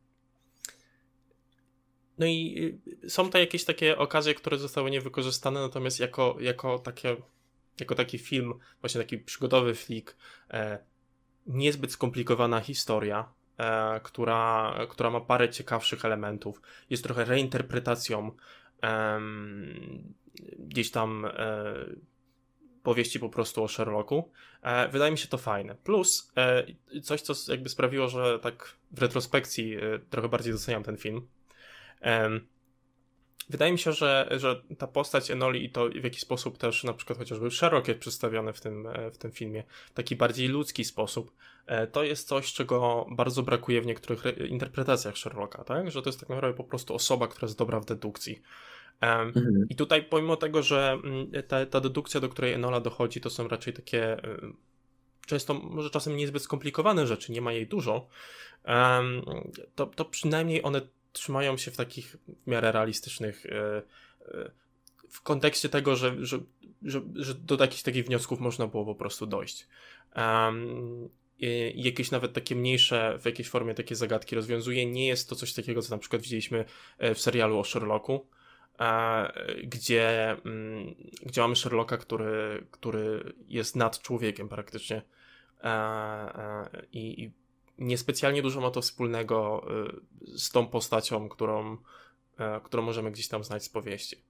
No 2.18 2.26
i 2.26 2.80
są 3.08 3.30
to 3.30 3.38
jakieś 3.38 3.66
takie 3.66 3.98
okazje, 3.98 4.34
które 4.34 4.58
zostały 4.58 4.92
niewykorzystane, 4.92 5.62
natomiast 5.62 6.00
jako, 6.00 6.38
jako, 6.40 6.80
takie, 6.80 7.16
jako 7.80 7.96
taki 7.96 8.18
film, 8.18 8.54
właśnie 8.82 9.02
taki 9.02 9.18
przygodowy 9.18 9.76
flik, 9.76 10.16
niezbyt 11.48 11.92
skomplikowana 11.92 12.60
historia, 12.60 13.34
która, 14.04 14.74
która 14.90 15.10
ma 15.10 15.22
parę 15.22 15.50
ciekawszych 15.50 16.06
elementów, 16.06 16.62
jest 16.90 17.04
trochę 17.04 17.26
reinterpretacją 17.26 18.32
gdzieś 20.60 20.92
tam 20.92 21.26
e, 21.26 21.74
powieści 22.84 23.20
po 23.20 23.30
prostu 23.30 23.64
o 23.64 23.68
Sherlocku. 23.68 24.32
E, 24.62 24.88
wydaje 24.90 25.12
mi 25.12 25.18
się 25.18 25.28
to 25.28 25.38
fajne. 25.38 25.76
Plus 25.76 26.32
e, 26.38 26.66
coś, 27.02 27.22
co 27.22 27.52
jakby 27.52 27.70
sprawiło, 27.70 28.08
że 28.08 28.40
tak 28.40 28.76
w 28.92 29.02
retrospekcji 29.02 29.78
trochę 30.10 30.30
bardziej 30.30 30.54
doceniam 30.54 30.84
ten 30.84 30.98
film. 30.98 31.28
Wydaje 33.50 33.72
mi 33.72 33.80
się, 33.80 33.94
że, 33.94 34.30
że 34.38 34.62
ta 34.78 34.88
postać 34.88 35.32
Enoli 35.32 35.66
i 35.66 35.70
to 35.70 35.90
w 35.90 36.04
jaki 36.04 36.20
sposób 36.20 36.58
też 36.58 36.84
na 36.84 36.94
przykład 36.94 37.20
chociażby 37.20 37.52
Sherlock 37.52 37.88
jest 37.88 38.00
przedstawiony 38.00 38.54
w 38.54 38.62
tym, 38.62 38.88
w 39.14 39.18
tym 39.18 39.32
filmie, 39.32 39.64
w 39.90 39.94
taki 39.94 40.16
bardziej 40.16 40.48
ludzki 40.48 40.86
sposób, 40.86 41.32
to 41.92 42.04
jest 42.04 42.28
coś, 42.28 42.54
czego 42.54 43.08
bardzo 43.12 43.44
brakuje 43.44 43.82
w 43.82 43.86
niektórych 43.86 44.24
interpretacjach 44.50 45.18
Sherlocka, 45.18 45.64
tak? 45.64 45.92
Że 45.92 46.02
to 46.02 46.10
jest 46.10 46.20
tak 46.20 46.30
naprawdę 46.30 46.58
po 46.58 46.64
prostu 46.64 46.96
osoba, 46.96 47.28
która 47.28 47.46
jest 47.46 47.58
dobra 47.58 47.80
w 47.80 47.86
dedukcji. 47.86 48.42
Mhm. 49.02 49.66
I 49.70 49.76
tutaj 49.76 50.04
pomimo 50.04 50.36
tego, 50.36 50.64
że 50.64 50.98
mm, 51.04 51.32
ta, 51.48 51.66
ta 51.66 51.82
dedukcja, 51.82 52.20
do 52.20 52.30
której 52.30 52.54
Enola 52.54 52.80
dochodzi, 52.80 53.22
to 53.22 53.30
są 53.30 53.48
raczej 53.48 53.74
takie 53.74 54.18
często 55.30 55.54
może 55.54 55.90
czasem 55.90 56.18
niezbyt 56.18 56.44
skomplikowane 56.44 57.08
rzeczy, 57.08 57.32
nie 57.32 57.42
ma 57.42 57.54
jej 57.54 57.68
dużo, 57.68 58.08
to, 59.76 59.86
to 59.86 60.06
przynajmniej 60.06 60.64
one 60.64 60.82
trzymają 61.12 61.58
się 61.58 61.72
w 61.72 61.78
takich 61.78 62.16
w 62.28 62.48
miarę 62.48 62.72
realistycznych 62.72 63.46
e, 63.46 63.82
e, 64.22 64.52
w 65.10 65.22
kontekście 65.22 65.70
tego, 65.70 65.96
że, 65.96 66.26
że, 66.26 66.40
że, 66.82 67.02
że 67.16 67.34
do 67.34 67.58
jakichś 67.60 67.84
takich 67.84 68.06
wniosków 68.06 68.40
można 68.40 68.68
było 68.68 68.86
po 68.86 68.96
prostu 68.96 69.26
dojść. 69.26 69.68
Um, 70.16 71.10
jakieś 71.76 72.12
nawet 72.12 72.34
takie 72.34 72.56
mniejsze, 72.56 73.20
w 73.22 73.26
jakiejś 73.26 73.50
formie 73.50 73.74
takie 73.74 73.96
zagadki 73.96 74.36
rozwiązuje. 74.36 74.86
Nie 74.86 75.08
jest 75.08 75.30
to 75.30 75.36
coś 75.36 75.54
takiego, 75.54 75.82
co 75.82 75.96
na 75.96 76.00
przykład 76.00 76.22
widzieliśmy 76.22 76.66
e, 76.98 77.16
w 77.16 77.22
serialu 77.22 77.60
o 77.60 77.64
Sherlocku, 77.64 78.28
gdzie, 79.64 80.30
mm, 80.46 80.96
gdzie 81.26 81.42
mamy 81.42 81.56
Sherlocka, 81.56 81.98
który, 81.98 82.66
który 82.72 83.34
jest 83.48 83.76
nad 83.76 84.02
człowiekiem 84.02 84.50
praktycznie. 84.50 85.02
I, 86.94 87.24
i 87.24 87.32
niespecjalnie 87.80 88.42
dużo 88.42 88.62
ma 88.62 88.72
to 88.72 88.82
wspólnego 88.82 89.68
y, 90.22 90.40
z 90.40 90.50
tą 90.50 90.68
postacią, 90.68 91.30
którą, 91.30 91.78
e, 92.38 92.62
którą 92.64 92.84
możemy 92.84 93.12
gdzieś 93.12 93.28
tam 93.28 93.44
znać 93.44 93.64
z 93.64 93.70
powieści. 93.70 94.24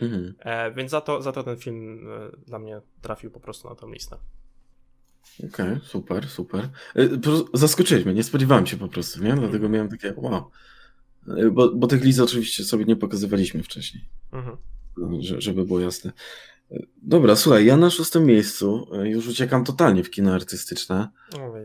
Mhm. 0.00 0.34
E, 0.38 0.72
więc 0.72 0.90
za 0.90 1.00
to, 1.00 1.22
za 1.22 1.32
to 1.32 1.42
ten 1.42 1.56
film 1.56 2.08
e, 2.08 2.36
dla 2.46 2.58
mnie 2.58 2.80
trafił 3.02 3.30
po 3.30 3.40
prostu 3.40 3.68
na 3.68 3.74
tę 3.74 3.86
listę. 3.92 4.16
Okej, 5.38 5.48
okay, 5.48 5.80
super, 5.84 6.28
super. 6.28 6.68
Zaskoczyłeś 7.54 8.04
mnie, 8.04 8.14
nie 8.14 8.24
spodziewałem 8.24 8.66
się 8.66 8.76
po 8.76 8.88
prostu, 8.88 9.22
nie? 9.22 9.32
Dlatego 9.32 9.54
mhm. 9.54 9.72
miałem 9.72 9.88
takie, 9.88 10.14
wow. 10.16 10.50
Bo, 11.52 11.74
bo 11.74 11.86
tych 11.86 12.04
list 12.04 12.20
oczywiście 12.20 12.64
sobie 12.64 12.84
nie 12.84 12.96
pokazywaliśmy 12.96 13.62
wcześniej. 13.62 14.08
Mhm. 14.32 14.56
Żeby 15.38 15.64
było 15.64 15.80
jasne. 15.80 16.12
Dobra, 17.02 17.36
słuchaj, 17.36 17.66
ja 17.66 17.76
na 17.76 17.90
szóstym 17.90 18.26
miejscu 18.26 18.86
e, 18.92 19.08
już 19.08 19.28
uciekam 19.28 19.64
totalnie 19.64 20.04
w 20.04 20.10
kino 20.10 20.34
artystyczne. 20.34 21.08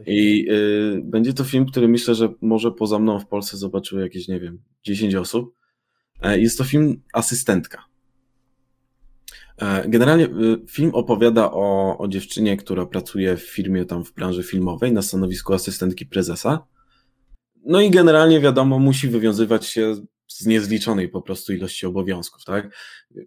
I 0.05 0.47
y, 0.51 1.01
będzie 1.03 1.33
to 1.33 1.43
film, 1.43 1.65
który 1.65 1.87
myślę, 1.87 2.15
że 2.15 2.29
może 2.41 2.71
poza 2.71 2.99
mną 2.99 3.19
w 3.19 3.27
Polsce 3.27 3.57
zobaczyły 3.57 4.01
jakieś, 4.01 4.27
nie 4.27 4.39
wiem, 4.39 4.61
10 4.83 5.15
osób. 5.15 5.55
E, 6.21 6.39
jest 6.39 6.57
to 6.57 6.63
film 6.63 7.01
Asystentka. 7.13 7.83
Generalnie 9.87 10.27
film 10.69 10.91
opowiada 10.93 11.51
o, 11.51 11.97
o 11.97 12.07
dziewczynie, 12.07 12.57
która 12.57 12.85
pracuje 12.85 13.37
w 13.37 13.41
firmie 13.41 13.85
tam 13.85 14.05
w 14.05 14.13
branży 14.13 14.43
filmowej 14.43 14.91
na 14.91 15.01
stanowisku 15.01 15.53
asystentki 15.53 16.05
prezesa. 16.05 16.67
No 17.65 17.81
i 17.81 17.89
generalnie 17.89 18.39
wiadomo, 18.39 18.79
musi 18.79 19.07
wywiązywać 19.07 19.65
się 19.65 19.95
z 20.37 20.45
niezliczonej 20.45 21.09
po 21.09 21.21
prostu 21.21 21.53
ilości 21.53 21.85
obowiązków, 21.85 22.43
tak? 22.45 22.75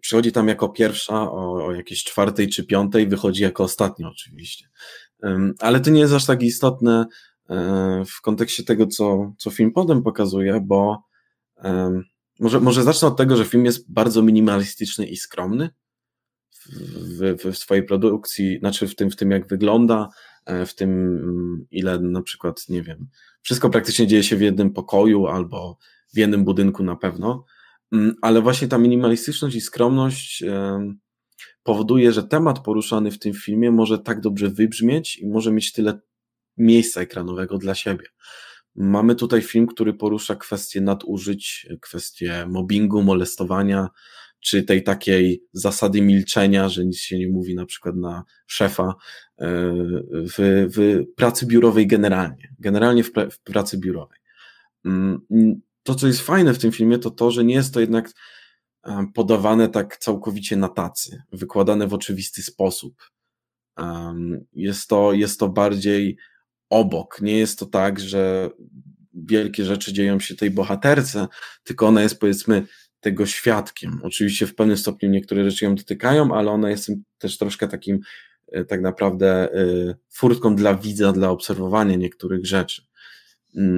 Przychodzi 0.01 0.31
tam 0.31 0.47
jako 0.47 0.69
pierwsza 0.69 1.31
o, 1.31 1.65
o 1.65 1.71
jakiejś 1.71 2.03
czwartej 2.03 2.47
czy 2.47 2.65
piątej, 2.65 3.07
wychodzi 3.07 3.43
jako 3.43 3.63
ostatnia 3.63 4.09
oczywiście. 4.09 4.69
Ale 5.59 5.79
to 5.79 5.89
nie 5.89 5.99
jest 5.99 6.13
aż 6.13 6.25
tak 6.25 6.43
istotne 6.43 7.05
e, 7.49 8.03
w 8.07 8.21
kontekście 8.21 8.63
tego, 8.63 8.87
co, 8.87 9.33
co 9.37 9.49
film 9.49 9.71
potem 9.71 10.03
pokazuje, 10.03 10.61
bo 10.63 11.03
może, 12.39 12.59
może 12.59 12.83
zacznę 12.83 13.07
od 13.07 13.17
tego, 13.17 13.35
że 13.37 13.45
film 13.45 13.65
jest 13.65 13.91
bardzo 13.91 14.21
minimalistyczny 14.21 15.05
i 15.05 15.17
skromny 15.17 15.69
w, 16.69 17.35
w, 17.43 17.51
w 17.51 17.57
swojej 17.57 17.83
produkcji, 17.83 18.59
znaczy 18.59 18.87
w 18.87 18.95
tym, 18.95 19.11
w 19.11 19.15
tym 19.15 19.31
jak 19.31 19.47
wygląda, 19.47 20.09
e, 20.45 20.65
w 20.65 20.75
tym 20.75 20.89
mm, 20.89 21.65
ile 21.71 21.99
na 21.99 22.21
przykład, 22.21 22.69
nie 22.69 22.81
wiem, 22.83 23.07
wszystko 23.41 23.69
praktycznie 23.69 24.07
dzieje 24.07 24.23
się 24.23 24.35
w 24.35 24.41
jednym 24.41 24.73
pokoju 24.73 25.27
albo 25.27 25.77
w 26.15 26.17
jednym 26.17 26.43
budynku 26.43 26.83
na 26.83 26.95
pewno, 26.95 27.45
mm, 27.91 28.15
ale 28.21 28.41
właśnie 28.41 28.67
ta 28.67 28.77
minimalistyczność 28.77 29.55
i 29.55 29.61
skromność 29.61 30.43
powoduje, 31.63 32.11
że 32.11 32.23
temat 32.23 32.59
poruszany 32.59 33.11
w 33.11 33.19
tym 33.19 33.33
filmie 33.33 33.71
może 33.71 33.99
tak 33.99 34.21
dobrze 34.21 34.49
wybrzmieć 34.49 35.17
i 35.17 35.27
może 35.27 35.51
mieć 35.51 35.71
tyle 35.71 35.99
miejsca 36.57 37.01
ekranowego 37.01 37.57
dla 37.57 37.75
siebie. 37.75 38.05
Mamy 38.75 39.15
tutaj 39.15 39.41
film, 39.41 39.67
który 39.67 39.93
porusza 39.93 40.35
kwestie 40.35 40.81
nadużyć, 40.81 41.67
kwestie 41.81 42.45
mobbingu, 42.49 43.03
molestowania, 43.03 43.89
czy 44.39 44.63
tej 44.63 44.83
takiej 44.83 45.43
zasady 45.53 46.01
milczenia, 46.01 46.69
że 46.69 46.85
nic 46.85 46.97
się 46.97 47.19
nie 47.19 47.29
mówi 47.29 47.55
na 47.55 47.65
przykład 47.65 47.95
na 47.95 48.23
szefa 48.47 48.83
e, 48.83 48.93
w, 50.11 50.67
w 50.75 51.03
pracy 51.15 51.45
biurowej 51.45 51.87
generalnie, 51.87 52.55
generalnie 52.59 53.03
w, 53.03 53.11
w 53.31 53.39
pracy 53.39 53.77
biurowej. 53.77 54.19
To, 55.85 55.95
co 55.95 56.07
jest 56.07 56.21
fajne 56.21 56.53
w 56.53 56.59
tym 56.59 56.71
filmie, 56.71 56.99
to 56.99 57.11
to, 57.11 57.31
że 57.31 57.43
nie 57.43 57.55
jest 57.55 57.73
to 57.73 57.79
jednak 57.79 58.11
e, 58.83 59.05
podawane 59.13 59.69
tak 59.69 59.97
całkowicie 59.97 60.55
na 60.55 60.69
tacy, 60.69 61.21
wykładane 61.31 61.87
w 61.87 61.93
oczywisty 61.93 62.43
sposób. 62.43 62.95
Jest 64.53 64.87
to, 64.87 65.13
jest 65.13 65.39
to 65.39 65.49
bardziej 65.49 66.17
obok. 66.69 67.21
Nie 67.21 67.37
jest 67.37 67.59
to 67.59 67.65
tak, 67.65 67.99
że 67.99 68.49
wielkie 69.13 69.65
rzeczy 69.65 69.93
dzieją 69.93 70.19
się 70.19 70.35
tej 70.35 70.51
bohaterce, 70.51 71.27
tylko 71.63 71.87
ona 71.87 72.01
jest 72.01 72.19
powiedzmy 72.19 72.63
tego 72.99 73.25
świadkiem. 73.25 73.99
Oczywiście 74.03 74.47
w 74.47 74.55
pewnym 74.55 74.77
stopniu 74.77 75.09
niektóre 75.09 75.51
rzeczy 75.51 75.65
ją 75.65 75.75
dotykają, 75.75 76.35
ale 76.35 76.51
ona 76.51 76.69
jest 76.69 76.91
też 77.17 77.37
troszkę 77.37 77.67
takim 77.67 77.99
e, 78.51 78.65
tak 78.65 78.81
naprawdę 78.81 79.53
e, 79.53 79.95
furtką 80.11 80.55
dla 80.55 80.75
widza, 80.75 81.11
dla 81.11 81.29
obserwowania 81.29 81.95
niektórych 81.95 82.45
rzeczy. 82.45 82.85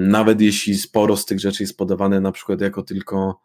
Nawet 0.08 0.42
jeśli 0.42 0.76
sporo 0.76 1.18
z 1.18 1.26
tych 1.26 1.40
rzeczy 1.40 1.64
jest 1.64 1.78
podawane 1.78 2.22
na 2.22 2.32
przykład 2.32 2.62
jako 2.62 2.84
tylko 2.84 3.42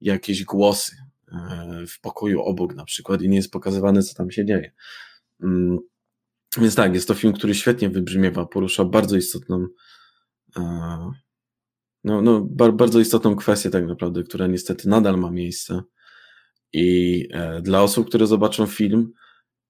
jakieś 0.00 0.44
głosy 0.44 0.96
e, 1.32 1.84
w 1.86 2.00
pokoju 2.00 2.40
obok 2.40 2.74
na 2.74 2.84
przykład 2.84 3.22
i 3.22 3.28
nie 3.28 3.36
jest 3.36 3.50
pokazywane, 3.50 4.02
co 4.02 4.14
tam 4.14 4.30
się 4.30 4.44
dzieje. 4.44 4.72
Mm, 5.42 5.78
więc 6.58 6.74
tak, 6.74 6.94
jest 6.94 7.08
to 7.08 7.14
film, 7.14 7.32
który 7.32 7.54
świetnie 7.54 7.90
wybrzmiewa, 7.90 8.46
porusza 8.46 8.84
bardzo 8.84 9.16
istotną 9.16 9.66
no, 12.04 12.22
no, 12.22 12.40
bardzo 12.72 13.00
istotną 13.00 13.36
kwestię 13.36 13.70
tak 13.70 13.86
naprawdę, 13.86 14.22
która 14.22 14.46
niestety 14.46 14.88
nadal 14.88 15.18
ma 15.18 15.30
miejsce. 15.30 15.82
I 16.72 17.28
e, 17.32 17.62
dla 17.62 17.82
osób, 17.82 18.08
które 18.08 18.26
zobaczą 18.26 18.66
film, 18.66 19.12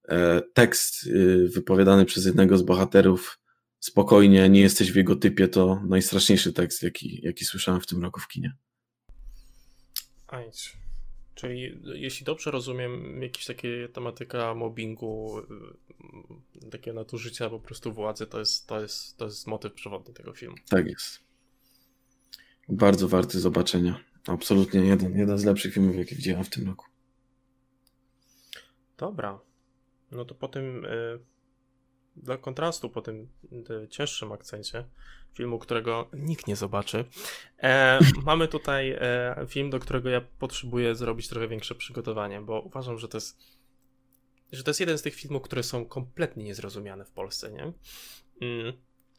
e, 0.08 0.42
tekst 0.54 1.06
y, 1.06 1.48
wypowiadany 1.54 2.04
przez 2.04 2.26
jednego 2.26 2.58
z 2.58 2.62
bohaterów 2.62 3.39
spokojnie, 3.80 4.48
nie 4.48 4.60
jesteś 4.60 4.92
w 4.92 4.96
jego 4.96 5.16
typie, 5.16 5.48
to 5.48 5.82
najstraszniejszy 5.84 6.52
tekst, 6.52 6.82
jaki, 6.82 7.20
jaki 7.22 7.44
słyszałem 7.44 7.80
w 7.80 7.86
tym 7.86 8.02
roku 8.02 8.20
w 8.20 8.28
kinie. 8.28 8.56
Ajć. 10.28 10.76
Czyli 11.34 11.80
jeśli 11.84 12.26
dobrze 12.26 12.50
rozumiem, 12.50 13.22
jakaś 13.22 13.46
taka 13.46 13.68
tematyka 13.92 14.54
mobbingu, 14.54 15.38
y, 16.64 16.70
takiego 16.70 16.94
nadużycia 16.94 17.50
po 17.50 17.60
prostu 17.60 17.92
władzy, 17.92 18.26
to 18.26 18.38
jest, 18.38 18.66
to 18.66 18.80
jest, 18.80 19.16
to 19.16 19.24
jest 19.24 19.46
motyw 19.46 19.72
przewodni 19.72 20.14
tego 20.14 20.32
filmu. 20.32 20.56
Tak 20.68 20.86
jest. 20.86 21.20
Bardzo 22.68 23.08
warty 23.08 23.40
zobaczenia. 23.40 24.04
Absolutnie 24.26 24.80
jeden, 24.80 25.18
jeden 25.18 25.38
z 25.38 25.44
lepszych 25.44 25.74
filmów, 25.74 25.96
jakie 25.96 26.16
widziałem 26.16 26.44
w 26.44 26.50
tym 26.50 26.66
roku. 26.66 26.86
Dobra. 28.98 29.40
No 30.10 30.24
to 30.24 30.34
po 30.34 30.48
tym, 30.48 30.84
y, 30.84 31.18
dla 32.16 32.36
kontrastu, 32.36 32.90
po 32.90 33.02
tym 33.02 33.28
y, 33.84 33.88
cięższym 33.88 34.32
akcencie 34.32 34.84
filmu, 35.34 35.58
którego 35.58 36.08
nikt 36.12 36.46
nie 36.46 36.56
zobaczy, 36.56 37.04
e, 37.58 37.98
mamy 38.26 38.48
tutaj 38.48 38.90
e, 38.90 39.46
film, 39.48 39.70
do 39.70 39.78
którego 39.78 40.08
ja 40.08 40.20
potrzebuję 40.38 40.94
zrobić 40.94 41.28
trochę 41.28 41.48
większe 41.48 41.74
przygotowanie, 41.74 42.40
bo 42.40 42.60
uważam, 42.60 42.98
że 42.98 43.08
to 43.08 43.16
jest 43.16 43.60
że 44.52 44.62
to 44.62 44.70
jest 44.70 44.80
jeden 44.80 44.98
z 44.98 45.02
tych 45.02 45.14
filmów, 45.14 45.42
które 45.42 45.62
są 45.62 45.84
kompletnie 45.84 46.44
niezrozumiane 46.44 47.04
w 47.04 47.10
Polsce, 47.10 47.52
nie? 47.52 47.62
Mm. 48.40 48.72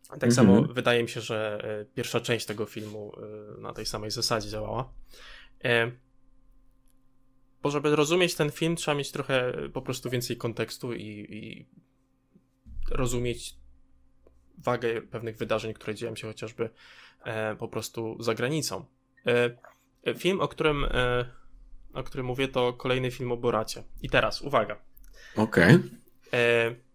Tak 0.10 0.24
mm 0.24 0.30
-hmm. 0.30 0.36
samo 0.36 0.62
wydaje 0.62 1.04
mi 1.04 1.10
się, 1.10 1.22
że 1.22 1.62
e, 1.64 1.86
pierwsza 1.86 2.22
część 2.22 2.46
tego 2.46 2.66
filmu 2.66 3.12
e, 3.58 3.62
na 3.62 3.74
tej 3.74 3.86
samej 3.86 4.12
zasadzie 4.12 4.50
działała. 4.50 4.94
E, 5.64 5.92
bo 7.64 7.72
żeby 7.72 7.96
rozumieć 7.96 8.36
ten 8.36 8.52
film, 8.52 8.76
trzeba 8.76 8.96
mieć 8.96 9.12
trochę 9.12 9.54
po 9.74 9.82
prostu 9.82 10.10
więcej 10.10 10.38
kontekstu 10.38 10.94
i, 10.94 11.08
i 11.30 11.66
rozumieć 12.92 13.56
wagę 14.58 15.02
pewnych 15.02 15.38
wydarzeń, 15.38 15.74
które 15.74 15.96
dzieją 15.96 16.16
się 16.16 16.28
chociażby 16.28 16.70
po 17.60 17.68
prostu 17.68 18.24
za 18.24 18.34
granicą. 18.34 18.86
Film, 20.18 20.42
o 20.42 20.48
którym, 20.48 20.86
o 21.94 22.04
którym 22.04 22.26
mówię, 22.26 22.48
to 22.48 22.74
kolejny 22.74 23.12
film 23.12 23.32
o 23.32 23.38
Boracie. 23.38 23.84
I 24.02 24.10
teraz, 24.10 24.42
uwaga. 24.42 24.82
Okej. 25.36 25.76
Okay 25.76 26.91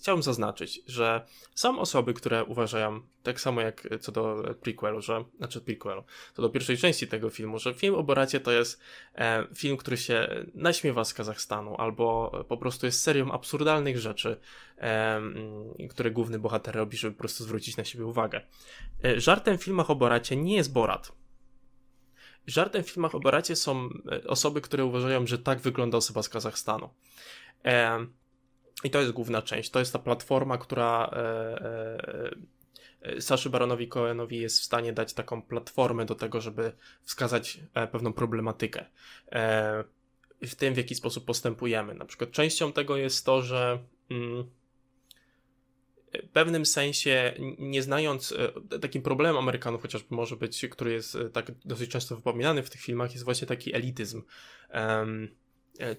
chciałbym 0.00 0.22
zaznaczyć, 0.22 0.80
że 0.86 1.26
są 1.54 1.78
osoby, 1.78 2.14
które 2.14 2.44
uważają, 2.44 3.00
tak 3.22 3.40
samo 3.40 3.60
jak 3.60 3.88
co 4.00 4.12
do 4.12 4.54
prequelu, 4.60 5.00
że, 5.00 5.24
znaczy 5.38 5.60
prequelu, 5.60 6.04
co 6.34 6.42
do 6.42 6.50
pierwszej 6.50 6.78
części 6.78 7.08
tego 7.08 7.30
filmu, 7.30 7.58
że 7.58 7.74
film 7.74 7.94
o 7.94 8.02
Boracie 8.02 8.40
to 8.40 8.52
jest 8.52 8.80
e, 9.14 9.46
film, 9.54 9.76
który 9.76 9.96
się 9.96 10.44
naśmiewa 10.54 11.04
z 11.04 11.14
Kazachstanu, 11.14 11.76
albo 11.76 12.32
po 12.48 12.56
prostu 12.56 12.86
jest 12.86 13.02
serią 13.02 13.32
absurdalnych 13.32 13.98
rzeczy, 13.98 14.40
e, 14.78 15.20
które 15.90 16.10
główny 16.10 16.38
bohater 16.38 16.74
robi, 16.74 16.96
żeby 16.96 17.14
po 17.14 17.18
prostu 17.18 17.44
zwrócić 17.44 17.76
na 17.76 17.84
siebie 17.84 18.06
uwagę. 18.06 18.40
E, 19.04 19.20
żartem 19.20 19.58
w 19.58 19.64
filmach 19.64 19.90
o 19.90 19.96
Boracie 19.96 20.36
nie 20.36 20.56
jest 20.56 20.72
Borat. 20.72 21.12
Żartem 22.46 22.82
w 22.84 22.90
filmach 22.90 23.14
o 23.14 23.20
Boracie 23.20 23.56
są 23.56 23.88
e, 24.12 24.24
osoby, 24.26 24.60
które 24.60 24.84
uważają, 24.84 25.26
że 25.26 25.38
tak 25.38 25.60
wygląda 25.60 25.98
osoba 25.98 26.22
z 26.22 26.28
Kazachstanu. 26.28 26.90
E, 27.64 28.06
i 28.84 28.90
to 28.90 29.00
jest 29.00 29.12
główna 29.12 29.42
część. 29.42 29.70
To 29.70 29.78
jest 29.78 29.92
ta 29.92 29.98
platforma, 29.98 30.58
która 30.58 31.10
e, 31.12 31.16
e, 31.16 32.30
e, 33.02 33.20
Saszy 33.20 33.50
Baronowi 33.50 33.88
Cohenowi 33.88 34.40
jest 34.40 34.60
w 34.60 34.64
stanie 34.64 34.92
dać 34.92 35.12
taką 35.12 35.42
platformę 35.42 36.06
do 36.06 36.14
tego, 36.14 36.40
żeby 36.40 36.72
wskazać 37.02 37.60
pewną 37.92 38.12
problematykę 38.12 38.84
w 40.42 40.54
tym, 40.54 40.74
w 40.74 40.76
jaki 40.76 40.94
sposób 40.94 41.24
postępujemy. 41.24 41.94
Na 41.94 42.04
przykład 42.04 42.30
częścią 42.30 42.72
tego 42.72 42.96
jest 42.96 43.26
to, 43.26 43.42
że 43.42 43.78
mm, 44.10 44.50
w 46.14 46.28
pewnym 46.28 46.66
sensie, 46.66 47.34
nie 47.58 47.82
znając, 47.82 48.34
takim 48.80 49.02
problemem 49.02 49.36
Amerykanów 49.36 49.82
chociażby 49.82 50.14
może 50.14 50.36
być, 50.36 50.66
który 50.70 50.92
jest 50.92 51.18
tak 51.32 51.52
dosyć 51.64 51.90
często 51.90 52.16
wypominany 52.16 52.62
w 52.62 52.70
tych 52.70 52.80
filmach, 52.80 53.12
jest 53.12 53.24
właśnie 53.24 53.46
taki 53.46 53.74
elityzm. 53.74 54.22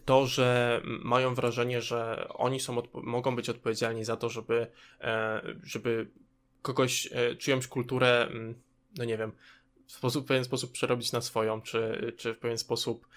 To, 0.05 0.25
że 0.25 0.81
mają 0.83 1.35
wrażenie, 1.35 1.81
że 1.81 2.27
oni 2.29 2.59
są 2.59 2.83
mogą 2.93 3.35
być 3.35 3.49
odpowiedzialni 3.49 4.05
za 4.05 4.17
to, 4.17 4.29
żeby, 4.29 4.67
e, 5.01 5.41
żeby 5.63 6.07
kogoś, 6.61 7.09
e, 7.11 7.35
czyjąś 7.35 7.67
kulturę, 7.67 8.29
no 8.97 9.05
nie 9.05 9.17
wiem, 9.17 9.31
w, 9.87 9.91
sposób, 9.91 10.25
w 10.25 10.27
pewien 10.27 10.43
sposób 10.43 10.71
przerobić 10.71 11.11
na 11.11 11.21
swoją, 11.21 11.61
czy, 11.61 12.13
czy 12.17 12.33
w 12.33 12.39
pewien 12.39 12.57
sposób 12.57 13.07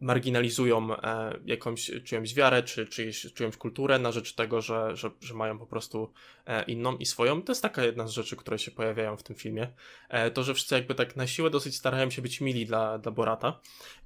marginalizują 0.00 0.96
e, 0.96 1.38
jakąś 1.46 1.90
czyjąś 2.04 2.34
wiarę, 2.34 2.62
czy 2.62 2.86
czyjś, 2.86 3.32
czyjąś 3.34 3.56
kulturę 3.56 3.98
na 3.98 4.12
rzecz 4.12 4.34
tego, 4.34 4.60
że, 4.60 4.96
że, 4.96 5.10
że 5.20 5.34
mają 5.34 5.58
po 5.58 5.66
prostu 5.66 6.12
e, 6.46 6.64
inną 6.64 6.96
i 6.96 7.06
swoją. 7.06 7.42
To 7.42 7.52
jest 7.52 7.62
taka 7.62 7.84
jedna 7.84 8.06
z 8.06 8.10
rzeczy, 8.10 8.36
które 8.36 8.58
się 8.58 8.70
pojawiają 8.70 9.16
w 9.16 9.22
tym 9.22 9.36
filmie. 9.36 9.68
E, 10.08 10.30
to, 10.30 10.42
że 10.42 10.54
wszyscy 10.54 10.74
jakby 10.74 10.94
tak 10.94 11.16
na 11.16 11.26
siłę 11.26 11.50
dosyć 11.50 11.76
starają 11.76 12.10
się 12.10 12.22
być 12.22 12.40
mili 12.40 12.66
dla, 12.66 12.98
dla 12.98 13.12
Borata. 13.12 13.60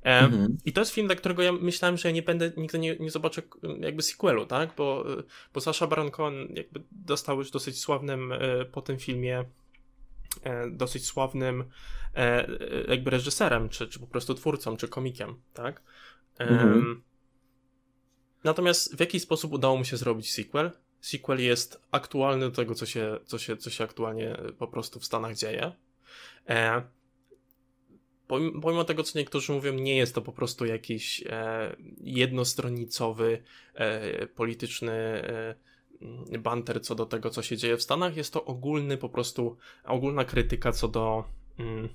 E, 0.05 0.19
mhm. 0.19 0.59
I 0.65 0.73
to 0.73 0.81
jest 0.81 0.95
film, 0.95 1.07
dla 1.07 1.17
którego 1.17 1.43
ja 1.43 1.53
myślałem, 1.53 1.97
że 1.97 2.09
ja 2.09 2.15
nie 2.15 2.23
będę, 2.23 2.53
nigdy 2.57 2.79
nie, 2.79 2.97
nie 2.97 3.11
zobaczę 3.11 3.43
jakby 3.81 4.03
sequelu, 4.03 4.47
tak? 4.47 4.71
Bo, 4.77 5.05
bo 5.55 5.61
Sasha 5.61 5.87
Baron 5.87 6.11
Cohen 6.11 6.49
jakby 6.55 6.83
dostał 6.93 7.39
już 7.39 7.51
dosyć 7.51 7.79
sławnym 7.79 8.33
e, 8.33 8.65
po 8.65 8.83
tym 8.83 8.99
filmie 8.99 9.45
dosyć 10.71 11.07
sławnym 11.07 11.65
e, 12.15 12.49
jakby 12.89 13.11
reżyserem, 13.11 13.69
czy, 13.69 13.89
czy 13.89 14.01
po 14.01 14.07
prostu 14.07 14.35
twórcą, 14.35 14.77
czy 14.77 14.89
komikiem, 14.89 15.35
tak? 15.55 15.83
Mhm. 16.39 17.03
Natomiast 18.45 18.97
w 18.97 19.01
jaki 19.01 19.21
sposób 19.21 19.53
udało 19.53 19.77
mu 19.77 19.85
się 19.85 19.97
zrobić 19.97 20.33
sequel? 20.33 20.71
Sequel 21.01 21.41
jest 21.41 21.83
aktualny 21.91 22.51
do 22.51 22.57
tego, 22.57 22.75
co 22.75 22.87
się, 22.87 23.19
co 23.25 23.39
się, 23.39 23.57
co 23.57 23.71
się 23.71 23.85
aktualnie 23.85 24.37
po 24.59 24.69
prostu 24.69 25.01
w 25.01 25.05
Stanach 25.05 25.37
dzieje. 25.37 25.73
E, 26.49 26.83
pomimo, 28.27 28.61
pomimo 28.61 28.85
tego, 28.85 29.03
co 29.03 29.19
niektórzy 29.19 29.53
mówią, 29.53 29.75
nie 29.75 29.97
jest 29.97 30.15
to 30.15 30.23
po 30.23 30.33
prostu 30.33 30.67
jakiś 30.67 31.25
e, 31.27 31.77
jednostronnicowy, 32.01 33.43
e, 33.75 34.27
polityczny 34.27 34.93
e, 34.93 35.55
banter 36.39 36.83
co 36.83 36.95
do 36.95 37.07
tego, 37.07 37.31
co 37.31 37.43
się 37.43 37.57
dzieje 37.57 37.77
w 37.77 37.83
Stanach. 37.83 38.17
Jest 38.17 38.33
to 38.33 38.45
ogólny, 38.45 38.97
po 38.97 39.09
prostu 39.09 39.57
ogólna 39.85 40.25
krytyka 40.25 40.73
co 40.73 40.89
do, 40.89 41.25
mm, 41.59 41.89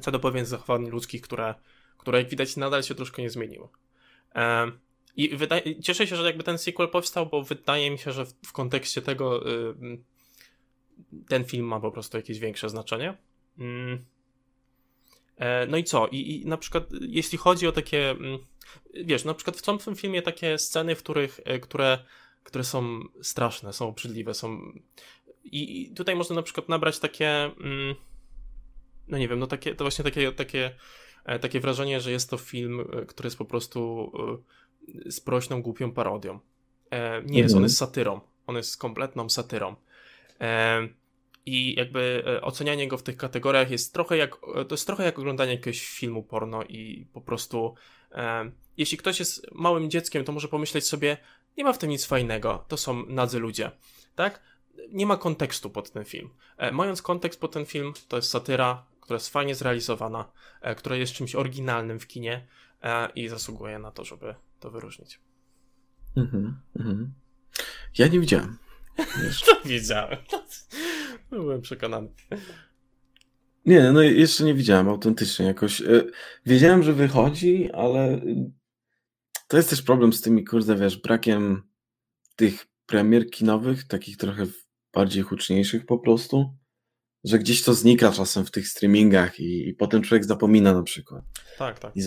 co 0.00 0.10
do 0.10 0.18
pewien 0.18 0.46
zachowań 0.46 0.86
ludzkich, 0.86 1.22
które, 1.22 1.54
które 1.98 2.18
jak 2.18 2.28
widać 2.28 2.56
nadal 2.56 2.82
się 2.82 2.94
troszkę 2.94 3.22
nie 3.22 3.30
zmieniło. 3.30 3.72
I 5.16 5.36
wydaje, 5.36 5.80
cieszę 5.80 6.06
się, 6.06 6.16
że 6.16 6.24
jakby 6.24 6.42
ten 6.42 6.58
sequel 6.58 6.88
powstał, 6.88 7.26
bo 7.26 7.42
wydaje 7.42 7.90
mi 7.90 7.98
się, 7.98 8.12
że 8.12 8.24
w, 8.24 8.34
w 8.46 8.52
kontekście 8.52 9.02
tego 9.02 9.50
y, 9.50 9.74
ten 11.28 11.44
film 11.44 11.66
ma 11.66 11.80
po 11.80 11.90
prostu 11.90 12.16
jakieś 12.16 12.38
większe 12.38 12.68
znaczenie. 12.68 13.16
Mm. 13.58 14.04
No 15.68 15.76
i 15.76 15.84
co? 15.84 16.06
I, 16.06 16.42
I, 16.42 16.46
na 16.46 16.56
przykład, 16.56 16.84
jeśli 17.00 17.38
chodzi 17.38 17.66
o 17.66 17.72
takie, 17.72 18.10
mm, 18.10 18.38
wiesz, 18.94 19.24
na 19.24 19.34
przykład 19.34 19.56
w 19.56 19.84
tym 19.84 19.96
filmie 19.96 20.22
takie 20.22 20.58
sceny, 20.58 20.94
w 20.94 21.02
których, 21.02 21.40
które, 21.62 21.98
które 22.48 22.64
są 22.64 23.00
straszne, 23.22 23.72
są 23.72 23.88
obrzydliwe, 23.88 24.34
są. 24.34 24.72
I, 25.44 25.92
tutaj 25.96 26.16
można 26.16 26.36
na 26.36 26.42
przykład 26.42 26.68
nabrać 26.68 26.98
takie, 26.98 27.28
mm, 27.44 27.94
no 29.08 29.18
nie 29.18 29.28
wiem, 29.28 29.38
no 29.38 29.46
takie, 29.46 29.74
to 29.74 29.84
właśnie 29.84 30.04
takie, 30.04 30.32
takie, 30.32 30.70
takie 31.40 31.60
wrażenie, 31.60 32.00
że 32.00 32.10
jest 32.10 32.30
to 32.30 32.36
film, 32.38 32.84
który 33.08 33.26
jest 33.26 33.38
po 33.38 33.44
prostu 33.44 34.12
sprośną, 35.10 35.62
głupią 35.62 35.92
parodią. 35.92 36.40
Nie 37.24 37.40
jest, 37.40 37.54
on 37.54 37.58
mhm. 37.58 37.62
jest 37.62 37.76
satyrą. 37.76 38.20
On 38.46 38.56
jest 38.56 38.76
kompletną 38.76 39.28
satyrą. 39.28 39.76
I 41.46 41.74
jakby 41.74 42.22
e, 42.26 42.42
ocenianie 42.42 42.88
go 42.88 42.98
w 42.98 43.02
tych 43.02 43.16
kategoriach 43.16 43.70
jest 43.70 43.94
trochę 43.94 44.16
jak, 44.16 44.36
to 44.40 44.68
jest 44.70 44.86
trochę 44.86 45.04
jak 45.04 45.18
oglądanie 45.18 45.52
jakiegoś 45.52 45.80
filmu 45.80 46.22
porno 46.22 46.62
i 46.62 47.06
po 47.12 47.20
prostu 47.20 47.74
jeśli 48.76 48.98
ktoś 48.98 49.18
jest 49.18 49.46
małym 49.52 49.90
dzieckiem, 49.90 50.24
to 50.24 50.32
może 50.32 50.48
pomyśleć 50.48 50.86
sobie, 50.86 51.16
nie 51.58 51.64
ma 51.64 51.72
w 51.72 51.78
tym 51.78 51.90
nic 51.90 52.04
fajnego, 52.04 52.64
to 52.68 52.76
są 52.76 53.06
nadzy 53.06 53.38
ludzie, 53.38 53.70
tak? 54.14 54.40
Nie 54.92 55.06
ma 55.06 55.16
kontekstu 55.16 55.70
pod 55.70 55.90
ten 55.90 56.04
film. 56.04 56.30
E, 56.56 56.72
mając 56.72 57.02
kontekst 57.02 57.40
pod 57.40 57.52
ten 57.52 57.66
film, 57.66 57.92
to 58.08 58.16
jest 58.16 58.30
satyra, 58.30 58.86
która 59.00 59.16
jest 59.16 59.28
fajnie 59.28 59.54
zrealizowana, 59.54 60.32
e, 60.60 60.74
która 60.74 60.96
jest 60.96 61.12
czymś 61.12 61.34
oryginalnym 61.34 62.00
w 62.00 62.06
kinie 62.06 62.46
i 63.14 63.28
zasługuje 63.28 63.78
na 63.78 63.90
to, 63.90 64.04
żeby 64.04 64.34
to 64.60 64.70
wyróżnić. 64.70 65.20
Mhm, 66.16 66.60
mhm. 66.76 67.12
Ja 67.98 68.08
nie 68.08 68.20
widziałem. 68.20 68.58
To 69.46 69.68
widziałem. 69.68 70.18
Byłem 71.30 71.60
przekonany. 71.60 72.08
Nie, 73.66 73.92
no 73.92 74.02
jeszcze 74.02 74.44
nie 74.44 74.54
widziałem 74.54 74.88
autentycznie 74.88 75.46
jakoś. 75.46 75.80
E, 75.80 76.04
wiedziałem, 76.46 76.82
że 76.82 76.92
wychodzi, 76.92 77.72
ale 77.72 78.20
to 79.48 79.56
jest 79.56 79.70
też 79.70 79.82
problem 79.82 80.12
z 80.12 80.20
tymi, 80.20 80.44
kurde, 80.44 80.76
wiesz, 80.76 80.96
brakiem 80.96 81.62
tych 82.36 82.66
premier 82.86 83.30
kinowych, 83.30 83.86
takich 83.86 84.16
trochę 84.16 84.46
bardziej 84.92 85.22
huczniejszych 85.22 85.86
po 85.86 85.98
prostu 85.98 86.58
że 87.24 87.38
gdzieś 87.38 87.62
to 87.62 87.74
znika 87.74 88.12
czasem 88.12 88.44
w 88.44 88.50
tych 88.50 88.68
streamingach 88.68 89.40
i, 89.40 89.68
i 89.68 89.74
potem 89.74 90.02
człowiek 90.02 90.24
zapomina 90.24 90.72
na 90.72 90.82
przykład. 90.82 91.24
Tak, 91.58 91.78
tak. 91.78 91.96
I, 91.96 92.00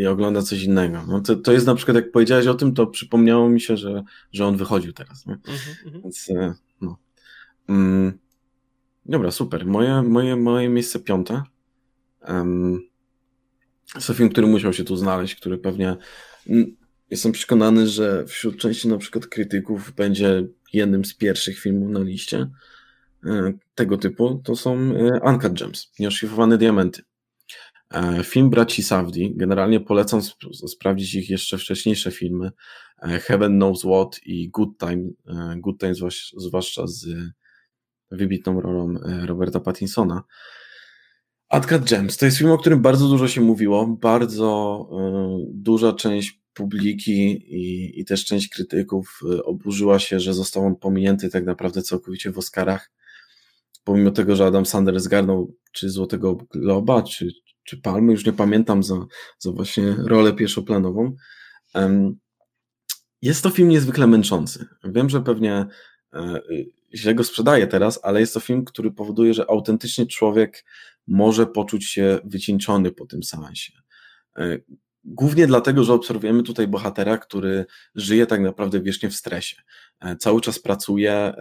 i, 0.00 0.06
ogląda 0.06 0.42
coś 0.42 0.62
innego. 0.62 1.04
No 1.08 1.20
to, 1.20 1.36
to 1.36 1.52
jest 1.52 1.66
na 1.66 1.74
przykład, 1.74 1.94
jak 1.94 2.12
powiedziałeś 2.12 2.46
o 2.46 2.54
tym, 2.54 2.74
to 2.74 2.86
przypomniało 2.86 3.48
mi 3.48 3.60
się, 3.60 3.76
że, 3.76 4.02
że 4.32 4.46
on 4.46 4.56
wychodził 4.56 4.92
teraz. 4.92 5.26
Nie? 5.26 5.32
Mhm, 5.32 5.76
mhm. 5.84 6.02
Więc 6.02 6.30
e, 6.30 6.54
no. 6.80 6.98
Mm, 7.68 8.18
dobra, 9.06 9.30
super. 9.30 9.66
Moje, 9.66 10.02
moje, 10.02 10.36
moje 10.36 10.68
miejsce 10.68 11.00
piąte. 11.00 11.42
Um, 12.28 12.80
jest 13.94 14.12
film, 14.14 14.28
który 14.28 14.46
musiał 14.46 14.72
się 14.72 14.84
tu 14.84 14.96
znaleźć, 14.96 15.34
który 15.34 15.58
pewnie 15.58 15.96
mm, 16.46 16.76
jestem 17.10 17.32
przekonany, 17.32 17.86
że 17.88 18.26
wśród 18.26 18.56
części 18.56 18.88
na 18.88 18.98
przykład 18.98 19.26
krytyków 19.26 19.92
będzie 19.94 20.46
jednym 20.72 21.04
z 21.04 21.14
pierwszych 21.14 21.58
filmów 21.58 21.90
na 21.90 22.00
liście. 22.00 22.50
E, 23.26 23.52
tego 23.74 23.98
typu, 23.98 24.40
to 24.44 24.56
są 24.56 24.74
e, 24.74 25.20
Uncut 25.24 25.52
Gems, 25.52 25.92
nieoszlifowane 25.98 26.58
diamenty. 26.58 27.02
E, 27.90 28.24
film 28.24 28.50
braci 28.50 28.82
Savdi, 28.82 29.32
generalnie 29.36 29.80
polecam 29.80 30.20
sp 30.28 30.40
sprawdzić 30.68 31.14
ich 31.14 31.30
jeszcze 31.30 31.58
wcześniejsze 31.58 32.10
filmy, 32.10 32.50
Heaven 33.02 33.56
Knows 33.56 33.80
What 33.80 34.20
i 34.26 34.50
Good 34.50 34.78
Time, 34.78 35.02
Good 35.56 35.80
Time 35.80 35.94
zwłaszcza 36.36 36.86
z 36.86 37.06
wybitną 38.10 38.60
rolą 38.60 38.94
Roberta 39.26 39.60
Pattinsona. 39.60 40.22
Uncut 41.52 41.84
Gems 41.84 42.16
to 42.16 42.24
jest 42.26 42.38
film, 42.38 42.50
o 42.50 42.58
którym 42.58 42.82
bardzo 42.82 43.08
dużo 43.08 43.28
się 43.28 43.40
mówiło, 43.40 43.86
bardzo 43.86 44.88
duża 45.54 45.92
część 45.92 46.40
publiki 46.56 47.12
i, 47.54 48.00
i 48.00 48.04
też 48.04 48.24
część 48.24 48.48
krytyków 48.48 49.20
oburzyła 49.44 49.98
się, 49.98 50.20
że 50.20 50.34
został 50.34 50.66
on 50.66 50.76
pominięty 50.76 51.30
tak 51.30 51.44
naprawdę 51.44 51.82
całkowicie 51.82 52.32
w 52.32 52.38
Oscarach 52.38 52.90
pomimo 53.86 54.10
tego, 54.10 54.36
że 54.36 54.46
Adam 54.46 54.66
Sandler 54.66 55.00
zgarnął 55.00 55.54
czy 55.72 55.90
Złotego 55.90 56.34
Globa, 56.34 57.02
czy, 57.02 57.28
czy 57.64 57.76
Palmy, 57.80 58.12
już 58.12 58.26
nie 58.26 58.32
pamiętam 58.32 58.82
za, 58.82 59.06
za 59.38 59.52
właśnie 59.52 59.96
rolę 59.98 60.32
pierwszoplanową. 60.32 61.16
Jest 63.22 63.42
to 63.42 63.50
film 63.50 63.68
niezwykle 63.68 64.06
męczący. 64.06 64.66
Wiem, 64.84 65.10
że 65.10 65.20
pewnie 65.20 65.66
e, 66.14 66.40
źle 66.94 67.14
go 67.14 67.24
sprzedaje 67.24 67.66
teraz, 67.66 68.00
ale 68.02 68.20
jest 68.20 68.34
to 68.34 68.40
film, 68.40 68.64
który 68.64 68.90
powoduje, 68.90 69.34
że 69.34 69.50
autentycznie 69.50 70.06
człowiek 70.06 70.64
może 71.06 71.46
poczuć 71.46 71.84
się 71.84 72.18
wycieńczony 72.24 72.92
po 72.92 73.06
tym 73.06 73.22
seansie. 73.22 73.72
Głównie 75.08 75.46
dlatego, 75.46 75.84
że 75.84 75.94
obserwujemy 75.94 76.42
tutaj 76.42 76.68
bohatera, 76.68 77.18
który 77.18 77.66
żyje 77.94 78.26
tak 78.26 78.40
naprawdę 78.40 78.80
wiecznie 78.80 79.10
w 79.10 79.14
stresie. 79.14 79.56
E, 80.00 80.16
cały 80.16 80.40
czas 80.40 80.58
pracuje 80.58 81.12
e, 81.12 81.34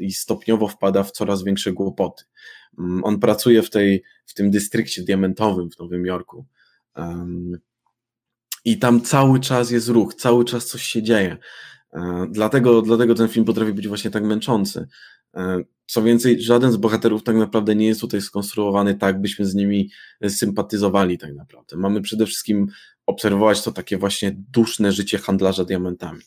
i 0.00 0.12
stopniowo 0.12 0.68
wpada 0.68 1.02
w 1.02 1.12
coraz 1.12 1.44
większe 1.44 1.72
kłopoty. 1.72 2.24
Mm, 2.78 3.04
on 3.04 3.20
pracuje 3.20 3.62
w, 3.62 3.70
tej, 3.70 4.02
w 4.26 4.34
tym 4.34 4.50
dystrykcie 4.50 5.02
diamentowym 5.02 5.70
w 5.70 5.78
Nowym 5.78 6.06
Jorku. 6.06 6.46
I 8.64 8.78
tam 8.78 9.00
cały 9.00 9.40
czas 9.40 9.70
jest 9.70 9.88
ruch, 9.88 10.14
cały 10.14 10.44
czas 10.44 10.66
coś 10.66 10.82
się 10.82 11.02
dzieje. 11.02 11.36
E, 11.92 12.26
dlatego, 12.30 12.82
dlatego 12.82 13.14
ten 13.14 13.28
film 13.28 13.46
potrafi 13.46 13.72
być 13.72 13.88
właśnie 13.88 14.10
tak 14.10 14.24
męczący. 14.24 14.86
Co 15.86 16.02
więcej, 16.02 16.42
żaden 16.42 16.72
z 16.72 16.76
bohaterów 16.76 17.22
tak 17.22 17.36
naprawdę 17.36 17.74
nie 17.74 17.86
jest 17.86 18.00
tutaj 18.00 18.20
skonstruowany 18.20 18.94
tak, 18.94 19.20
byśmy 19.20 19.46
z 19.46 19.54
nimi 19.54 19.90
sympatyzowali 20.28 21.18
tak 21.18 21.34
naprawdę. 21.34 21.76
Mamy 21.76 22.00
przede 22.00 22.26
wszystkim 22.26 22.66
obserwować 23.06 23.62
to 23.62 23.72
takie 23.72 23.98
właśnie 23.98 24.36
duszne 24.52 24.92
życie 24.92 25.18
handlarza 25.18 25.64
diamentami. 25.64 26.22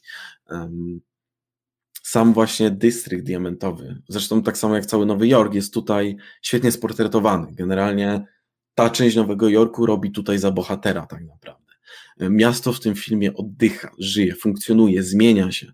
Sam 2.03 2.33
właśnie 2.33 2.71
dystrykt 2.71 3.25
diamentowy, 3.25 4.01
zresztą 4.09 4.43
tak 4.43 4.57
samo 4.57 4.75
jak 4.75 4.85
cały 4.85 5.05
Nowy 5.05 5.27
Jork, 5.27 5.53
jest 5.53 5.73
tutaj 5.73 6.17
świetnie 6.41 6.71
sportretowany. 6.71 7.47
Generalnie 7.51 8.25
ta 8.75 8.89
część 8.89 9.15
Nowego 9.15 9.49
Jorku 9.49 9.85
robi 9.85 10.11
tutaj 10.11 10.39
za 10.39 10.51
bohatera 10.51 11.05
tak 11.07 11.25
naprawdę. 11.25 11.73
Miasto 12.19 12.73
w 12.73 12.79
tym 12.79 12.95
filmie 12.95 13.33
oddycha, 13.33 13.91
żyje, 13.97 14.35
funkcjonuje, 14.35 15.03
zmienia 15.03 15.51
się 15.51 15.73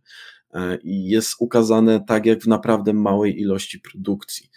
e, 0.54 0.78
i 0.78 1.06
jest 1.06 1.36
ukazane 1.40 2.06
tak 2.08 2.26
jak 2.26 2.42
w 2.42 2.48
naprawdę 2.48 2.94
małej 2.94 3.42
ilości 3.42 3.80
produkcji 3.80 4.50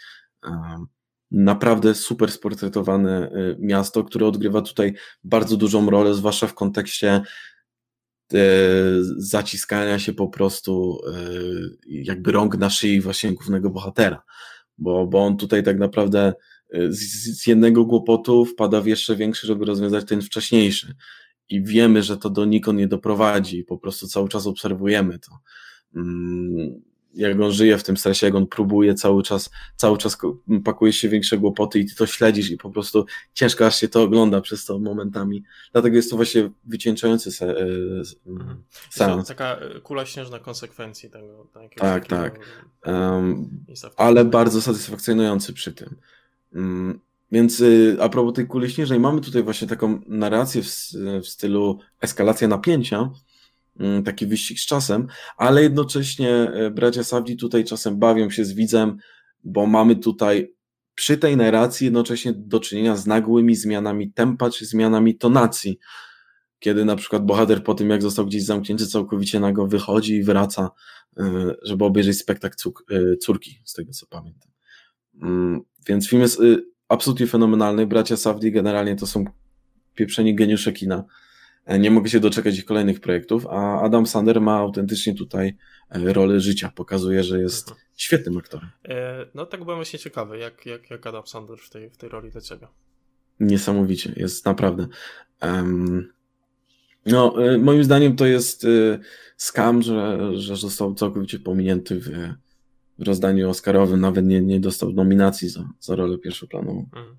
naprawdę 1.31 1.95
super 1.95 2.31
sportretowane 2.33 3.31
y, 3.33 3.57
miasto, 3.61 4.05
które 4.05 4.27
odgrywa 4.27 4.63
tutaj 4.63 4.95
bardzo 5.25 5.57
dużą 5.57 5.91
rolę, 5.91 6.15
zwłaszcza 6.15 6.47
w 6.47 6.55
kontekście 6.55 7.23
e, 8.35 8.41
zaciskania 9.17 9.99
się 9.99 10.13
po 10.13 10.29
prostu 10.29 10.99
e, 11.07 11.21
jakby 11.87 12.33
rąk 12.33 12.59
na 12.59 12.71
szyi 12.71 13.01
właśnie 13.01 13.33
głównego 13.33 13.71
bohatera, 13.71 14.23
bo, 14.79 15.07
bo 15.07 15.27
on 15.27 15.37
tutaj 15.37 15.63
tak 15.63 15.79
naprawdę 15.79 16.33
z, 16.89 17.41
z 17.41 17.47
jednego 17.47 17.87
kłopotu 17.87 18.45
wpada 18.45 18.81
w 18.81 18.87
jeszcze 18.87 19.17
większy, 19.17 19.47
żeby 19.47 19.65
rozwiązać 19.65 20.05
ten 20.05 20.23
wcześniejszy 20.23 20.95
i 21.49 21.63
wiemy, 21.63 22.03
że 22.03 22.17
to 22.17 22.31
do 22.31 22.45
nikon 22.45 22.77
nie 22.77 22.89
doprowadzi, 22.89 23.65
po 23.65 23.79
prostu 23.79 24.07
cały 24.07 24.29
czas 24.29 24.47
obserwujemy 24.47 25.19
to. 25.19 25.39
Jak 27.15 27.41
on 27.41 27.53
żyje 27.53 27.79
w 27.79 27.83
tym 27.83 27.97
stresie, 27.97 28.27
jak 28.27 28.35
on 28.35 28.47
próbuje 28.47 28.95
cały 28.95 29.23
czas, 29.23 29.51
cały 29.77 29.99
czas 29.99 30.19
pakuje 30.65 30.93
się 30.93 31.09
większe 31.09 31.39
głupoty 31.39 31.79
i 31.79 31.87
ty 31.87 31.95
to 31.95 32.07
śledzisz 32.07 32.51
i 32.51 32.57
po 32.57 32.71
prostu 32.71 33.07
ciężko 33.35 33.67
aż 33.67 33.81
się 33.81 33.89
to 33.89 34.03
ogląda 34.03 34.41
przez 34.41 34.65
to 34.65 34.79
momentami. 34.79 35.45
Dlatego 35.73 35.97
jest 35.97 36.11
to 36.11 36.17
właśnie 36.17 36.51
wycieńczający 36.65 37.33
se, 37.33 37.47
e, 37.47 37.67
mhm. 38.27 38.63
seans. 38.91 39.29
taka 39.29 39.59
kula 39.83 40.07
śnieżna 40.07 40.39
konsekwencji 40.39 41.11
tego. 41.11 41.47
Tak, 41.77 42.07
tak. 42.07 42.39
Um, 42.87 43.65
ale 43.97 44.25
bardzo 44.25 44.63
satysfakcjonujący 44.63 45.53
przy 45.53 45.73
tym. 45.73 45.97
Um, 46.55 47.01
więc 47.33 47.61
y, 47.61 47.97
a 48.01 48.09
propos 48.09 48.35
tej 48.35 48.47
kuli 48.47 48.71
śnieżnej, 48.71 49.01
mamy 49.01 49.21
tutaj 49.21 49.43
właśnie 49.43 49.69
taką 49.69 50.01
narrację 50.07 50.63
w, 50.63 50.67
w 51.23 51.27
stylu 51.27 51.79
eskalacja 52.01 52.49
napięcia, 52.49 53.11
taki 54.05 54.27
wyścig 54.27 54.61
z 54.61 54.67
czasem, 54.67 55.07
ale 55.37 55.63
jednocześnie 55.63 56.31
e, 56.31 56.71
bracia 56.71 57.05
Savdi 57.05 57.37
tutaj 57.37 57.65
czasem 57.65 57.99
bawią 57.99 58.31
się 58.31 58.45
z 58.45 58.53
widzem, 58.53 58.97
bo 59.45 59.67
mamy 59.67 59.97
tutaj 59.97 60.55
przy 60.95 61.19
tej 61.19 61.37
narracji 61.37 61.85
jednocześnie 61.85 62.33
do 62.33 62.61
czynienia 62.61 62.97
z 62.97 63.07
nagłymi 63.07 63.57
zmianami 63.57 64.13
tempa 64.13 64.51
czy 64.51 64.67
zmianami 64.67 65.17
tonacji, 65.17 65.79
kiedy 66.59 66.85
na 66.85 66.97
przykład 66.97 67.27
bohater 67.27 67.65
po 67.65 67.75
tym, 67.75 67.91
jak 67.91 68.03
został 68.03 68.27
gdzieś 68.27 68.45
zamknięty 68.45 68.87
całkowicie 68.87 69.41
nago, 69.41 69.67
wychodzi 69.67 70.15
i 70.15 70.23
wraca, 70.23 70.71
e, 71.19 71.55
żeby 71.63 71.85
obejrzeć 71.85 72.19
spektakl 72.19 72.57
e, 72.91 73.17
córki, 73.17 73.61
z 73.65 73.73
tego 73.73 73.93
co 73.93 74.07
pamiętam. 74.07 74.51
Mm, 75.23 75.61
więc 75.89 76.09
film 76.09 76.23
jest 76.23 76.43
absolutnie 76.89 77.27
fenomenalny. 77.27 77.87
Bracia 77.87 78.17
Savdi 78.17 78.53
generalnie 78.53 78.97
to 78.97 79.07
są 79.07 79.25
pieprzeni 79.95 80.35
geniusze 80.35 80.73
kina 80.73 81.05
nie 81.77 81.91
mogę 81.91 82.09
się 82.09 82.21
doczekać 82.21 82.59
ich 82.59 82.65
kolejnych 82.65 83.01
projektów, 83.01 83.47
a 83.47 83.81
Adam 83.81 84.07
Sander 84.07 84.41
ma 84.41 84.57
autentycznie 84.57 85.15
tutaj 85.15 85.57
e, 85.91 86.13
rolę 86.13 86.41
życia. 86.41 86.73
Pokazuje, 86.75 87.25
że 87.25 87.41
jest 87.41 87.69
mhm. 87.69 87.87
świetnym 87.97 88.39
aktorem. 88.39 88.71
E, 88.89 89.27
no 89.35 89.47
tak 89.47 89.65
byłem 89.65 89.79
właśnie 89.79 89.99
ciekawy, 89.99 90.39
jak, 90.39 90.67
jak, 90.67 90.91
jak 90.91 91.07
Adam 91.07 91.27
Sander 91.27 91.59
w 91.59 91.71
tej, 91.71 91.91
w 91.91 91.97
tej 91.97 92.09
roli 92.09 92.31
dla 92.31 92.41
ciebie. 92.41 92.67
Niesamowicie, 93.41 94.13
jest 94.17 94.45
naprawdę. 94.47 94.87
Um, 95.43 96.13
no, 97.07 97.53
y, 97.55 97.59
moim 97.59 97.85
zdaniem 97.85 98.17
to 98.17 98.27
jest 98.27 98.67
skam, 99.37 99.83
że, 99.83 100.31
że 100.35 100.57
został 100.57 100.95
całkowicie 100.95 101.39
pominięty 101.39 102.01
w, 102.01 102.09
w 102.99 103.07
rozdaniu 103.07 103.51
Oscarowym, 103.51 104.01
nawet 104.01 104.27
nie, 104.27 104.41
nie 104.41 104.61
dostał 104.61 104.93
nominacji 104.93 105.49
za, 105.49 105.69
za 105.81 105.97
rolę 105.97 106.19
pierwszoplanową. 106.19 106.81
Mhm. 106.81 107.17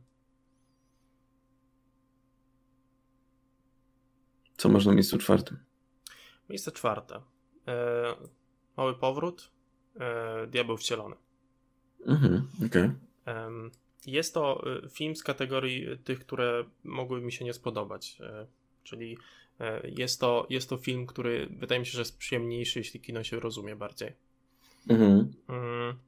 Co 4.60 4.70
masz 4.70 4.86
na 4.86 4.94
miejscu 4.94 5.18
czwartym? 5.18 5.58
Miejsce 6.50 6.72
czwarte. 6.72 7.22
E, 7.68 8.16
mały 8.78 8.96
powrót. 8.96 9.52
E, 10.00 10.48
Diabeł 10.48 10.78
wcielony. 10.78 11.16
Mhm, 12.06 12.48
okej. 12.66 12.92
Okay. 13.26 13.72
Jest 14.08 14.34
to 14.34 14.64
y, 14.86 14.90
film 14.90 15.16
z 15.16 15.24
kategorii 15.24 15.98
tych, 16.04 16.20
które 16.20 16.64
mogły 16.84 17.22
mi 17.22 17.32
się 17.32 17.46
nie 17.46 17.54
spodobać. 17.54 18.18
E, 18.22 18.48
czyli 18.84 19.18
e, 19.60 19.90
jest 19.90 20.20
to, 20.20 20.48
jest 20.50 20.70
to 20.70 20.78
film, 20.78 21.06
który 21.06 21.48
wydaje 21.60 21.80
mi 21.80 21.86
się, 21.86 21.92
że 21.92 22.02
jest 22.02 22.18
przyjemniejszy, 22.18 22.80
jeśli 22.80 23.00
kino 23.00 23.24
się 23.24 23.40
rozumie 23.40 23.76
bardziej. 23.76 24.14
Mhm. 24.90 25.34
Mm, 25.48 26.00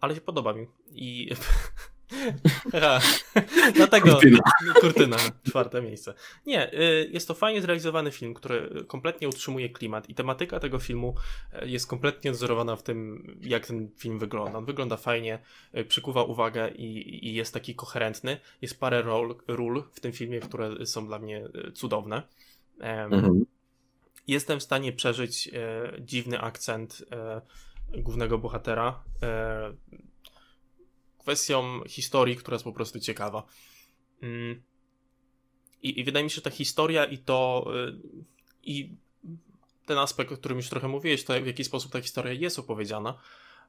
ale 0.00 0.14
się 0.14 0.20
podoba 0.20 0.52
mi. 0.52 0.66
I 0.90 1.30
Dlatego 3.74 4.10
kurtyna. 4.10 4.38
kurtyna, 4.80 5.16
czwarte 5.46 5.82
miejsce. 5.82 6.14
Nie, 6.46 6.72
y, 6.72 7.10
jest 7.12 7.28
to 7.28 7.34
fajnie 7.34 7.62
zrealizowany 7.62 8.10
film, 8.10 8.34
który 8.34 8.84
kompletnie 8.86 9.28
utrzymuje 9.28 9.68
klimat 9.68 10.08
i 10.08 10.14
tematyka 10.14 10.60
tego 10.60 10.78
filmu 10.78 11.14
y, 11.62 11.68
jest 11.68 11.86
kompletnie 11.86 12.30
odzorowana 12.30 12.76
w 12.76 12.82
tym, 12.82 13.26
jak 13.42 13.66
ten 13.66 13.88
film 13.96 14.18
wygląda. 14.18 14.58
On 14.58 14.64
wygląda 14.64 14.96
fajnie, 14.96 15.38
y, 15.76 15.84
przykuwa 15.84 16.22
uwagę 16.22 16.68
i, 16.68 17.28
i 17.28 17.34
jest 17.34 17.54
taki 17.54 17.74
koherentny. 17.74 18.40
Jest 18.62 18.80
parę 18.80 19.02
ról, 19.02 19.36
ról 19.48 19.84
w 19.92 20.00
tym 20.00 20.12
filmie, 20.12 20.40
które 20.40 20.86
są 20.86 21.06
dla 21.06 21.18
mnie 21.18 21.48
cudowne. 21.74 22.22
Mhm. 22.80 23.44
Jestem 24.26 24.60
w 24.60 24.62
stanie 24.62 24.92
przeżyć 24.92 25.50
dziwny 26.00 26.40
akcent 26.40 27.04
głównego 27.92 28.38
bohatera 28.38 29.04
kwestią 31.28 31.80
historii, 31.86 32.36
która 32.36 32.54
jest 32.54 32.64
po 32.64 32.72
prostu 32.72 33.00
ciekawa. 33.00 33.42
Mm. 34.22 34.62
I, 35.82 36.00
I, 36.00 36.04
wydaje 36.04 36.24
mi 36.24 36.30
się, 36.30 36.34
że 36.34 36.42
ta 36.42 36.50
historia 36.50 37.04
i 37.04 37.18
to 37.18 37.70
y, 37.88 38.00
i 38.62 38.96
ten 39.86 39.98
aspekt, 39.98 40.32
o 40.32 40.36
którym 40.36 40.58
już 40.58 40.68
trochę 40.68 40.88
mówiłeś, 40.88 41.24
to 41.24 41.40
w 41.40 41.46
jaki 41.46 41.64
sposób 41.64 41.92
ta 41.92 42.00
historia 42.00 42.32
jest 42.32 42.58
opowiedziana, 42.58 43.18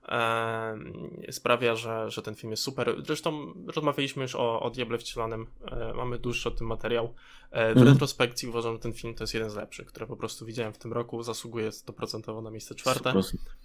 e, 0.07 1.31
sprawia, 1.31 1.75
że, 1.75 2.11
że 2.11 2.21
ten 2.21 2.35
film 2.35 2.51
jest 2.51 2.63
super. 2.63 2.95
Zresztą 3.05 3.53
rozmawialiśmy 3.67 4.23
już 4.23 4.35
o, 4.35 4.61
o 4.61 4.69
Diable 4.69 4.97
Wcielonym, 4.97 5.47
e, 5.71 5.93
mamy 5.93 6.19
dłuższy 6.19 6.49
o 6.49 6.51
tym 6.51 6.67
materiał. 6.67 7.13
E, 7.51 7.73
w 7.73 7.77
mm. 7.77 7.93
retrospekcji 7.93 8.47
uważam, 8.47 8.73
że 8.73 8.79
ten 8.79 8.93
film 8.93 9.15
to 9.15 9.23
jest 9.23 9.33
jeden 9.33 9.49
z 9.49 9.55
lepszych, 9.55 9.87
które 9.87 10.07
po 10.07 10.17
prostu 10.17 10.45
widziałem 10.45 10.73
w 10.73 10.77
tym 10.77 10.93
roku, 10.93 11.23
zasługuje 11.23 11.69
100% 11.69 12.43
na 12.43 12.51
miejsce 12.51 12.75
czwarte. 12.75 13.13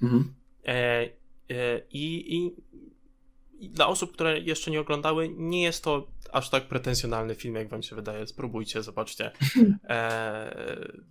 Mhm. 0.02 0.34
E, 0.64 1.80
i, 1.90 2.36
I 2.36 2.54
dla 3.60 3.86
osób, 3.86 4.12
które 4.12 4.38
jeszcze 4.38 4.70
nie 4.70 4.80
oglądały, 4.80 5.28
nie 5.36 5.62
jest 5.62 5.84
to 5.84 6.06
aż 6.32 6.50
tak 6.50 6.68
pretensjonalny 6.68 7.34
film, 7.34 7.54
jak 7.54 7.68
wam 7.68 7.82
się 7.82 7.96
wydaje. 7.96 8.26
Spróbujcie, 8.26 8.82
zobaczcie. 8.82 9.30
E... 9.88 10.56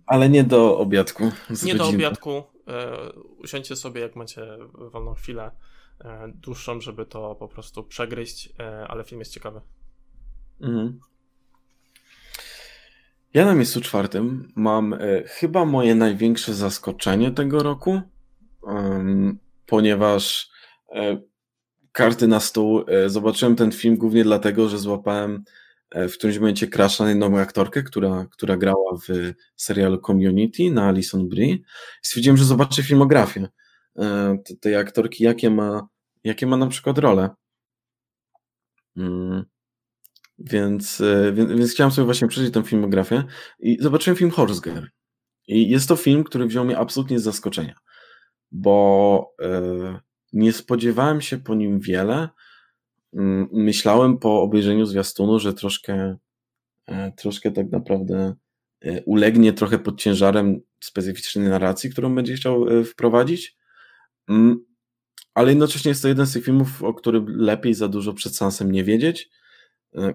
Ale 0.06 0.28
nie 0.28 0.44
do 0.44 0.78
obiadku. 0.78 1.30
Nie 1.62 1.74
do 1.74 1.88
obiadku. 1.88 2.42
E... 2.68 3.12
Usiądźcie 3.38 3.76
sobie, 3.76 4.00
jak 4.00 4.16
macie 4.16 4.46
wolną 4.72 5.14
chwilę 5.14 5.50
e... 6.00 6.32
dłuższą, 6.34 6.80
żeby 6.80 7.06
to 7.06 7.34
po 7.34 7.48
prostu 7.48 7.84
przegryźć, 7.84 8.52
e... 8.58 8.88
ale 8.88 9.04
film 9.04 9.20
jest 9.20 9.32
ciekawy. 9.32 9.60
Mhm. 10.60 11.00
Ja 13.34 13.44
na 13.44 13.54
miejscu 13.54 13.80
czwartym 13.80 14.52
mam 14.54 14.92
e, 14.92 14.98
chyba 15.26 15.64
moje 15.64 15.94
największe 15.94 16.54
zaskoczenie 16.54 17.30
tego 17.30 17.62
roku, 17.62 18.00
um, 18.62 19.38
ponieważ 19.66 20.50
e, 20.94 21.20
karty 21.94 22.28
na 22.28 22.40
stół. 22.40 22.84
E, 22.88 23.10
zobaczyłem 23.10 23.56
ten 23.56 23.72
film 23.72 23.96
głównie 23.96 24.24
dlatego, 24.24 24.68
że 24.68 24.78
złapałem 24.78 25.44
e, 25.90 26.08
w 26.08 26.14
którymś 26.14 26.38
momencie 26.38 26.66
crash 26.66 27.00
na 27.00 27.08
jedną 27.08 27.38
aktorkę, 27.38 27.82
która, 27.82 28.26
która 28.30 28.56
grała 28.56 28.96
w 29.08 29.32
serialu 29.56 29.98
Community 29.98 30.70
na 30.70 30.88
Alison 30.88 31.28
Brie. 31.28 31.58
Stwierdziłem, 32.02 32.36
że 32.36 32.44
zobaczę 32.44 32.82
filmografię 32.82 33.48
e, 33.98 34.38
tej 34.60 34.76
aktorki, 34.76 35.24
jakie 35.24 35.50
ma, 35.50 35.88
jakie 36.24 36.46
ma 36.46 36.56
na 36.56 36.66
przykład 36.66 36.98
role. 36.98 37.30
Mm. 38.96 39.44
Więc, 40.38 41.02
więc, 41.32 41.50
więc 41.50 41.72
chciałem 41.72 41.90
sobie 41.90 42.04
właśnie 42.04 42.28
przeczytać 42.28 42.54
tę 42.54 42.62
filmografię 42.62 43.24
i 43.58 43.78
zobaczyłem 43.80 44.16
film 44.16 44.30
Horse 44.30 44.60
Girl. 44.60 44.86
I 45.48 45.70
jest 45.70 45.88
to 45.88 45.96
film, 45.96 46.24
który 46.24 46.46
wziął 46.46 46.64
mnie 46.64 46.78
absolutnie 46.78 47.18
z 47.18 47.22
zaskoczenia, 47.22 47.74
bo 48.52 49.34
nie 50.34 50.52
spodziewałem 50.52 51.20
się 51.20 51.38
po 51.38 51.54
nim 51.54 51.80
wiele. 51.80 52.28
Mm, 53.12 53.48
myślałem 53.52 54.18
po 54.18 54.42
obejrzeniu 54.42 54.86
zwiastunu, 54.86 55.38
że 55.38 55.54
troszkę, 55.54 56.16
e, 56.86 57.12
troszkę 57.12 57.50
tak 57.50 57.70
naprawdę 57.70 58.34
e, 58.84 59.02
ulegnie 59.02 59.52
trochę 59.52 59.78
pod 59.78 60.00
ciężarem 60.00 60.60
specyficznej 60.80 61.48
narracji, 61.48 61.90
którą 61.90 62.14
będzie 62.14 62.34
chciał 62.34 62.68
e, 62.68 62.84
wprowadzić. 62.84 63.56
Mm, 64.28 64.64
ale 65.34 65.48
jednocześnie 65.48 65.88
jest 65.88 66.02
to 66.02 66.08
jeden 66.08 66.26
z 66.26 66.32
tych 66.32 66.44
filmów, 66.44 66.82
o 66.82 66.94
którym 66.94 67.26
lepiej 67.28 67.74
za 67.74 67.88
dużo 67.88 68.12
przed 68.12 68.36
sensem 68.36 68.72
nie 68.72 68.84
wiedzieć. 68.84 69.30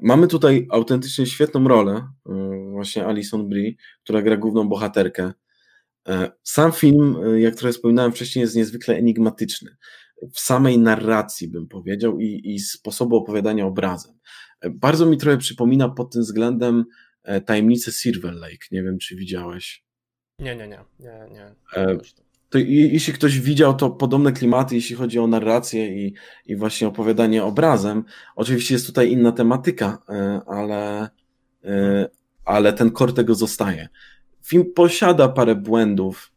Mamy 0.01 0.27
tutaj 0.27 0.67
autentycznie 0.71 1.25
świetną 1.25 1.67
rolę, 1.67 2.07
właśnie 2.71 3.05
Alison 3.05 3.49
Brie, 3.49 3.73
która 4.03 4.21
gra 4.21 4.37
główną 4.37 4.69
bohaterkę. 4.69 5.33
Sam 6.43 6.71
film, 6.71 7.17
jak 7.37 7.55
trochę 7.55 7.73
wspominałem 7.73 8.11
wcześniej, 8.11 8.41
jest 8.41 8.55
niezwykle 8.55 8.95
enigmatyczny 8.95 9.77
w 10.33 10.39
samej 10.39 10.79
narracji, 10.79 11.47
bym 11.47 11.67
powiedział, 11.67 12.19
i, 12.19 12.41
i 12.43 12.59
sposobu 12.59 13.15
opowiadania 13.15 13.65
obrazem. 13.65 14.13
Bardzo 14.71 15.05
mi 15.05 15.17
trochę 15.17 15.37
przypomina 15.37 15.89
pod 15.89 16.13
tym 16.13 16.21
względem 16.21 16.85
e, 17.23 17.41
tajemnicę 17.41 17.91
Silver 17.91 18.33
Lake. 18.33 18.67
Nie 18.71 18.83
wiem, 18.83 18.97
czy 18.97 19.15
widziałeś. 19.15 19.83
Nie, 20.39 20.55
nie, 20.55 20.67
nie. 20.67 20.79
nie, 20.99 21.27
nie. 21.31 21.55
E, 21.75 21.97
to 22.49 22.57
jeśli 22.57 23.13
ktoś 23.13 23.39
widział, 23.39 23.75
to 23.75 23.89
podobne 23.89 24.31
klimaty, 24.31 24.75
jeśli 24.75 24.95
chodzi 24.95 25.19
o 25.19 25.27
narrację 25.27 26.05
i, 26.05 26.13
i 26.45 26.55
właśnie 26.55 26.87
opowiadanie 26.87 27.43
obrazem. 27.43 28.03
Oczywiście 28.35 28.75
jest 28.75 28.87
tutaj 28.87 29.11
inna 29.11 29.31
tematyka, 29.31 29.97
e, 30.09 30.41
ale, 30.47 31.09
ale 32.45 32.73
ten 32.73 32.91
kor 32.91 33.13
tego 33.13 33.35
zostaje. 33.35 33.89
Film 34.43 34.73
posiada 34.75 35.29
parę 35.29 35.55
błędów, 35.55 36.31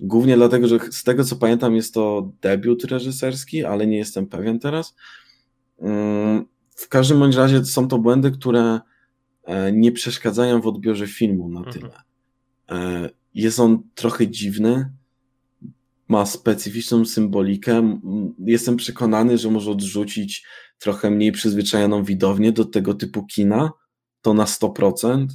Głównie 0.00 0.36
dlatego, 0.36 0.68
że 0.68 0.78
z 0.90 1.04
tego 1.04 1.24
co 1.24 1.36
pamiętam, 1.36 1.76
jest 1.76 1.94
to 1.94 2.32
debiut 2.40 2.84
reżyserski, 2.84 3.64
ale 3.64 3.86
nie 3.86 3.96
jestem 3.96 4.26
pewien 4.26 4.58
teraz. 4.58 4.94
Mm, 5.78 6.44
w 6.70 6.88
każdym 6.88 7.18
bądź 7.18 7.36
razie 7.36 7.64
są 7.64 7.88
to 7.88 7.98
błędy, 7.98 8.30
które 8.30 8.80
e, 9.44 9.72
nie 9.72 9.92
przeszkadzają 9.92 10.60
w 10.60 10.66
odbiorze 10.66 11.06
filmu 11.06 11.48
na 11.48 11.58
mhm. 11.58 11.76
tyle. 11.76 11.92
Mhm. 12.68 13.10
Jest 13.34 13.60
on 13.60 13.82
trochę 13.94 14.28
dziwny, 14.28 14.92
ma 16.08 16.26
specyficzną 16.26 17.04
symbolikę. 17.04 18.00
Jestem 18.38 18.76
przekonany, 18.76 19.38
że 19.38 19.50
może 19.50 19.70
odrzucić 19.70 20.46
trochę 20.78 21.10
mniej 21.10 21.32
przyzwyczajoną 21.32 22.04
widownię 22.04 22.52
do 22.52 22.64
tego 22.64 22.94
typu 22.94 23.26
kina, 23.26 23.70
to 24.22 24.34
na 24.34 24.44
100% 24.44 25.26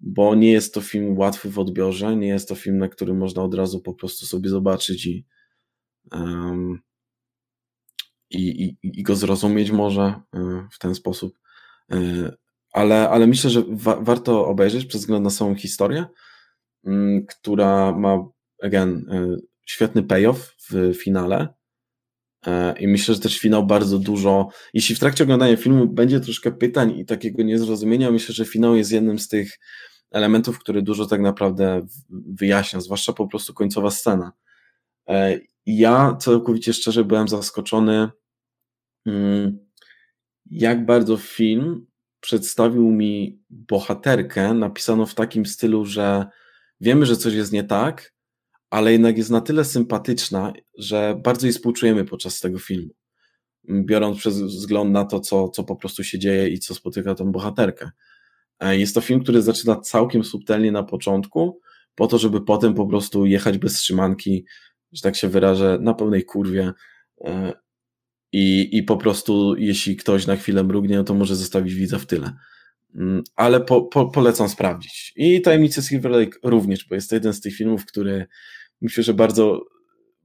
bo 0.00 0.34
nie 0.34 0.52
jest 0.52 0.74
to 0.74 0.80
film 0.80 1.18
łatwy 1.18 1.50
w 1.50 1.58
odbiorze, 1.58 2.16
nie 2.16 2.28
jest 2.28 2.48
to 2.48 2.54
film, 2.54 2.78
na 2.78 2.88
który 2.88 3.14
można 3.14 3.42
od 3.42 3.54
razu 3.54 3.80
po 3.80 3.94
prostu 3.94 4.26
sobie 4.26 4.50
zobaczyć 4.50 5.06
i, 5.06 5.26
um, 6.12 6.80
i, 8.30 8.64
i, 8.64 8.76
i, 8.82 9.02
go 9.02 9.16
zrozumieć 9.16 9.70
może 9.70 10.02
e, 10.02 10.68
w 10.72 10.78
ten 10.78 10.94
sposób. 10.94 11.38
E, 11.92 11.96
ale, 12.72 13.10
ale 13.10 13.26
myślę, 13.26 13.50
że 13.50 13.62
wa 13.68 13.96
warto 14.00 14.46
obejrzeć 14.46 14.86
przez 14.86 15.00
względ 15.00 15.24
na 15.24 15.30
samą 15.30 15.54
historię, 15.54 16.06
mm, 16.86 17.26
która 17.26 17.92
ma, 17.92 18.24
again, 18.62 19.06
e, 19.10 19.36
świetny 19.66 20.02
payoff 20.02 20.54
w 20.70 20.94
finale. 21.02 21.48
I 22.80 22.88
myślę, 22.88 23.14
że 23.14 23.20
też 23.20 23.38
finał 23.38 23.66
bardzo 23.66 23.98
dużo. 23.98 24.48
Jeśli 24.74 24.94
w 24.94 24.98
trakcie 24.98 25.24
oglądania 25.24 25.56
filmu 25.56 25.86
będzie 25.86 26.20
troszkę 26.20 26.52
pytań 26.52 26.98
i 26.98 27.04
takiego 27.04 27.42
niezrozumienia, 27.42 28.10
myślę, 28.10 28.34
że 28.34 28.44
finał 28.44 28.76
jest 28.76 28.92
jednym 28.92 29.18
z 29.18 29.28
tych 29.28 29.58
elementów, 30.10 30.58
który 30.58 30.82
dużo 30.82 31.06
tak 31.06 31.20
naprawdę 31.20 31.86
wyjaśnia, 32.10 32.80
zwłaszcza 32.80 33.12
po 33.12 33.26
prostu 33.26 33.54
końcowa 33.54 33.90
scena. 33.90 34.32
E, 35.08 35.40
ja 35.66 36.16
całkowicie 36.20 36.72
szczerze 36.72 37.04
byłem 37.04 37.28
zaskoczony, 37.28 38.08
mm, 39.06 39.58
jak 40.46 40.86
bardzo 40.86 41.16
film 41.16 41.86
przedstawił 42.20 42.90
mi 42.90 43.42
bohaterkę 43.50 44.54
napisaną 44.54 45.06
w 45.06 45.14
takim 45.14 45.46
stylu, 45.46 45.86
że 45.86 46.26
wiemy, 46.80 47.06
że 47.06 47.16
coś 47.16 47.34
jest 47.34 47.52
nie 47.52 47.64
tak, 47.64 48.14
ale 48.70 48.92
jednak 48.92 49.18
jest 49.18 49.30
na 49.30 49.40
tyle 49.40 49.64
sympatyczna, 49.64 50.52
że 50.78 51.20
bardzo 51.24 51.46
jej 51.46 51.52
współczujemy 51.52 52.04
podczas 52.04 52.40
tego 52.40 52.58
filmu. 52.58 52.94
biorąc 53.70 54.18
przez 54.18 54.42
wzgląd 54.42 54.92
na 54.92 55.04
to, 55.04 55.20
co, 55.20 55.48
co 55.48 55.64
po 55.64 55.76
prostu 55.76 56.04
się 56.04 56.18
dzieje 56.18 56.48
i 56.48 56.58
co 56.58 56.74
spotyka 56.74 57.14
tą 57.14 57.32
bohaterkę. 57.32 57.90
E, 58.60 58.78
jest 58.78 58.94
to 58.94 59.00
film, 59.00 59.22
który 59.22 59.42
zaczyna 59.42 59.76
całkiem 59.76 60.24
subtelnie 60.24 60.72
na 60.72 60.82
początku, 60.82 61.60
po 61.94 62.06
to, 62.06 62.18
żeby 62.18 62.40
potem 62.40 62.74
po 62.74 62.86
prostu 62.86 63.26
jechać 63.26 63.58
bez 63.58 63.74
trzymanki, 63.74 64.44
że 64.92 65.02
tak 65.02 65.16
się 65.16 65.28
wyrażę, 65.28 65.78
na 65.80 65.94
pełnej 65.94 66.24
kurwie. 66.24 66.72
E, 67.24 67.52
I, 68.32 68.76
I 68.76 68.82
po 68.82 68.96
prostu, 68.96 69.56
jeśli 69.56 69.96
ktoś 69.96 70.26
na 70.26 70.36
chwilę 70.36 70.64
mrugnie, 70.64 70.96
no 70.96 71.04
to 71.04 71.14
może 71.14 71.36
zostawić 71.36 71.74
widza 71.74 71.98
w 71.98 72.06
tyle. 72.06 72.32
Mm, 72.94 73.22
ale 73.36 73.60
po, 73.60 73.82
po, 73.82 74.10
polecam 74.10 74.48
sprawdzić. 74.48 75.12
I 75.16 75.40
Tajemnice 75.40 75.82
Silver 75.82 76.12
Lake 76.12 76.38
również, 76.42 76.88
bo 76.88 76.94
jest 76.94 77.10
to 77.10 77.16
jeden 77.16 77.32
z 77.32 77.40
tych 77.40 77.54
filmów, 77.54 77.86
który 77.86 78.26
myślę, 78.80 79.02
że 79.02 79.14
bardzo 79.14 79.60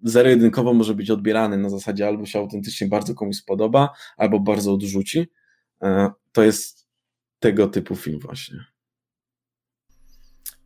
zero-jedynkowo 0.03 0.73
może 0.73 0.95
być 0.95 1.11
odbierany 1.11 1.57
na 1.57 1.69
zasadzie 1.69 2.07
albo 2.07 2.25
się 2.25 2.39
autentycznie 2.39 2.87
bardzo 2.87 3.15
komuś 3.15 3.35
spodoba, 3.35 3.89
albo 4.17 4.39
bardzo 4.39 4.73
odrzuci. 4.73 5.27
E, 5.81 6.11
to 6.31 6.43
jest 6.43 6.84
tego 7.39 7.67
typu 7.67 7.95
film 7.95 8.19
właśnie. 8.19 8.65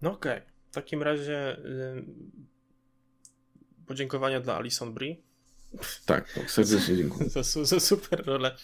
No 0.01 0.11
okej. 0.11 0.38
Okay. 0.38 0.51
W 0.72 0.74
takim 0.74 1.03
razie 1.03 1.57
yy, 1.63 2.05
podziękowania 3.86 4.39
dla 4.41 4.55
Alison 4.55 4.93
Brie. 4.93 5.15
Tak, 6.05 6.34
tak 6.34 6.51
serdecznie 6.51 6.97
dziękuję. 6.97 7.30
za, 7.43 7.43
za 7.43 7.80
super 7.80 8.26
rolę, 8.26 8.55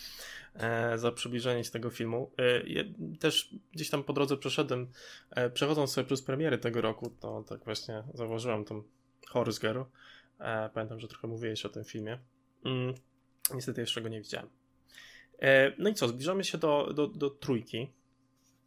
e, 0.54 0.98
za 0.98 1.12
przybliżenie 1.12 1.64
się 1.64 1.72
tego 1.72 1.90
filmu. 1.90 2.32
E, 2.38 2.68
ja 2.68 2.84
też 3.20 3.56
gdzieś 3.74 3.90
tam 3.90 4.04
po 4.04 4.14
drodze 4.14 4.38
przeszedłem, 4.38 4.92
e, 5.30 5.50
przechodząc 5.50 5.92
sobie 5.92 6.08
przez 6.08 6.22
premiery 6.22 6.58
tego 6.58 6.82
roku, 6.82 7.10
to 7.20 7.44
tak 7.44 7.66
właśnie 7.66 8.04
zauważyłem 8.14 8.66
tą 8.66 8.84
Horse 9.28 9.62
Girl. 9.62 9.82
Pamiętam, 10.74 11.00
że 11.00 11.08
trochę 11.08 11.28
mówiłeś 11.28 11.66
o 11.66 11.70
tym 11.70 11.84
filmie. 11.84 12.20
Mm, 12.66 12.94
niestety 13.54 13.82
jeszcze 13.82 14.02
go 14.02 14.10
nie 14.10 14.22
widziałem. 14.22 14.50
E, 15.42 15.72
no 15.78 15.90
i 15.90 15.94
co, 15.94 16.08
zbliżamy 16.08 16.44
się 16.44 16.58
do, 16.58 16.94
do, 16.94 17.08
do 17.08 17.30
trójki. 17.30 17.88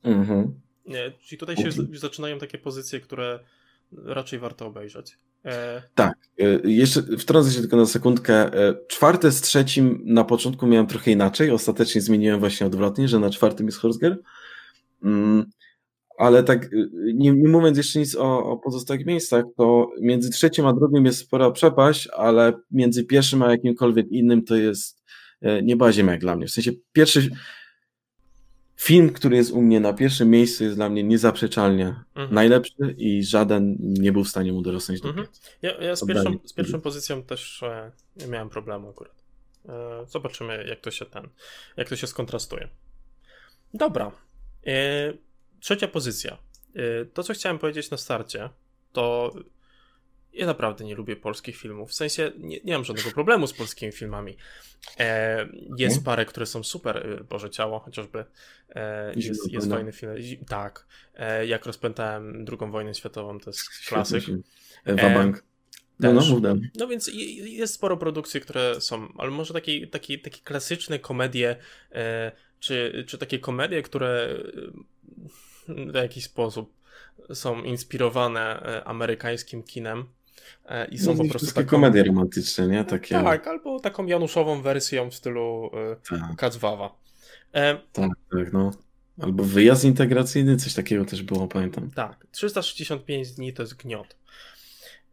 Mhm. 0.03 0.61
Nie, 0.87 1.12
czyli 1.21 1.39
tutaj 1.39 1.57
się 1.57 1.69
okay. 1.69 1.99
zaczynają 1.99 2.39
takie 2.39 2.59
pozycje, 2.59 3.01
które 3.01 3.41
raczej 3.93 4.39
warto 4.39 4.66
obejrzeć. 4.66 5.19
E... 5.45 5.83
Tak, 5.95 6.14
e, 6.39 6.71
jeszcze 6.71 7.03
wtrącę 7.03 7.51
się 7.51 7.61
tylko 7.61 7.77
na 7.77 7.87
sekundkę. 7.87 8.35
E, 8.35 8.75
czwarte 8.89 9.33
z 9.33 9.41
trzecim 9.41 10.03
na 10.05 10.25
początku 10.25 10.66
miałem 10.66 10.87
trochę 10.87 11.11
inaczej, 11.11 11.51
ostatecznie 11.51 12.01
zmieniłem 12.01 12.41
właśnie 12.41 12.66
odwrotnie, 12.66 13.09
że 13.09 13.19
na 13.19 13.31
czwartym 13.31 13.66
jest 13.66 13.79
Horsger. 13.79 14.19
Mm, 15.03 15.47
ale 16.19 16.43
tak, 16.43 16.64
e, 16.64 16.69
nie, 17.14 17.33
nie, 17.33 17.49
mówiąc 17.49 17.77
jeszcze 17.77 17.99
nic 17.99 18.16
o, 18.16 18.45
o, 18.45 18.57
pozostałych 18.57 19.07
miejscach, 19.07 19.45
to 19.57 19.91
między 20.01 20.31
trzecim 20.31 20.66
a 20.66 20.73
drugim 20.73 21.05
jest 21.05 21.19
spora 21.19 21.51
przepaść, 21.51 22.09
ale 22.16 22.53
między 22.71 23.05
pierwszym 23.05 23.43
a 23.43 23.51
jakimkolwiek 23.51 24.09
innym 24.11 24.45
to 24.45 24.57
jest 24.57 24.98
nieba 25.62 25.93
ziemia 25.93 26.12
jak 26.12 26.20
dla 26.20 26.36
mnie. 26.36 26.47
W 26.47 26.51
sensie 26.51 26.72
pierwszy, 26.93 27.30
film, 28.78 29.12
który 29.12 29.36
jest 29.36 29.51
u 29.51 29.62
mnie 29.62 29.80
na 29.80 29.93
pierwszym 29.93 30.30
miejscu, 30.30 30.64
jest 30.64 30.76
dla 30.76 30.89
mnie 30.89 31.05
niezaprzeczalnie 31.05 31.86
mhm. 31.86 32.34
najlepszy 32.34 32.95
i 32.99 33.24
żaden 33.24 33.76
nie 33.78 34.12
był 34.12 34.24
w 34.24 34.28
stanie 34.28 34.53
mu 34.53 34.62
dorosnąć 34.62 35.01
do 35.01 35.09
mhm. 35.09 35.26
Ja, 35.62 35.76
ja 35.78 35.97
z, 35.97 36.07
pierwszą, 36.07 36.39
z 36.45 36.53
pierwszą 36.53 36.80
pozycją 36.80 37.22
też 37.22 37.62
e, 37.62 37.93
nie 38.16 38.26
miałem 38.26 38.49
problemu 38.49 38.91
akurat. 38.91 39.24
E, 39.68 40.07
zobaczymy, 40.07 40.64
jak 40.68 40.80
to 40.80 40.91
się 40.91 41.05
ten, 41.05 41.28
jak 41.76 41.89
to 41.89 41.97
się 41.97 42.07
skontrastuje. 42.07 42.68
Dobra. 43.74 44.12
E, 44.66 45.12
trzecia 45.61 45.89
pozycja. 45.89 46.39
E, 46.74 47.05
to, 47.05 47.22
co 47.22 47.34
chciałem 47.34 47.59
powiedzieć 47.59 47.91
na 47.91 47.97
starcie, 47.97 48.51
to 48.93 49.32
ja 50.39 50.47
naprawdę 50.47 50.84
nie 50.84 50.95
lubię 50.95 51.16
polskich 51.16 51.57
filmów. 51.57 51.91
W 51.91 51.95
sensie 51.95 52.32
nie, 52.39 52.61
nie 52.64 52.72
mam 52.72 52.84
żadnego 52.84 53.11
problemu 53.11 53.47
z 53.47 53.53
polskimi 53.53 53.93
filmami. 53.93 54.36
E, 54.99 55.49
jest 55.76 55.95
hmm? 55.95 56.05
parę, 56.05 56.24
które 56.24 56.47
są 56.47 56.62
super. 56.62 56.97
E, 56.97 57.24
Boże 57.24 57.51
Ciało 57.51 57.78
chociażby. 57.78 58.24
E, 58.70 59.12
jest, 59.16 59.53
jest 59.53 59.70
fajny 59.70 59.93
film. 59.93 60.14
Tak. 60.49 60.86
E, 61.14 61.47
jak 61.47 61.66
rozpętałem 61.66 62.45
drugą 62.45 62.70
wojnę 62.70 62.95
światową, 62.95 63.41
to 63.41 63.51
jest 63.51 63.62
klasyk. 63.89 64.24
Wabank. 64.86 65.45
No, 66.01 66.12
no, 66.12 66.22
no, 66.41 66.55
no 66.74 66.86
więc 66.89 67.11
jest 67.43 67.74
sporo 67.74 67.97
produkcji, 67.97 68.41
które 68.41 68.80
są, 68.80 69.12
ale 69.18 69.30
może 69.30 69.55
takie, 69.55 69.86
takie, 69.86 70.18
takie 70.18 70.41
klasyczne 70.41 70.99
komedie, 70.99 71.57
e, 71.93 72.32
czy, 72.61 73.05
czy 73.09 73.18
takie 73.18 73.39
komedie, 73.39 73.82
które 73.82 74.39
e, 75.68 75.93
w 75.93 75.95
jakiś 75.95 76.24
sposób 76.24 76.74
są 77.34 77.62
inspirowane 77.62 78.61
amerykańskim 78.84 79.62
kinem 79.62 80.01
E, 80.01 80.18
I 80.91 80.99
są 80.99 81.14
no, 81.14 81.24
po 81.24 81.30
prostu 81.30 81.55
takie 81.55 81.66
komedie 81.68 82.05
romantyczne, 82.05 82.68
nie? 82.68 82.84
Takie... 82.84 83.14
Tak, 83.14 83.47
albo 83.47 83.80
taką 83.80 84.07
Januszową 84.07 84.62
wersją 84.62 85.11
w 85.11 85.14
stylu 85.14 85.70
e, 85.74 85.97
tak. 86.11 86.36
Kacwawa. 86.36 86.95
E... 87.55 87.78
Tak, 87.93 88.11
tak, 88.30 88.53
no. 88.53 88.70
Albo 89.20 89.45
wyjazd 89.45 89.84
integracyjny, 89.84 90.57
coś 90.57 90.74
takiego 90.74 91.05
też 91.05 91.22
było, 91.22 91.49
pamiętam. 91.49 91.91
Tak, 91.91 92.26
365 92.30 93.32
dni 93.32 93.53
to 93.53 93.62
jest 93.62 93.74
gniot. 93.74 94.16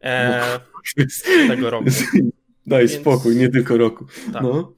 E... 0.02 0.60
No, 1.00 1.56
tego 1.56 1.70
roku. 1.70 1.90
Daj 2.68 2.88
Więc... 2.88 3.02
spokój, 3.02 3.36
nie 3.36 3.50
tylko 3.50 3.78
roku. 3.78 4.06
Tak. 4.34 4.44
No. 4.44 4.74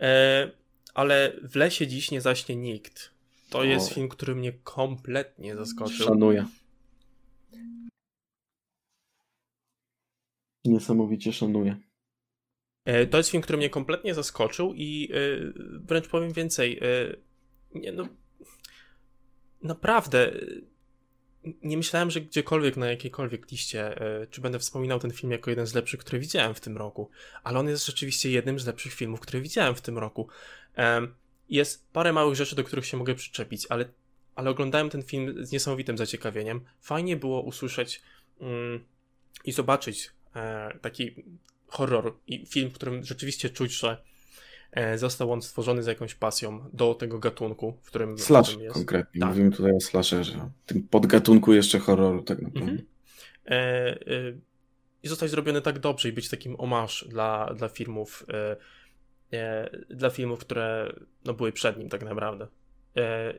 E... 0.00 0.50
Ale 0.94 1.32
w 1.42 1.56
lesie 1.56 1.86
dziś 1.86 2.10
nie 2.10 2.20
zaśnie 2.20 2.56
nikt. 2.56 3.10
To 3.50 3.64
jest 3.64 3.94
film, 3.94 4.08
który 4.08 4.34
mnie 4.34 4.52
kompletnie 4.52 5.56
zaskoczył. 5.56 6.06
Szanuję. 6.06 6.46
Niesamowicie 10.64 11.32
szanuję. 11.32 11.76
E, 12.84 13.06
to 13.06 13.18
jest 13.18 13.30
film, 13.30 13.42
który 13.42 13.58
mnie 13.58 13.70
kompletnie 13.70 14.14
zaskoczył 14.14 14.74
i 14.74 15.10
e, 15.12 15.16
wręcz 15.80 16.08
powiem 16.08 16.32
więcej. 16.32 16.78
E, 16.78 17.16
nie, 17.74 17.92
no, 17.92 18.08
naprawdę 19.62 20.32
nie 21.62 21.76
myślałem, 21.76 22.10
że 22.10 22.20
gdziekolwiek 22.20 22.76
na 22.76 22.90
jakiejkolwiek 22.90 23.50
liście, 23.50 23.94
czy 24.30 24.40
będę 24.40 24.58
wspominał 24.58 24.98
ten 24.98 25.10
film 25.10 25.32
jako 25.32 25.50
jeden 25.50 25.66
z 25.66 25.74
lepszych, 25.74 26.00
które 26.00 26.18
widziałem 26.18 26.54
w 26.54 26.60
tym 26.60 26.76
roku, 26.76 27.10
ale 27.42 27.58
on 27.58 27.68
jest 27.68 27.86
rzeczywiście 27.86 28.30
jednym 28.30 28.58
z 28.58 28.66
lepszych 28.66 28.92
filmów, 28.92 29.20
które 29.20 29.40
widziałem 29.40 29.74
w 29.74 29.80
tym 29.80 29.98
roku. 29.98 30.28
Jest 31.48 31.92
parę 31.92 32.12
małych 32.12 32.36
rzeczy, 32.36 32.56
do 32.56 32.64
których 32.64 32.86
się 32.86 32.96
mogę 32.96 33.14
przyczepić, 33.14 33.66
ale, 33.68 33.84
ale 34.34 34.50
oglądałem 34.50 34.90
ten 34.90 35.02
film 35.02 35.44
z 35.44 35.52
niesamowitym 35.52 35.98
zaciekawieniem. 35.98 36.60
Fajnie 36.80 37.16
było 37.16 37.40
usłyszeć 37.42 38.02
mm, 38.40 38.84
i 39.44 39.52
zobaczyć 39.52 40.10
taki 40.80 41.24
horror 41.66 42.16
i 42.26 42.46
film, 42.46 42.70
w 42.70 42.72
którym 42.72 43.04
rzeczywiście 43.04 43.50
czuć, 43.50 43.72
że 43.72 44.02
e, 44.72 44.98
został 44.98 45.32
on 45.32 45.42
stworzony 45.42 45.82
z 45.82 45.86
jakąś 45.86 46.14
pasją 46.14 46.70
do 46.72 46.94
tego 46.94 47.18
gatunku, 47.18 47.76
w 47.82 47.86
którym, 47.86 48.18
Slash 48.18 48.46
w 48.46 48.50
którym 48.50 48.64
jest. 48.64 48.74
konkretnie. 48.74 49.20
Tak. 49.20 49.28
Mówimy 49.28 49.50
tutaj 49.50 49.72
o 49.72 49.80
slasherze. 49.80 50.50
Tym 50.66 50.82
podgatunku 50.82 51.52
jeszcze 51.52 51.78
horroru 51.78 52.22
tak 52.22 52.42
naprawdę. 52.42 52.70
Mhm. 52.70 52.86
E, 53.46 53.56
e, 53.56 54.32
I 55.02 55.08
zostać 55.08 55.30
zrobiony 55.30 55.62
tak 55.62 55.78
dobrze 55.78 56.08
i 56.08 56.12
być 56.12 56.28
takim 56.28 56.60
omarz 56.60 57.04
dla, 57.08 57.54
dla 57.54 57.68
filmów 57.68 58.26
e, 58.28 58.56
e, 59.38 59.70
dla 59.90 60.10
filmów, 60.10 60.38
które 60.38 60.92
no, 61.24 61.34
były 61.34 61.52
przed 61.52 61.78
nim 61.78 61.88
tak 61.88 62.02
naprawdę. 62.02 62.46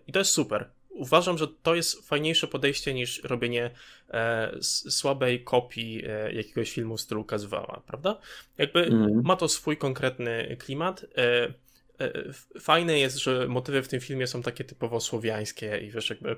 I 0.07 0.11
to 0.11 0.19
jest 0.19 0.31
super 0.31 0.69
uważam, 0.93 1.37
że 1.37 1.47
to 1.47 1.75
jest 1.75 2.07
fajniejsze 2.07 2.47
podejście 2.47 2.93
niż 2.93 3.23
robienie 3.23 3.71
e, 4.09 4.57
słabej 4.61 5.43
kopii 5.43 6.03
e, 6.07 6.33
jakiegoś 6.33 6.71
filmu 6.71 6.97
w 6.97 7.01
stylu 7.01 7.23
Kazwała, 7.23 7.81
prawda? 7.87 8.19
Jakby 8.57 8.79
mm. 8.85 9.21
ma 9.23 9.35
to 9.35 9.49
swój 9.49 9.77
konkretny 9.77 10.57
klimat. 10.59 11.05
E, 11.17 11.53
e, 11.99 12.33
fajne 12.59 12.99
jest, 12.99 13.17
że 13.17 13.47
motywy 13.47 13.83
w 13.83 13.87
tym 13.87 13.99
filmie 13.99 14.27
są 14.27 14.41
takie 14.41 14.63
typowo 14.63 14.99
słowiańskie 14.99 15.77
i 15.77 15.91
wiesz, 15.91 16.09
jakby, 16.09 16.35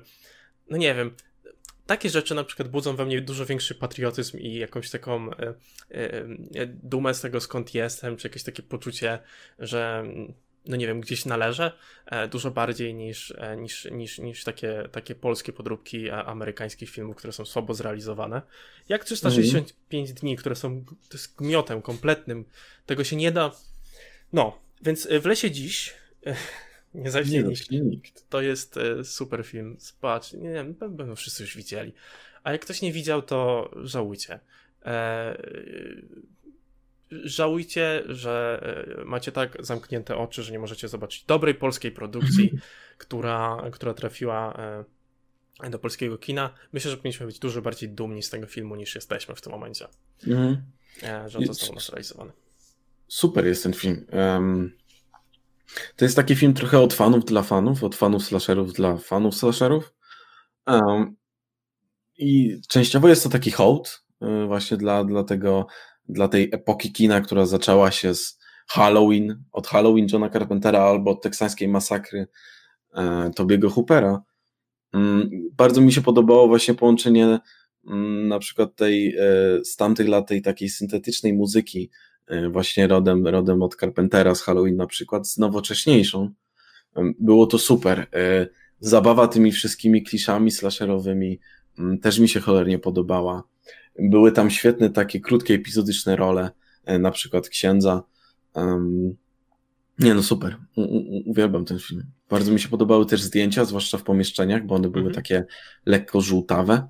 no 0.70 0.76
nie 0.76 0.94
wiem, 0.94 1.14
takie 1.86 2.10
rzeczy 2.10 2.34
na 2.34 2.44
przykład 2.44 2.68
budzą 2.68 2.96
we 2.96 3.04
mnie 3.04 3.20
dużo 3.20 3.46
większy 3.46 3.74
patriotyzm 3.74 4.38
i 4.38 4.54
jakąś 4.54 4.90
taką 4.90 5.30
e, 5.30 5.54
e, 5.90 6.66
dumę 6.66 7.14
z 7.14 7.20
tego, 7.20 7.40
skąd 7.40 7.74
jestem, 7.74 8.16
czy 8.16 8.28
jakieś 8.28 8.42
takie 8.42 8.62
poczucie, 8.62 9.18
że 9.58 10.04
no 10.66 10.76
nie 10.76 10.86
wiem, 10.86 11.00
gdzieś 11.00 11.24
należy, 11.24 11.70
e, 12.06 12.28
dużo 12.28 12.50
bardziej 12.50 12.94
niż, 12.94 13.34
e, 13.38 13.56
niż, 13.56 13.88
niż, 13.90 14.18
niż 14.18 14.44
takie, 14.44 14.88
takie 14.92 15.14
polskie 15.14 15.52
podróbki 15.52 16.10
amerykańskich 16.10 16.90
filmów, 16.90 17.16
które 17.16 17.32
są 17.32 17.44
słabo 17.44 17.74
zrealizowane. 17.74 18.42
Jak 18.88 19.04
365 19.04 20.10
mm. 20.10 20.20
dni, 20.20 20.36
które 20.36 20.56
są 20.56 20.84
to 20.84 20.94
jest 21.12 21.36
gmiotem 21.36 21.82
kompletnym, 21.82 22.44
tego 22.86 23.04
się 23.04 23.16
nie 23.16 23.32
da. 23.32 23.52
No, 24.32 24.58
więc 24.82 25.06
e, 25.06 25.20
w 25.20 25.26
lesie 25.26 25.50
dziś 25.50 25.94
nie 26.94 27.10
zaśnie 27.10 27.42
nikt. 27.42 27.70
nikt. 27.70 28.28
To 28.28 28.40
jest 28.40 28.78
super 29.04 29.44
film. 29.46 29.76
Spać. 29.78 30.32
Nie 30.32 30.52
wiem, 30.52 30.74
będą 30.74 31.14
wszyscy 31.14 31.42
już 31.42 31.56
widzieli. 31.56 31.92
A 32.42 32.52
jak 32.52 32.60
ktoś 32.60 32.82
nie 32.82 32.92
widział, 32.92 33.22
to 33.22 33.70
żałujcie 33.82 34.40
żałujcie, 37.10 38.02
że 38.06 38.60
e, 39.00 39.04
macie 39.04 39.32
tak 39.32 39.56
zamknięte 39.60 40.16
oczy, 40.16 40.42
że 40.42 40.52
nie 40.52 40.58
możecie 40.58 40.88
zobaczyć 40.88 41.24
dobrej 41.24 41.54
polskiej 41.54 41.92
produkcji, 41.92 42.52
która, 42.98 43.62
która 43.72 43.94
trafiła 43.94 44.54
e, 45.62 45.70
do 45.70 45.78
polskiego 45.78 46.18
kina. 46.18 46.50
Myślę, 46.72 46.90
że 46.90 46.96
powinniśmy 46.96 47.26
być 47.26 47.38
dużo 47.38 47.62
bardziej 47.62 47.88
dumni 47.88 48.22
z 48.22 48.30
tego 48.30 48.46
filmu 48.46 48.76
niż 48.76 48.94
jesteśmy 48.94 49.34
w 49.34 49.40
tym 49.40 49.52
momencie. 49.52 49.86
Mm. 50.26 50.62
Że 51.26 51.38
on 51.38 51.46
został 51.46 51.74
nas 51.74 51.88
realizowany. 51.88 52.32
Super 53.08 53.46
jest 53.46 53.62
ten 53.62 53.72
film. 53.72 54.06
Um, 54.12 54.72
To 55.96 56.04
jest 56.04 56.16
taki 56.16 56.36
film 56.36 56.54
trochę 56.54 56.80
od 56.80 56.94
fanów 56.94 57.24
dla 57.24 57.42
fanów, 57.42 57.84
od 57.84 57.94
fanów 57.94 58.24
slasherów 58.24 58.72
dla 58.72 58.96
fanów 58.96 59.34
slasherów. 59.34 59.94
Um, 60.66 61.16
I 62.18 62.60
częściowo 62.68 63.08
jest 63.08 63.22
to 63.22 63.28
taki 63.28 63.50
hołd 63.50 64.04
właśnie 64.46 64.76
dla, 64.76 65.04
dla, 65.04 65.24
tego, 65.24 65.66
dla 66.08 66.28
tej 66.28 66.48
epoki 66.52 66.92
kina, 66.92 67.20
która 67.20 67.46
zaczęła 67.46 67.90
się 67.90 68.14
z 68.14 68.38
Halloween, 68.66 69.44
od 69.52 69.66
Halloween 69.66 70.06
Johna 70.12 70.30
Carpentera 70.30 70.80
albo 70.82 71.10
od 71.10 71.22
teksańskiej 71.22 71.68
masakry 71.68 72.26
e, 72.94 73.30
Tobiego 73.36 73.70
Hoopera. 73.70 74.22
Mm, 74.92 75.30
bardzo 75.52 75.80
mi 75.80 75.92
się 75.92 76.00
podobało 76.00 76.48
właśnie 76.48 76.74
połączenie 76.74 77.38
mm, 77.86 78.28
na 78.28 78.38
przykład 78.38 78.76
tej 78.76 79.16
e, 79.16 79.20
z 79.64 79.76
tamtych 79.76 80.08
lat 80.08 80.28
tej 80.28 80.42
takiej 80.42 80.68
syntetycznej 80.68 81.32
muzyki 81.32 81.90
e, 82.26 82.48
właśnie 82.48 82.86
rodem, 82.86 83.26
rodem 83.26 83.62
od 83.62 83.76
Carpentera 83.76 84.34
z 84.34 84.42
Halloween 84.42 84.76
na 84.76 84.86
przykład 84.86 85.28
z 85.28 85.38
nowocześniejszą. 85.38 86.30
Było 87.18 87.46
to 87.46 87.58
super. 87.58 88.06
Zabawa 88.80 89.28
tymi 89.28 89.52
wszystkimi 89.52 90.02
kliszami 90.02 90.50
slasherowymi 90.50 91.40
mm, 91.78 91.98
też 91.98 92.18
mi 92.18 92.28
się 92.28 92.40
cholernie 92.40 92.78
podobała. 92.78 93.42
Były 93.98 94.32
tam 94.32 94.50
świetne 94.50 94.90
takie 94.90 95.20
krótkie 95.20 95.54
epizodyczne 95.54 96.16
role, 96.16 96.50
na 96.98 97.10
przykład 97.10 97.48
księdza, 97.48 98.02
nie 99.98 100.14
no, 100.14 100.22
super. 100.22 100.56
U, 100.76 100.82
u, 100.82 101.30
uwielbiam 101.30 101.64
ten 101.64 101.78
film. 101.78 102.04
Bardzo 102.30 102.52
mi 102.52 102.60
się 102.60 102.68
podobały 102.68 103.06
też 103.06 103.22
zdjęcia, 103.22 103.64
zwłaszcza 103.64 103.98
w 103.98 104.02
pomieszczeniach, 104.02 104.66
bo 104.66 104.74
one 104.74 104.88
były 104.88 105.06
mhm. 105.06 105.14
takie 105.14 105.44
lekko 105.86 106.20
żółtawe, 106.20 106.88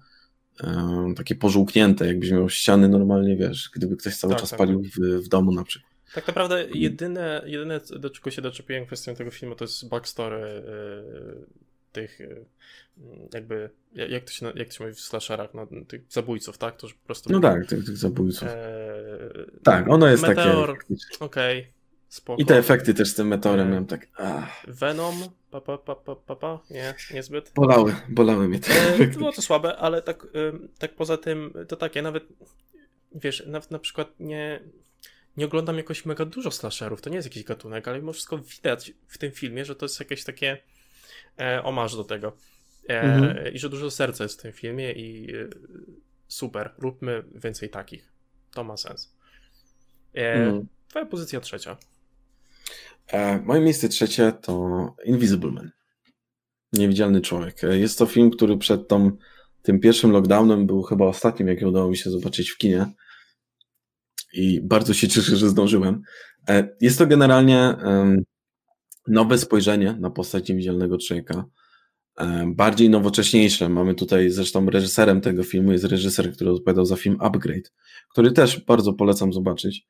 takie 1.17 1.35
pożółknięte, 1.35 2.07
jakbyś 2.07 2.31
miał 2.31 2.49
ściany 2.49 2.89
normalnie, 2.89 3.37
wiesz, 3.37 3.71
gdyby 3.75 3.97
ktoś 3.97 4.17
cały 4.17 4.33
tak, 4.33 4.41
czas 4.41 4.51
tak. 4.51 4.59
palił 4.59 4.83
w, 4.83 5.25
w 5.25 5.29
domu 5.29 5.53
na 5.53 5.65
przykład. 5.65 5.93
Tak 6.15 6.27
naprawdę 6.27 6.67
jedyne, 6.75 7.43
jedyne, 7.47 7.81
do 7.99 8.11
czego 8.11 8.31
się 8.31 8.43
doczepiłem 8.43 8.87
kwestią 8.87 9.15
tego 9.15 9.31
filmu, 9.31 9.55
to 9.55 9.65
jest 9.65 9.89
backstory 9.89 10.63
yy, 10.67 11.47
tych 11.95 12.21
yy, 12.21 12.47
jakby, 13.35 13.71
jak 13.93 14.25
to 14.25 14.33
się, 14.33 14.53
jak 14.55 14.69
to 14.69 14.75
się 14.75 14.85
mówi 14.85 14.97
w 14.97 15.01
slasherach, 15.01 15.55
no, 15.55 15.67
tych 15.89 16.03
zabójców, 16.09 16.59
tak? 16.59 16.77
To, 16.77 16.89
po 16.89 17.07
prostu... 17.07 17.33
No 17.33 17.41
tak, 17.41 17.67
tych, 17.67 17.85
tych 17.85 17.97
zabójców. 17.97 18.49
E... 18.49 18.59
Tak, 19.63 19.89
ono 19.89 20.09
jest 20.09 20.23
Meteor, 20.23 20.79
takie... 20.79 20.95
okej, 21.21 21.61
okay, 21.61 21.73
spoko. 22.09 22.43
I 22.43 22.47
te 22.47 22.59
efekty 22.59 22.95
też 22.95 23.09
z 23.09 23.15
tym 23.15 23.29
meteorem 23.29 23.73
e... 23.73 23.85
tak... 23.85 24.07
Ach. 24.17 24.67
Venom, 24.69 25.15
pa, 25.51 25.61
pa, 25.61 25.79
pa, 25.79 25.95
pa, 25.95 26.17
pa, 26.17 26.37
pa, 26.37 26.61
nie, 26.71 26.95
niezbyt. 27.15 27.53
Bolały, 27.55 27.95
bolały 28.09 28.49
mnie 28.49 28.61
te 28.61 28.95
e, 28.95 29.07
Było 29.07 29.33
to 29.33 29.43
słabe, 29.43 29.77
ale 29.77 30.03
tak, 30.03 30.27
tak 30.79 30.95
poza 30.95 31.17
tym, 31.17 31.53
to 31.69 31.77
tak, 31.77 31.97
ja 31.97 32.03
nawet, 32.03 32.25
wiesz, 33.15 33.47
nawet 33.47 33.71
na 33.71 33.79
przykład 33.79 34.09
nie 34.21 34.61
nie 35.37 35.45
oglądam 35.45 35.77
jakoś 35.77 36.05
mega 36.05 36.25
dużo 36.25 36.51
slasherów, 36.51 37.03
to 37.03 37.11
nie 37.11 37.17
jest 37.17 37.29
jakiś 37.29 37.45
gatunek, 37.45 37.89
ale 37.89 37.99
mimo 37.99 38.13
wszystko 38.13 38.39
widać 38.39 38.93
w 39.07 39.19
tym 39.19 39.33
filmie, 39.33 39.65
że 39.65 39.77
to 39.77 39.85
jest 39.85 40.01
jakieś 40.01 40.25
takie 40.25 40.59
e, 41.39 41.63
omarz 41.63 41.97
do 41.97 42.05
tego. 42.05 42.37
E, 42.89 43.03
mhm. 43.03 43.55
I 43.55 43.59
że 43.59 43.69
dużo 43.69 43.91
serca 43.91 44.25
jest 44.25 44.39
w 44.39 44.43
tym 44.43 44.53
filmie 44.53 44.93
i 44.93 45.37
e, 45.37 45.49
super, 46.29 46.71
róbmy 46.79 47.23
więcej 47.35 47.71
takich. 47.71 48.13
To 48.55 48.65
ma 48.65 48.77
sens. 48.77 49.15
E, 50.15 50.35
mhm. 50.35 50.67
Twoja 50.89 51.07
pozycja 51.07 51.41
trzecia. 51.41 51.77
E, 53.07 53.41
moje 53.41 53.61
miejsce 53.61 53.89
trzecie 53.89 54.33
to 54.33 54.97
Invisible 55.05 55.51
Man. 55.51 55.71
Niewidzialny 56.73 57.21
człowiek. 57.21 57.65
E, 57.65 57.79
jest 57.79 57.99
to 57.99 58.07
film, 58.07 58.31
który 58.31 58.59
przed 58.59 58.89
tą, 58.89 59.11
tym 59.63 59.81
pierwszym 59.81 60.11
lockdownem 60.11 60.67
był 60.67 60.83
chyba 60.83 61.07
ostatnim, 61.07 61.49
jaki 61.49 61.65
udało 61.65 61.91
mi 61.91 61.97
się 61.97 62.11
zobaczyć 62.11 62.51
w 62.51 62.59
kinie. 62.59 62.87
I 64.33 64.61
bardzo 64.61 64.95
się 64.95 65.09
cieszę, 65.09 65.37
że 65.37 65.49
zdążyłem. 65.49 66.03
Jest 66.81 66.99
to 66.99 67.07
generalnie 67.07 67.77
nowe 69.09 69.39
spojrzenie 69.39 69.97
na 70.01 70.11
postać 70.11 70.49
niewidzialnego 70.49 70.99
człowieka 70.99 71.45
bardziej 72.47 72.91
nowocześniejsze. 72.91 73.69
Mamy 73.69 73.95
tutaj 73.95 74.31
zresztą 74.31 74.71
reżyserem 74.71 75.21
tego 75.21 75.45
filmu, 75.45 75.73
jest 75.73 75.85
reżyser, 75.85 76.33
który 76.33 76.51
odpowiadał 76.51 76.85
za 76.85 76.97
film 76.97 77.17
Upgrade, 77.21 77.73
który 78.11 78.33
też 78.33 78.61
bardzo 78.61 78.93
polecam 78.93 79.33
zobaczyć. 79.33 79.87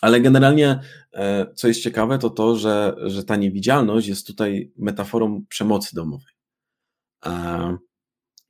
Ale 0.00 0.20
generalnie, 0.20 0.80
e, 1.12 1.46
co 1.54 1.68
jest 1.68 1.82
ciekawe, 1.82 2.18
to 2.18 2.30
to, 2.30 2.56
że, 2.56 2.96
że 3.06 3.24
ta 3.24 3.36
niewidzialność 3.36 4.08
jest 4.08 4.26
tutaj 4.26 4.72
metaforą 4.76 5.44
przemocy 5.48 5.94
domowej. 5.94 6.32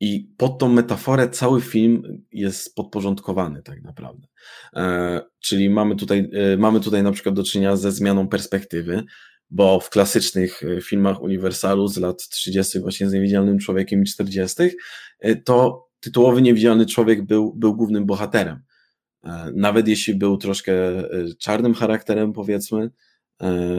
I 0.01 0.33
pod 0.37 0.59
tą 0.59 0.69
metaforę 0.69 1.29
cały 1.29 1.61
film 1.61 2.25
jest 2.33 2.75
podporządkowany 2.75 3.63
tak 3.63 3.83
naprawdę. 3.83 4.27
E, 4.77 5.21
czyli 5.41 5.71
mamy 5.71 5.97
tutaj, 5.97 6.31
e, 6.33 6.57
mamy 6.57 6.81
tutaj 6.81 7.03
na 7.03 7.13
przykład 7.13 7.35
do 7.35 7.45
czynienia 7.45 7.77
ze 7.77 7.93
zmianą 7.93 8.29
perspektywy, 8.29 9.05
bo 9.51 9.81
w 9.81 9.91
klasycznych 9.91 10.63
e, 10.63 10.81
filmach 10.81 11.23
Uniwersalu 11.23 11.89
z 11.89 11.97
lat 11.97 12.29
30., 12.29 12.81
właśnie 12.81 13.09
z 13.09 13.13
niewidzialnym 13.13 13.59
człowiekiem 13.59 14.03
i 14.03 14.07
40., 14.07 14.63
e, 15.21 15.37
to 15.37 15.89
tytułowy 16.01 16.43
niewidzialny 16.43 16.87
człowiek 16.87 17.27
był, 17.27 17.55
był 17.55 17.77
głównym 17.77 18.07
bohaterem. 18.07 18.63
E, 19.25 19.53
nawet 19.55 19.89
jeśli 19.89 20.15
był 20.15 20.37
troszkę 20.37 20.73
czarnym 21.39 21.75
charakterem, 21.75 22.33
powiedzmy, 22.33 22.91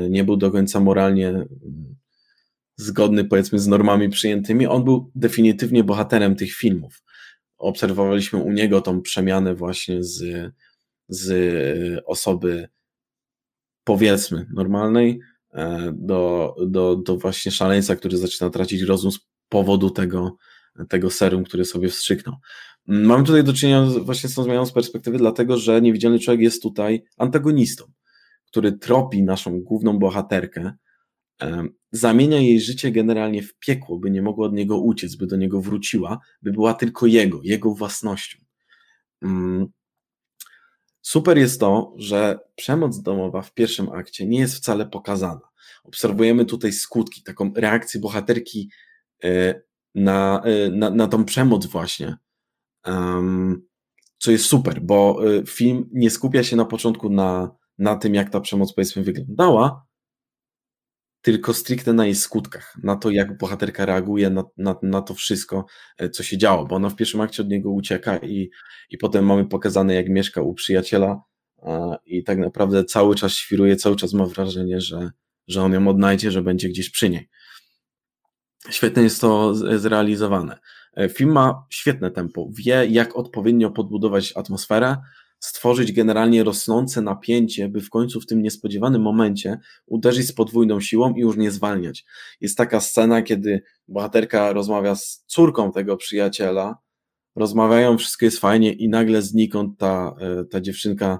nie 0.09 0.23
był 0.23 0.37
do 0.37 0.51
końca 0.51 0.79
moralnie 0.79 1.27
mm, 1.27 1.95
zgodny, 2.81 3.25
powiedzmy, 3.25 3.59
z 3.59 3.67
normami 3.67 4.09
przyjętymi, 4.09 4.67
on 4.67 4.83
był 4.83 5.11
definitywnie 5.15 5.83
bohaterem 5.83 6.35
tych 6.35 6.53
filmów. 6.53 7.03
Obserwowaliśmy 7.57 8.39
u 8.39 8.51
niego 8.51 8.81
tą 8.81 9.01
przemianę 9.01 9.55
właśnie 9.55 10.03
z, 10.03 10.23
z 11.07 12.03
osoby, 12.05 12.69
powiedzmy, 13.83 14.45
normalnej 14.53 15.19
E, 15.53 15.93
do, 15.97 16.55
do, 16.67 16.95
do 16.95 17.17
właśnie 17.17 17.51
szaleńca, 17.51 17.95
który 17.95 18.17
zaczyna 18.17 18.49
tracić 18.49 18.81
rozum 18.81 19.11
z 19.11 19.19
powodu 19.49 19.89
tego, 19.89 20.35
tego 20.89 21.09
serum, 21.09 21.43
który 21.43 21.65
sobie 21.65 21.89
wstrzyknął. 21.89 22.35
Mm, 22.87 23.05
mamy 23.05 23.23
tutaj 23.23 23.43
do 23.43 23.53
czynienia 23.53 23.85
właśnie 23.85 24.29
z 24.29 24.35
tą 24.35 24.43
zmianą 24.43 24.65
z 24.65 24.71
perspektywy, 24.71 25.17
dlatego 25.17 25.57
że 25.57 25.81
niewidzialny 25.81 26.19
człowiek 26.19 26.41
jest 26.41 26.63
tutaj 26.63 27.03
antagonistą, 27.17 27.83
który 28.45 28.71
tropi 28.71 29.23
naszą 29.23 29.61
główną 29.61 29.99
bohaterkę, 29.99 30.61
e, 30.61 30.73
zamienia 31.91 32.39
jej 32.39 32.61
życie 32.61 32.91
generalnie 32.91 33.43
w 33.43 33.59
piekło, 33.59 33.99
by 33.99 34.11
nie 34.11 34.21
mogła 34.21 34.47
od 34.47 34.53
niego 34.53 34.79
uciec, 34.79 35.15
by 35.15 35.27
do 35.27 35.35
niego 35.35 35.61
wróciła, 35.61 36.19
by 36.41 36.51
była 36.51 36.73
tylko 36.73 37.05
jego, 37.05 37.39
jego 37.43 37.73
własnością. 37.73 38.37
Mm, 39.21 39.67
Super 41.01 41.37
jest 41.37 41.59
to, 41.59 41.93
że 41.97 42.39
przemoc 42.55 43.01
domowa 43.01 43.41
w 43.41 43.53
pierwszym 43.53 43.89
akcie 43.89 44.27
nie 44.27 44.39
jest 44.39 44.55
wcale 44.55 44.85
pokazana. 44.85 45.49
Obserwujemy 45.83 46.45
tutaj 46.45 46.71
skutki, 46.71 47.23
taką 47.23 47.51
reakcję 47.55 47.99
bohaterki 47.99 48.69
e, 49.23 49.61
na, 49.95 50.41
e, 50.43 50.69
na, 50.69 50.89
na 50.89 51.07
tą 51.07 51.25
przemoc 51.25 51.65
właśnie. 51.65 52.17
co 54.17 54.31
jest 54.31 54.45
super, 54.45 54.81
bo 54.81 55.19
e, 55.37 55.45
film 55.45 55.89
nie 55.93 56.09
skupia 56.09 56.43
się 56.43 56.55
na 56.55 56.65
początku 56.65 57.09
na, 57.09 57.55
na 57.77 57.95
tym, 57.95 58.15
jak 58.15 58.29
ta 58.29 58.41
przemoc 58.41 58.73
powiedzmy 58.73 59.03
wyglądała, 59.03 59.85
tylko 61.21 61.53
stricte 61.53 61.93
na 61.93 62.05
jej 62.05 62.15
skutkach, 62.15 62.73
na 62.83 62.95
to, 62.95 63.09
jak 63.09 63.37
bohaterka 63.37 63.85
reaguje 63.85 64.29
na, 64.29 64.43
na, 64.57 64.75
na 64.83 65.01
to 65.01 65.13
wszystko, 65.13 65.65
e, 65.97 66.09
co 66.09 66.23
się 66.23 66.37
działo, 66.37 66.65
bo 66.65 66.75
ona 66.75 66.89
w 66.89 66.95
pierwszym 66.95 67.21
akcie 67.21 67.43
od 67.43 67.49
niego 67.49 67.71
ucieka 67.71 68.17
i, 68.17 68.49
i 68.89 68.97
potem 68.97 69.25
mamy 69.25 69.47
pokazane, 69.47 69.93
jak 69.93 70.09
mieszka 70.09 70.41
u 70.41 70.53
przyjaciela 70.53 71.21
i 72.05 72.23
tak 72.23 72.37
naprawdę 72.37 72.83
cały 72.85 73.15
czas 73.15 73.33
świruje, 73.33 73.75
cały 73.75 73.95
czas 73.95 74.13
ma 74.13 74.25
wrażenie, 74.25 74.81
że, 74.81 75.09
że 75.47 75.61
on 75.61 75.73
ją 75.73 75.87
odnajdzie, 75.87 76.31
że 76.31 76.41
będzie 76.41 76.69
gdzieś 76.69 76.89
przy 76.89 77.09
niej. 77.09 77.29
Świetnie 78.69 79.03
jest 79.03 79.21
to 79.21 79.55
zrealizowane. 79.55 80.59
E, 80.97 81.09
film 81.09 81.31
ma 81.31 81.65
świetne 81.69 82.11
tempo, 82.11 82.49
wie, 82.57 82.85
jak 82.89 83.15
odpowiednio 83.15 83.71
podbudować 83.71 84.33
atmosferę, 84.35 84.97
stworzyć 85.39 85.91
generalnie 85.91 86.43
rosnące 86.43 87.01
napięcie, 87.01 87.69
by 87.69 87.81
w 87.81 87.89
końcu 87.89 88.21
w 88.21 88.25
tym 88.25 88.41
niespodziewanym 88.41 89.01
momencie 89.01 89.59
uderzyć 89.85 90.27
z 90.27 90.33
podwójną 90.33 90.79
siłą 90.79 91.13
i 91.13 91.19
już 91.19 91.37
nie 91.37 91.51
zwalniać. 91.51 92.05
Jest 92.41 92.57
taka 92.57 92.79
scena, 92.79 93.21
kiedy 93.21 93.61
bohaterka 93.87 94.53
rozmawia 94.53 94.95
z 94.95 95.23
córką 95.27 95.71
tego 95.71 95.97
przyjaciela, 95.97 96.77
rozmawiają, 97.35 97.97
wszystko 97.97 98.25
jest 98.25 98.39
fajnie 98.39 98.73
i 98.73 98.89
nagle 98.89 99.21
znikąd 99.21 99.77
ta, 99.77 100.15
e, 100.19 100.45
ta 100.45 100.61
dziewczynka 100.61 101.19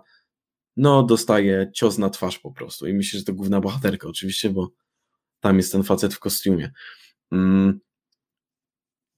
no 0.78 1.04
dostaje 1.04 1.72
cios 1.74 1.98
na 1.98 2.10
twarz 2.10 2.40
po 2.40 2.52
prostu 2.52 2.88
i 2.88 2.94
myślę, 2.94 3.20
że 3.20 3.26
to 3.26 3.34
główna 3.34 3.62
bohaterka 3.62 4.08
oczywiście, 4.08 4.50
bo 4.50 4.72
tam 5.40 5.58
jest 5.58 5.72
ten 5.72 5.84
facet 5.84 6.14
w 6.14 6.20
kostiumie. 6.20 6.72
Mm. 7.32 7.80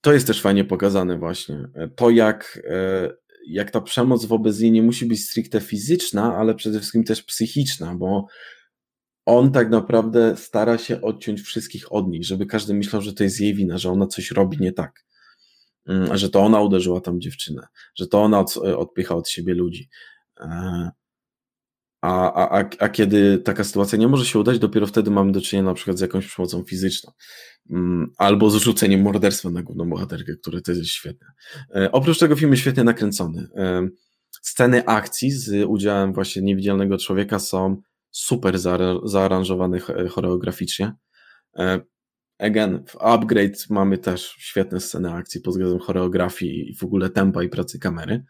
To 0.01 0.13
jest 0.13 0.27
też 0.27 0.41
fajnie 0.41 0.65
pokazane 0.65 1.17
właśnie. 1.17 1.67
To 1.95 2.09
jak 2.09 2.61
e, 2.69 3.09
jak 3.47 3.71
ta 3.71 3.81
przemoc 3.81 4.25
wobec 4.25 4.59
niej 4.59 4.71
nie 4.71 4.83
musi 4.83 5.05
być 5.05 5.25
stricte 5.25 5.61
fizyczna, 5.61 6.35
ale 6.35 6.55
przede 6.55 6.79
wszystkim 6.79 7.03
też 7.03 7.23
psychiczna, 7.23 7.95
bo 7.95 8.25
on 9.25 9.51
tak 9.51 9.69
naprawdę 9.69 10.37
stara 10.37 10.77
się 10.77 11.01
odciąć 11.01 11.41
wszystkich 11.41 11.93
od 11.93 12.07
niej, 12.07 12.23
żeby 12.23 12.45
każdy 12.45 12.73
myślał, 12.73 13.01
że 13.01 13.13
to 13.13 13.23
jest 13.23 13.39
jej 13.39 13.55
wina, 13.55 13.77
że 13.77 13.91
ona 13.91 14.07
coś 14.07 14.31
robi 14.31 14.57
nie 14.59 14.71
tak, 14.71 15.05
mm, 15.87 16.17
że 16.17 16.29
to 16.29 16.39
ona 16.39 16.61
uderzyła 16.61 17.01
tam 17.01 17.21
dziewczynę, 17.21 17.67
że 17.95 18.07
to 18.07 18.21
ona 18.21 18.45
odpycha 18.77 19.15
od 19.15 19.29
siebie 19.29 19.53
ludzi. 19.53 19.89
E, 22.03 22.07
A, 22.07 22.49
a, 22.59 22.69
a, 22.79 22.89
kiedy 22.89 23.37
taka 23.37 23.63
sytuacja 23.63 23.97
nie 23.97 24.07
może 24.07 24.25
się 24.25 24.39
udać, 24.39 24.59
dopiero 24.59 24.87
wtedy 24.87 25.11
mamy 25.11 25.31
do 25.31 25.41
czynienia 25.41 25.69
na 25.69 25.73
przykład 25.73 25.97
z 25.97 26.01
jakąś 26.01 26.27
przemocą 26.27 26.63
fizyczną. 26.63 27.11
Mm, 27.69 28.11
albo 28.17 28.49
z 28.49 28.55
rzuceniem 28.55 29.01
morderstwa 29.01 29.49
na 29.49 29.63
główną 29.63 29.89
bohaterkę, 29.89 30.33
które 30.41 30.61
to 30.61 30.71
jest 30.71 30.85
świetne. 30.85 31.27
E, 31.75 31.91
oprócz 31.91 32.19
tego 32.19 32.35
film 32.35 32.51
jest 32.51 32.61
świetnie 32.61 32.83
nakręcony. 32.83 33.47
E, 33.55 33.87
sceny 34.41 34.85
akcji 34.85 35.31
z 35.31 35.65
udziałem 35.67 36.13
właśnie 36.13 36.41
niewidzialnego 36.41 36.97
człowieka 36.97 37.39
są 37.39 37.81
super 38.11 38.59
zaaranżowane 39.03 39.79
choreograficznie. 40.09 40.93
E, 41.57 41.81
again, 42.39 42.83
w 42.87 42.95
Upgrade 42.95 43.69
mamy 43.69 43.97
też 43.97 44.35
świetne 44.39 44.79
sceny 44.79 45.13
akcji 45.13 45.41
pod 45.41 45.53
względem 45.53 45.79
choreografii 45.79 46.71
i 46.71 46.75
w 46.75 46.83
ogóle 46.83 47.09
tempa 47.09 47.43
i 47.43 47.49
pracy 47.49 47.79
kamery. 47.79 48.23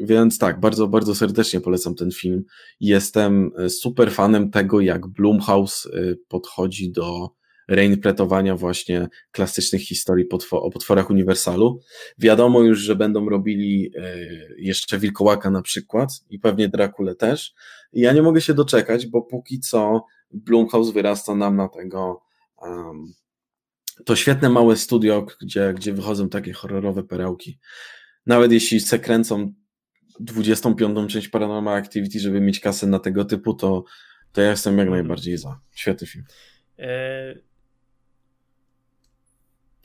Więc 0.00 0.38
tak, 0.38 0.60
bardzo, 0.60 0.88
bardzo 0.88 1.14
serdecznie 1.14 1.60
polecam 1.60 1.94
ten 1.94 2.10
film. 2.10 2.44
Jestem 2.80 3.50
super 3.68 4.12
fanem 4.12 4.50
tego, 4.50 4.80
jak 4.80 5.06
Blumhouse 5.06 5.88
podchodzi 6.28 6.92
do 6.92 7.30
reinterpretowania 7.70 8.56
właśnie 8.56 9.08
klasycznych 9.32 9.82
historii 9.82 10.26
o 10.50 10.70
potworach 10.70 11.10
Uniwersalu. 11.10 11.80
Wiadomo 12.18 12.62
już, 12.62 12.78
że 12.78 12.96
będą 12.96 13.28
robili 13.28 13.92
e, 13.96 14.16
jeszcze 14.58 14.98
Wilkołaka 14.98 15.50
na 15.50 15.62
przykład 15.62 16.10
i 16.30 16.38
pewnie 16.38 16.68
Drakule 16.68 17.14
też. 17.14 17.54
ja 17.92 18.12
nie 18.12 18.22
mogę 18.22 18.40
się 18.40 18.54
doczekać, 18.54 19.06
bo 19.06 19.22
póki 19.22 19.60
co 19.60 20.04
Blumhouse 20.30 20.90
wyrasta 20.90 21.34
nam 21.34 21.56
na 21.56 21.68
tego 21.68 22.22
um, 22.62 23.12
to 24.04 24.16
świetne 24.16 24.48
małe 24.48 24.76
studio, 24.76 25.26
gdzie, 25.42 25.74
gdzie 25.74 25.92
wychodzą 25.92 26.28
takie 26.28 26.52
horrorowe 26.52 27.02
perełki. 27.02 27.58
Nawet 28.26 28.52
jeśli 28.52 28.80
se 28.80 28.98
kręcą 28.98 29.52
25. 30.20 31.12
część 31.12 31.28
Paranormal 31.28 31.74
Activity, 31.74 32.20
żeby 32.20 32.40
mieć 32.40 32.60
kasę 32.60 32.86
na 32.86 32.98
tego 32.98 33.24
typu, 33.24 33.54
to, 33.54 33.84
to 34.32 34.40
ja 34.40 34.50
jestem 34.50 34.78
jak 34.78 34.86
mhm. 34.86 34.98
najbardziej 35.02 35.38
za. 35.38 35.60
Świetny 35.74 36.06
film. 36.06 36.24
E, 36.78 37.34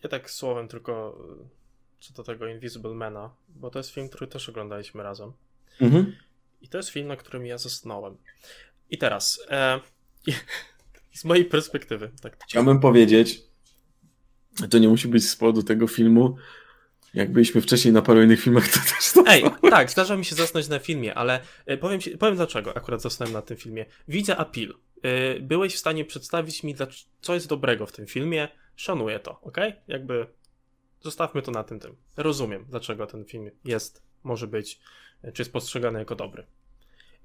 ja 0.03 0.09
tak 0.09 0.31
słowem 0.31 0.67
tylko 0.67 1.17
e, 1.41 1.47
co 1.99 2.13
do 2.13 2.23
tego 2.23 2.47
Invisible 2.47 2.93
Mana, 2.93 3.36
bo 3.49 3.69
to 3.69 3.79
jest 3.79 3.89
film, 3.89 4.09
który 4.09 4.27
też 4.27 4.49
oglądaliśmy 4.49 5.03
razem. 5.03 5.33
Mhm. 5.81 6.15
I 6.61 6.67
to 6.67 6.77
jest 6.77 6.89
film, 6.89 7.07
na 7.07 7.15
którym 7.15 7.45
ja 7.45 7.57
zasnąłem. 7.57 8.17
I 8.89 8.97
teraz, 8.97 9.41
e, 9.49 9.79
z 11.19 11.25
mojej 11.25 11.45
perspektywy, 11.45 12.11
tak. 12.21 12.38
Chciałbym 12.43 12.79
powiedzieć, 12.79 13.41
to 14.69 14.77
nie 14.77 14.88
musi 14.88 15.07
być 15.07 15.29
z 15.29 15.36
powodu 15.36 15.63
tego 15.63 15.88
filmu. 15.88 16.38
Jak 17.16 17.32
byliśmy 17.32 17.61
wcześniej 17.61 17.93
na 17.93 18.01
paru 18.01 18.24
innych 18.24 18.41
filmach, 18.41 18.68
to 18.68 18.80
też 18.80 19.13
to. 19.13 19.24
Ej, 19.28 19.43
tak, 19.70 19.91
zdarza 19.91 20.18
mi 20.18 20.26
się 20.26 20.36
zasnąć 20.36 20.68
na 20.68 20.80
filmie, 20.80 21.13
ale 21.13 21.39
e, 21.66 21.78
powiem, 21.78 22.01
ci, 22.01 22.18
powiem 22.18 22.36
dlaczego 22.36 22.78
akurat 22.78 23.01
zasnąłem 23.01 23.34
na 23.34 23.41
tym 23.41 23.57
filmie. 23.57 23.86
Widzę 24.07 24.38
appeal. 24.38 24.74
E, 25.01 25.39
byłeś 25.39 25.76
w 25.76 25.78
stanie 25.78 26.05
przedstawić 26.05 26.63
mi, 26.63 26.76
co 27.22 27.34
jest 27.34 27.47
dobrego 27.47 27.86
w 27.86 27.91
tym 27.91 28.05
filmie 28.05 28.47
szanuję 28.76 29.20
to, 29.20 29.41
ok? 29.41 29.57
Jakby 29.88 30.28
zostawmy 31.01 31.41
to 31.41 31.51
na 31.51 31.63
tym 31.63 31.80
tym. 31.80 31.95
Rozumiem, 32.18 32.66
dlaczego 32.70 33.07
ten 33.07 33.26
film 33.26 33.51
jest, 33.66 34.01
może 34.24 34.47
być, 34.47 34.80
czy 35.34 35.41
jest 35.41 35.53
postrzegany 35.53 35.99
jako 35.99 36.16
dobry. 36.16 36.45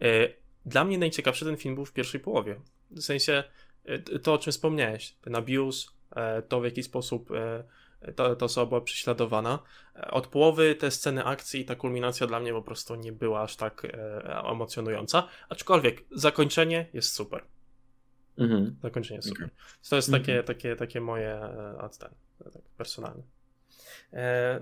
E, 0.03 0.28
dla 0.66 0.84
mnie 0.84 0.99
najciekawszy 0.99 1.45
ten 1.45 1.57
film 1.57 1.74
był 1.74 1.84
w 1.84 1.93
pierwszej 1.93 2.20
połowie. 2.20 2.61
W 2.91 3.03
sensie 3.03 3.45
e, 3.84 3.99
to, 3.99 4.34
o 4.34 4.38
czym 4.38 4.53
wspomniałeś, 4.53 5.14
ten 5.20 5.36
abuse, 5.36 5.88
e, 6.16 6.43
to 6.43 6.61
w 6.61 6.64
jaki 6.64 6.82
sposób 6.82 7.30
ta, 8.16 8.36
ta 8.36 8.44
osoba 8.44 8.66
była 8.66 8.80
prześladowana. 8.80 9.59
Od 10.11 10.26
połowy 10.26 10.74
te 10.74 10.90
sceny 10.90 11.24
akcji 11.24 11.61
i 11.61 11.64
ta 11.64 11.74
kulminacja 11.74 12.26
dla 12.26 12.40
mnie 12.40 12.53
po 12.53 12.62
prostu 12.62 12.94
nie 12.94 13.12
była 13.12 13.42
aż 13.42 13.57
tak 13.57 13.86
emocjonująca, 14.24 15.28
aczkolwiek 15.48 16.05
zakończenie 16.11 16.86
jest 16.92 17.12
super. 17.12 17.44
Mhm. 18.38 18.76
Zakończenie 18.82 19.22
super. 19.22 19.44
Okay. 19.44 19.57
To 19.90 19.96
jest 19.96 20.11
takie, 20.11 20.32
mhm. 20.32 20.46
takie, 20.46 20.76
takie 20.76 21.01
moje 21.01 21.34
e, 21.34 21.88
ten, 21.98 22.11
tak 22.53 22.62
personalne. 22.76 23.22
E, 24.12 24.61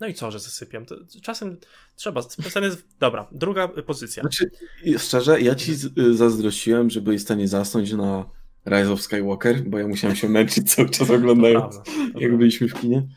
no 0.00 0.06
i 0.06 0.14
co, 0.14 0.30
że 0.30 0.38
zasypiam? 0.38 0.86
To 0.86 0.96
czasem 1.22 1.56
trzeba. 1.96 2.22
Jest... 2.62 2.86
Dobra, 2.98 3.28
druga 3.32 3.68
pozycja. 3.68 4.22
Znaczy, 4.22 4.50
szczerze, 4.98 5.40
ja 5.40 5.54
ci 5.54 5.74
zazdrościłem, 6.12 6.90
że 6.90 7.00
byłeś 7.00 7.20
w 7.20 7.24
stanie 7.24 7.48
zasnąć 7.48 7.92
na 7.92 8.24
Rise 8.68 8.92
of 8.92 9.00
Skywalker, 9.00 9.62
bo 9.62 9.78
ja 9.78 9.88
musiałem 9.88 10.16
się 10.16 10.28
męczyć 10.28 10.74
cały 10.74 10.90
czas 10.90 11.10
oglądając, 11.10 11.74
prawda, 11.74 11.92
jak 12.02 12.12
prawda. 12.12 12.36
byliśmy 12.36 12.68
w 12.68 12.74
kinie. 12.74 13.08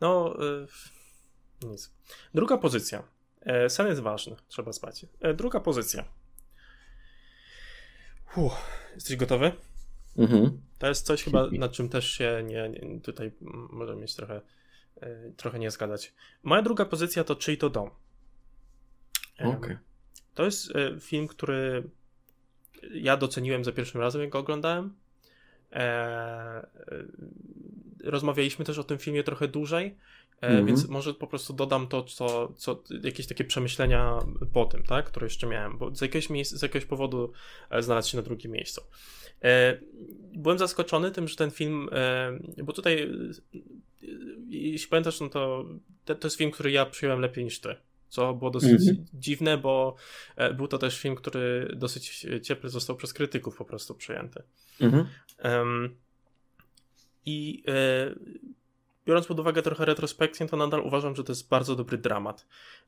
No, 0.00 0.36
y, 1.62 1.66
nic. 1.66 1.90
Druga 2.34 2.58
pozycja. 2.58 3.02
E, 3.40 3.70
sen 3.70 3.86
jest 3.86 4.00
ważny, 4.00 4.36
trzeba 4.48 4.72
spać. 4.72 5.06
E, 5.20 5.34
druga 5.34 5.60
pozycja. 5.60 6.04
Uff. 8.36 8.52
Jesteś 8.94 9.16
gotowy? 9.16 9.52
Mhm. 10.16 10.60
To 10.78 10.88
jest 10.88 11.06
coś 11.06 11.24
chyba, 11.24 11.46
nad 11.52 11.72
czym 11.72 11.88
też 11.88 12.12
się 12.12 12.42
nie, 12.46 12.68
nie 12.68 13.00
tutaj 13.00 13.32
możemy 13.70 14.00
mieć 14.00 14.14
trochę, 14.14 14.40
e, 15.00 15.30
trochę 15.36 15.58
nie 15.58 15.70
zgadać. 15.70 16.12
Moja 16.42 16.62
druga 16.62 16.84
pozycja 16.84 17.24
to 17.24 17.36
Czyj 17.36 17.58
to 17.58 17.70
dom. 17.70 17.90
Okay. 19.44 19.78
To 20.34 20.44
jest 20.44 20.76
e, 20.76 21.00
film, 21.00 21.28
który 21.28 21.90
ja 22.94 23.16
doceniłem 23.16 23.64
za 23.64 23.72
pierwszym 23.72 24.00
razem, 24.00 24.20
jak 24.20 24.30
go 24.30 24.38
oglądałem. 24.38 24.94
E, 25.72 26.66
rozmawialiśmy 28.04 28.64
też 28.64 28.78
o 28.78 28.84
tym 28.84 28.98
filmie 28.98 29.22
trochę 29.22 29.48
dłużej, 29.48 29.96
mm 30.40 30.62
-hmm. 30.62 30.66
więc 30.66 30.88
może 30.88 31.14
po 31.14 31.26
prostu 31.26 31.52
dodam 31.52 31.88
to, 31.88 32.02
co, 32.02 32.52
co 32.56 32.82
jakieś 33.02 33.26
takie 33.26 33.44
przemyślenia 33.44 34.18
po 34.52 34.64
tym, 34.64 34.82
tak, 34.82 35.06
które 35.06 35.26
jeszcze 35.26 35.46
miałem, 35.46 35.78
bo 35.78 35.94
z 35.94 36.00
jakiegoś, 36.00 36.30
miejsc, 36.30 36.54
z 36.54 36.62
jakiegoś 36.62 36.84
powodu 36.84 37.32
e, 37.70 37.82
znalazł 37.82 38.10
się 38.10 38.16
na 38.16 38.22
drugim 38.22 38.52
miejscu. 38.52 38.82
E, 39.42 39.78
byłem 40.34 40.58
zaskoczony 40.58 41.10
tym, 41.10 41.28
że 41.28 41.36
ten 41.36 41.50
film, 41.50 41.88
bo 42.64 42.72
tutaj, 42.72 43.10
jeśli 44.48 44.88
pamiętasz, 44.88 45.20
no 45.20 45.28
to 45.28 45.64
to 46.04 46.14
jest 46.24 46.36
film, 46.36 46.50
który 46.50 46.70
ja 46.70 46.86
przyjąłem 46.86 47.20
lepiej 47.20 47.44
niż 47.44 47.60
ty 47.60 47.76
co 48.10 48.34
było 48.34 48.50
dosyć 48.50 48.70
mm 48.70 48.96
-hmm. 48.96 49.04
dziwne, 49.14 49.58
bo 49.58 49.96
był 50.54 50.68
to 50.68 50.78
też 50.78 50.98
film, 50.98 51.14
który 51.14 51.72
dosyć 51.76 52.26
ciepły 52.42 52.70
został 52.70 52.96
przez 52.96 53.12
krytyków 53.12 53.56
po 53.56 53.64
prostu 53.64 53.94
przyjęty. 53.94 54.42
Mm 54.80 54.94
-hmm. 54.94 55.04
um, 55.44 55.96
I 57.26 57.64
e, 57.68 58.14
biorąc 59.06 59.26
pod 59.26 59.40
uwagę 59.40 59.62
trochę 59.62 59.84
retrospekcję, 59.84 60.46
to 60.46 60.56
nadal 60.56 60.80
uważam, 60.80 61.16
że 61.16 61.24
to 61.24 61.32
jest 61.32 61.48
bardzo 61.48 61.76
dobry 61.76 61.98
dramat. 61.98 62.46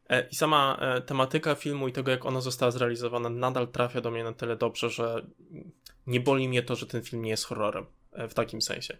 E, 0.08 0.28
I 0.28 0.34
sama 0.34 0.78
e, 0.80 1.00
tematyka 1.00 1.54
filmu 1.54 1.88
i 1.88 1.92
tego, 1.92 2.10
jak 2.10 2.26
ona 2.26 2.40
została 2.40 2.70
zrealizowana, 2.70 3.28
nadal 3.28 3.68
trafia 3.68 4.00
do 4.00 4.10
mnie 4.10 4.24
na 4.24 4.32
tyle 4.32 4.56
dobrze, 4.56 4.90
że 4.90 5.26
nie 6.06 6.20
boli 6.20 6.48
mnie 6.48 6.62
to, 6.62 6.76
że 6.76 6.86
ten 6.86 7.02
film 7.02 7.22
nie 7.22 7.30
jest 7.30 7.44
horrorem 7.44 7.86
e, 8.12 8.28
w 8.28 8.34
takim 8.34 8.62
sensie. 8.62 8.96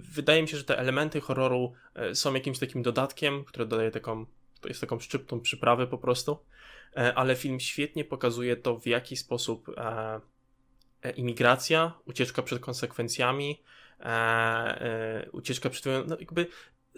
Wydaje 0.00 0.42
mi 0.42 0.48
się, 0.48 0.56
że 0.56 0.64
te 0.64 0.78
elementy 0.78 1.20
horroru 1.20 1.72
są 2.14 2.34
jakimś 2.34 2.58
takim 2.58 2.82
dodatkiem, 2.82 3.44
które 3.44 3.66
dodaje 3.66 3.90
taką, 3.90 4.26
to 4.60 4.68
jest 4.68 4.80
taką 4.80 5.00
szczyptą 5.00 5.40
przyprawy 5.40 5.86
po 5.86 5.98
prostu, 5.98 6.38
ale 7.14 7.36
film 7.36 7.60
świetnie 7.60 8.04
pokazuje 8.04 8.56
to, 8.56 8.80
w 8.80 8.86
jaki 8.86 9.16
sposób 9.16 9.70
imigracja, 11.16 11.92
ucieczka 12.04 12.42
przed 12.42 12.60
konsekwencjami, 12.60 13.62
e, 14.00 14.04
e, 14.04 15.30
ucieczka 15.32 15.70
przed 15.70 15.84
no 16.06 16.16
jakby 16.20 16.46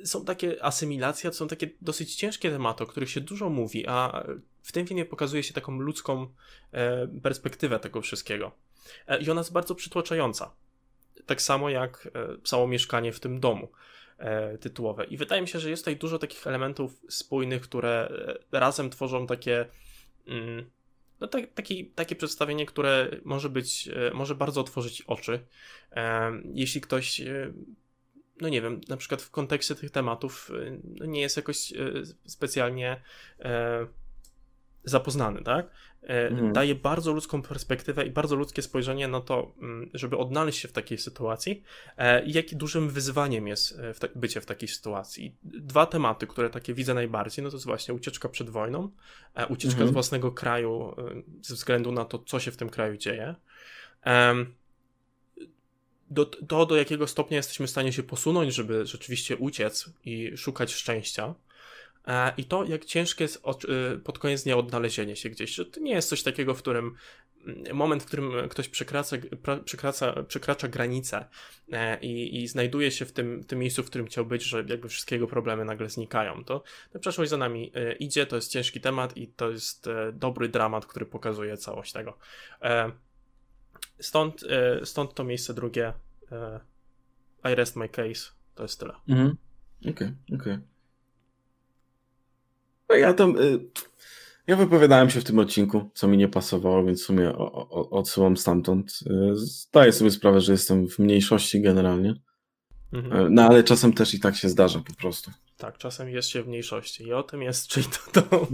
są 0.04 0.24
takie 0.24 0.64
asymilacja, 0.64 1.30
to 1.30 1.36
są 1.36 1.48
takie 1.48 1.70
dosyć 1.80 2.14
ciężkie 2.14 2.50
tematy, 2.50 2.84
o 2.84 2.86
których 2.86 3.10
się 3.10 3.20
dużo 3.20 3.50
mówi, 3.50 3.86
a 3.88 4.24
w 4.62 4.72
tym 4.72 4.86
filmie 4.86 5.04
pokazuje 5.04 5.42
się 5.42 5.54
taką 5.54 5.78
ludzką 5.78 6.26
e, 6.72 7.08
perspektywę 7.22 7.78
tego 7.78 8.00
wszystkiego. 8.00 8.52
E, 9.06 9.22
I 9.22 9.30
ona 9.30 9.40
jest 9.40 9.52
bardzo 9.52 9.74
przytłaczająca. 9.74 10.54
Tak 11.26 11.42
samo 11.42 11.70
jak 11.70 12.08
e, 12.14 12.36
samo 12.44 12.66
mieszkanie 12.66 13.12
w 13.12 13.20
tym 13.20 13.40
domu 13.40 13.68
e, 13.68 13.72
tytułowe. 14.60 15.04
I 15.04 15.16
wydaje 15.16 15.42
mi 15.42 15.48
się, 15.48 15.60
że 15.60 15.70
jest 15.70 15.82
tutaj 15.82 15.96
dużo 15.96 16.18
takich 16.18 16.46
elementów 16.46 17.02
spójnych, 17.08 17.62
które 17.62 18.12
razem 18.52 18.90
tworzą 18.90 19.26
takie. 19.26 19.66
Mm, 20.26 20.70
no, 21.22 21.28
tak, 21.28 21.52
taki, 21.54 21.86
takie 21.86 22.16
przedstawienie, 22.16 22.66
które 22.66 23.10
może 23.24 23.48
być, 23.48 23.88
e, 23.88 24.10
może 24.14 24.34
bardzo 24.34 24.60
otworzyć 24.60 25.02
oczy. 25.02 25.40
E, 25.92 26.32
jeśli 26.54 26.80
ktoś, 26.80 27.20
e, 27.20 27.52
no 28.40 28.48
nie 28.48 28.62
wiem, 28.62 28.80
na 28.88 28.96
przykład 28.96 29.22
w 29.22 29.30
kontekście 29.30 29.74
tych 29.74 29.90
tematów 29.90 30.50
no 30.84 31.06
nie 31.06 31.20
jest 31.20 31.36
jakoś 31.36 31.72
specjalnie 32.26 33.02
zapoznany, 34.84 35.42
tak? 35.42 35.66
Mhm. 36.02 36.52
Daje 36.52 36.74
bardzo 36.74 37.12
ludzką 37.12 37.42
perspektywę 37.42 38.06
i 38.06 38.10
bardzo 38.10 38.36
ludzkie 38.36 38.62
spojrzenie 38.62 39.08
na 39.08 39.20
to, 39.20 39.52
mm, 39.62 39.90
żeby 39.94 40.16
odnaleźć 40.16 40.58
się 40.58 40.68
w 40.68 40.72
takiej 40.72 40.98
sytuacji 40.98 41.62
e, 41.96 42.24
i 42.24 42.32
jakim 42.32 42.58
dużym 42.58 42.90
wyzwaniem 42.90 43.48
jest 43.48 43.78
ta 44.00 44.08
bycie 44.14 44.40
w 44.40 44.46
takiej 44.46 44.68
sytuacji. 44.68 45.36
Dwa 45.42 45.86
tematy, 45.86 46.26
które 46.26 46.50
takie 46.50 46.74
widzę 46.74 46.94
najbardziej, 46.94 47.44
no 47.44 47.50
to 47.50 47.56
jest 47.56 47.66
właśnie 47.66 47.94
ucieczka 47.94 48.28
przed 48.28 48.50
wojną, 48.50 48.90
e, 49.34 49.46
ucieczka 49.46 49.76
mhm. 49.76 49.88
z 49.88 49.92
własnego 49.92 50.32
kraju 50.32 50.96
ze 51.42 51.54
względu 51.54 51.92
na 51.92 52.04
to, 52.04 52.18
co 52.18 52.40
się 52.40 52.50
w 52.50 52.56
tym 52.56 52.70
kraju 52.70 52.96
dzieje. 52.96 53.34
Do, 56.10 56.26
to, 56.26 56.66
do 56.66 56.76
jakiego 56.76 57.06
stopnia 57.06 57.36
jesteśmy 57.36 57.66
w 57.66 57.70
stanie 57.70 57.92
się 57.92 58.02
posunąć, 58.02 58.54
żeby 58.54 58.86
rzeczywiście 58.86 59.36
uciec 59.36 59.90
i 60.04 60.36
szukać 60.36 60.74
szczęścia 60.74 61.34
E, 61.34 61.34
I 62.36 62.44
to, 62.44 62.64
jak 62.64 62.84
ciężkie 62.84 63.24
jest 63.24 63.42
y, 63.94 63.98
pod 63.98 64.18
koniec 64.18 64.42
dnia 64.42 64.56
odnalezienie 64.56 65.16
się 65.16 65.30
gdzieś, 65.30 65.56
to 65.72 65.80
nie 65.80 65.92
jest 65.92 66.08
coś 66.08 66.22
takiego, 66.22 66.54
w 66.54 66.58
którym 66.58 66.94
mm, 67.46 67.76
moment, 67.76 68.02
w 68.02 68.06
którym 68.06 68.48
ktoś 68.48 68.68
przekracza, 68.68 69.16
przekracza, 69.64 70.22
przekracza 70.22 70.68
granicę 70.68 71.24
e, 71.72 72.00
i, 72.00 72.42
i 72.42 72.48
znajduje 72.48 72.90
się 72.90 73.04
w 73.04 73.12
tym, 73.12 73.44
tym 73.44 73.58
miejscu, 73.58 73.82
w 73.82 73.86
którym 73.86 74.06
chciał 74.06 74.26
być, 74.26 74.42
że 74.42 74.64
jakby 74.68 74.88
wszystkiego 74.88 75.26
problemy 75.26 75.64
nagle 75.64 75.90
znikają. 75.90 76.44
To, 76.44 76.62
to 76.92 76.98
przeszłość 76.98 77.30
za 77.30 77.36
nami 77.36 77.72
e, 77.74 77.92
idzie, 77.92 78.26
to 78.26 78.36
jest 78.36 78.50
ciężki 78.50 78.80
temat 78.80 79.16
i 79.16 79.28
to 79.28 79.50
jest 79.50 79.88
dobry 80.12 80.48
dramat, 80.48 80.86
który 80.86 81.06
pokazuje 81.06 81.56
całość 81.56 81.92
tego. 81.92 82.18
Stąd, 84.00 84.44
stąd 84.84 85.14
to 85.14 85.24
miejsce 85.24 85.54
drugie. 85.54 85.92
I 87.44 87.54
rest 87.54 87.76
my 87.76 87.88
case. 87.88 88.32
To 88.54 88.62
jest 88.62 88.80
tyle. 88.80 88.94
Mhm. 89.08 89.36
Okej, 89.80 89.92
okay, 89.92 90.14
okej. 90.26 90.36
Okay. 90.36 90.71
No 92.92 92.98
ja 92.98 93.14
tam. 93.14 93.38
Y, 93.38 93.60
ja 94.46 94.56
wypowiadałem 94.56 95.10
się 95.10 95.20
w 95.20 95.24
tym 95.24 95.38
odcinku, 95.38 95.90
co 95.94 96.08
mi 96.08 96.16
nie 96.16 96.28
pasowało, 96.28 96.84
więc 96.84 97.02
w 97.02 97.04
sumie 97.04 97.36
odsyłam 97.90 98.36
stamtąd. 98.36 98.90
Y, 98.90 99.36
zdaję 99.36 99.92
sobie 99.92 100.10
sprawę, 100.10 100.40
że 100.40 100.52
jestem 100.52 100.88
w 100.88 100.98
mniejszości 100.98 101.60
generalnie. 101.60 102.14
Mhm. 102.92 103.26
Y, 103.26 103.30
no 103.30 103.42
ale 103.42 103.64
czasem 103.64 103.92
też 103.92 104.14
i 104.14 104.20
tak 104.20 104.36
się 104.36 104.48
zdarza 104.48 104.80
po 104.80 104.94
prostu. 104.94 105.30
Tak, 105.58 105.78
czasem 105.78 106.08
jest 106.08 106.28
się 106.28 106.42
w 106.42 106.48
mniejszości 106.48 107.04
i 107.04 107.12
o 107.12 107.22
tym 107.22 107.42
jest, 107.42 107.66
czyli 107.68 107.86
to 107.86 108.22
to. 108.22 108.46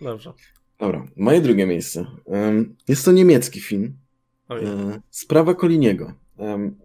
Dobrze. 0.00 0.32
Dobra, 0.78 1.06
moje 1.16 1.40
drugie 1.40 1.66
miejsce. 1.66 2.06
Jest 2.88 3.04
to 3.04 3.12
niemiecki 3.12 3.60
film. 3.60 3.96
Sprawa 5.10 5.54
Koliniego. 5.54 6.12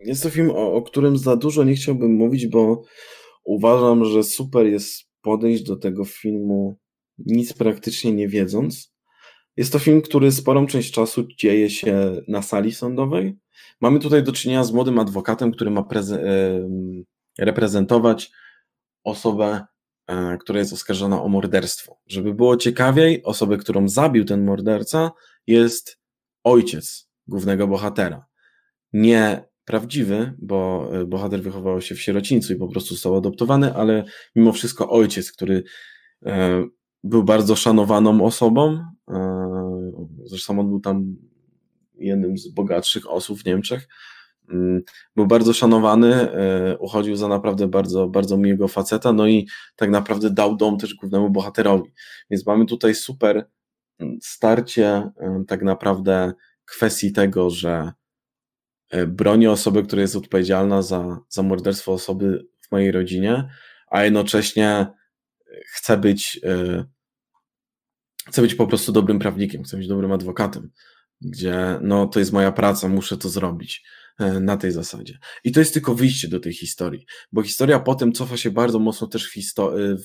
Jest 0.03 0.23
to 0.23 0.29
film, 0.29 0.49
o, 0.49 0.73
o 0.73 0.81
którym 0.81 1.17
za 1.17 1.35
dużo 1.35 1.63
nie 1.63 1.75
chciałbym 1.75 2.11
mówić, 2.11 2.47
bo 2.47 2.83
uważam, 3.43 4.05
że 4.05 4.23
super 4.23 4.65
jest 4.65 5.12
podejść 5.23 5.63
do 5.63 5.75
tego 5.75 6.05
filmu 6.05 6.77
nic 7.17 7.53
praktycznie 7.53 8.13
nie 8.13 8.27
wiedząc. 8.27 8.93
Jest 9.57 9.73
to 9.73 9.79
film, 9.79 10.01
który 10.01 10.31
sporą 10.31 10.67
część 10.67 10.91
czasu 10.91 11.27
dzieje 11.37 11.69
się 11.69 12.21
na 12.27 12.41
sali 12.41 12.71
sądowej. 12.71 13.37
Mamy 13.81 13.99
tutaj 13.99 14.23
do 14.23 14.31
czynienia 14.31 14.63
z 14.63 14.71
młodym 14.71 14.99
adwokatem, 14.99 15.51
który 15.51 15.71
ma 15.71 15.85
reprezentować 17.39 18.31
osobę, 19.03 19.65
e, 20.07 20.37
która 20.37 20.59
jest 20.59 20.73
oskarżona 20.73 21.23
o 21.23 21.27
morderstwo. 21.27 21.99
Żeby 22.07 22.33
było 22.33 22.57
ciekawiej, 22.57 23.23
osobę, 23.23 23.57
którą 23.57 23.87
zabił 23.87 24.25
ten 24.25 24.45
morderca, 24.45 25.11
jest 25.47 25.99
ojciec 26.43 27.09
głównego 27.27 27.67
bohatera. 27.67 28.25
Nie 28.93 29.45
prawdziwy, 29.65 30.33
bo 30.39 30.89
e, 30.93 31.05
bohater 31.05 31.41
wychował 31.41 31.81
się 31.81 31.95
w 31.95 32.01
sierocińcu 32.01 32.53
i 32.53 32.55
po 32.55 32.67
prostu 32.67 32.93
został 32.93 33.15
adoptowany, 33.15 33.73
ale 33.75 34.03
mimo 34.35 34.51
wszystko 34.51 34.89
ojciec, 34.89 35.31
który 35.31 35.63
e, 36.25 36.63
był 37.03 37.23
bardzo 37.23 37.55
szanowaną 37.55 38.25
osobą. 38.25 38.85
E, 39.09 39.47
zresztą 40.25 40.59
on 40.59 40.69
był 40.69 40.79
tam 40.79 41.15
jednym 41.95 42.37
z 42.37 42.47
bogatszych 42.47 43.11
osób 43.11 43.39
w 43.39 43.45
Niemczech. 43.45 43.87
Mm, 44.49 44.81
był 45.15 45.27
bardzo 45.27 45.53
szanowany, 45.53 46.27
uchodził 46.79 47.15
za 47.15 47.27
naprawdę 47.27 47.67
bardzo, 47.67 48.07
bardzo 48.07 48.37
miłego 48.37 48.67
faceta, 48.67 49.13
no 49.13 49.27
i 49.27 49.47
tak 49.75 49.89
naprawdę 49.89 50.29
dał 50.29 50.55
dom 50.55 50.77
też 50.77 50.95
głównemu 50.95 51.29
bohaterowi. 51.29 51.91
Więc 52.29 52.45
mamy 52.45 52.65
tutaj 52.65 52.95
super 52.95 53.49
mm, 53.99 54.17
starcie 54.21 55.09
tak 55.47 55.61
naprawdę 55.61 56.33
kwestii 56.65 57.11
tego, 57.11 57.49
że 57.49 57.91
E, 58.93 59.07
broni 59.07 59.47
osoby, 59.47 59.83
która 59.83 60.01
jest 60.01 60.15
odpowiedzialna 60.15 60.81
za, 60.81 61.19
za 61.29 61.43
morderstwo 61.43 61.93
osoby 61.93 62.45
w 62.61 62.71
mojej 62.71 62.91
rodzinie, 62.91 63.49
a 63.87 64.03
jednocześnie 64.03 64.87
chcę 65.73 65.97
być, 65.97 66.39
e, 66.43 66.85
chcę 68.27 68.41
być 68.41 68.55
po 68.55 68.67
prostu 68.67 68.91
dobrym 68.91 69.19
prawnikiem, 69.19 69.63
chcę 69.63 69.77
być 69.77 69.87
dobrym 69.87 70.11
adwokatem, 70.11 70.71
gdzie 71.21 71.79
no 71.81 72.07
to 72.07 72.19
jest 72.19 72.31
moja 72.31 72.51
praca, 72.51 72.87
muszę 72.87 73.17
to 73.17 73.29
zrobić 73.29 73.83
e, 74.19 74.39
na 74.39 74.57
tej 74.57 74.71
zasadzie. 74.71 75.17
I 75.43 75.51
to 75.51 75.59
jest 75.59 75.73
tylko 75.73 75.95
wyjście 75.95 76.27
do 76.27 76.39
tej 76.39 76.53
historii, 76.53 77.05
bo 77.31 77.43
historia 77.43 77.79
potem 77.79 78.11
cofa 78.11 78.37
się 78.37 78.51
bardzo 78.51 78.79
mocno 78.79 79.07
też 79.07 79.27
w, 79.27 79.33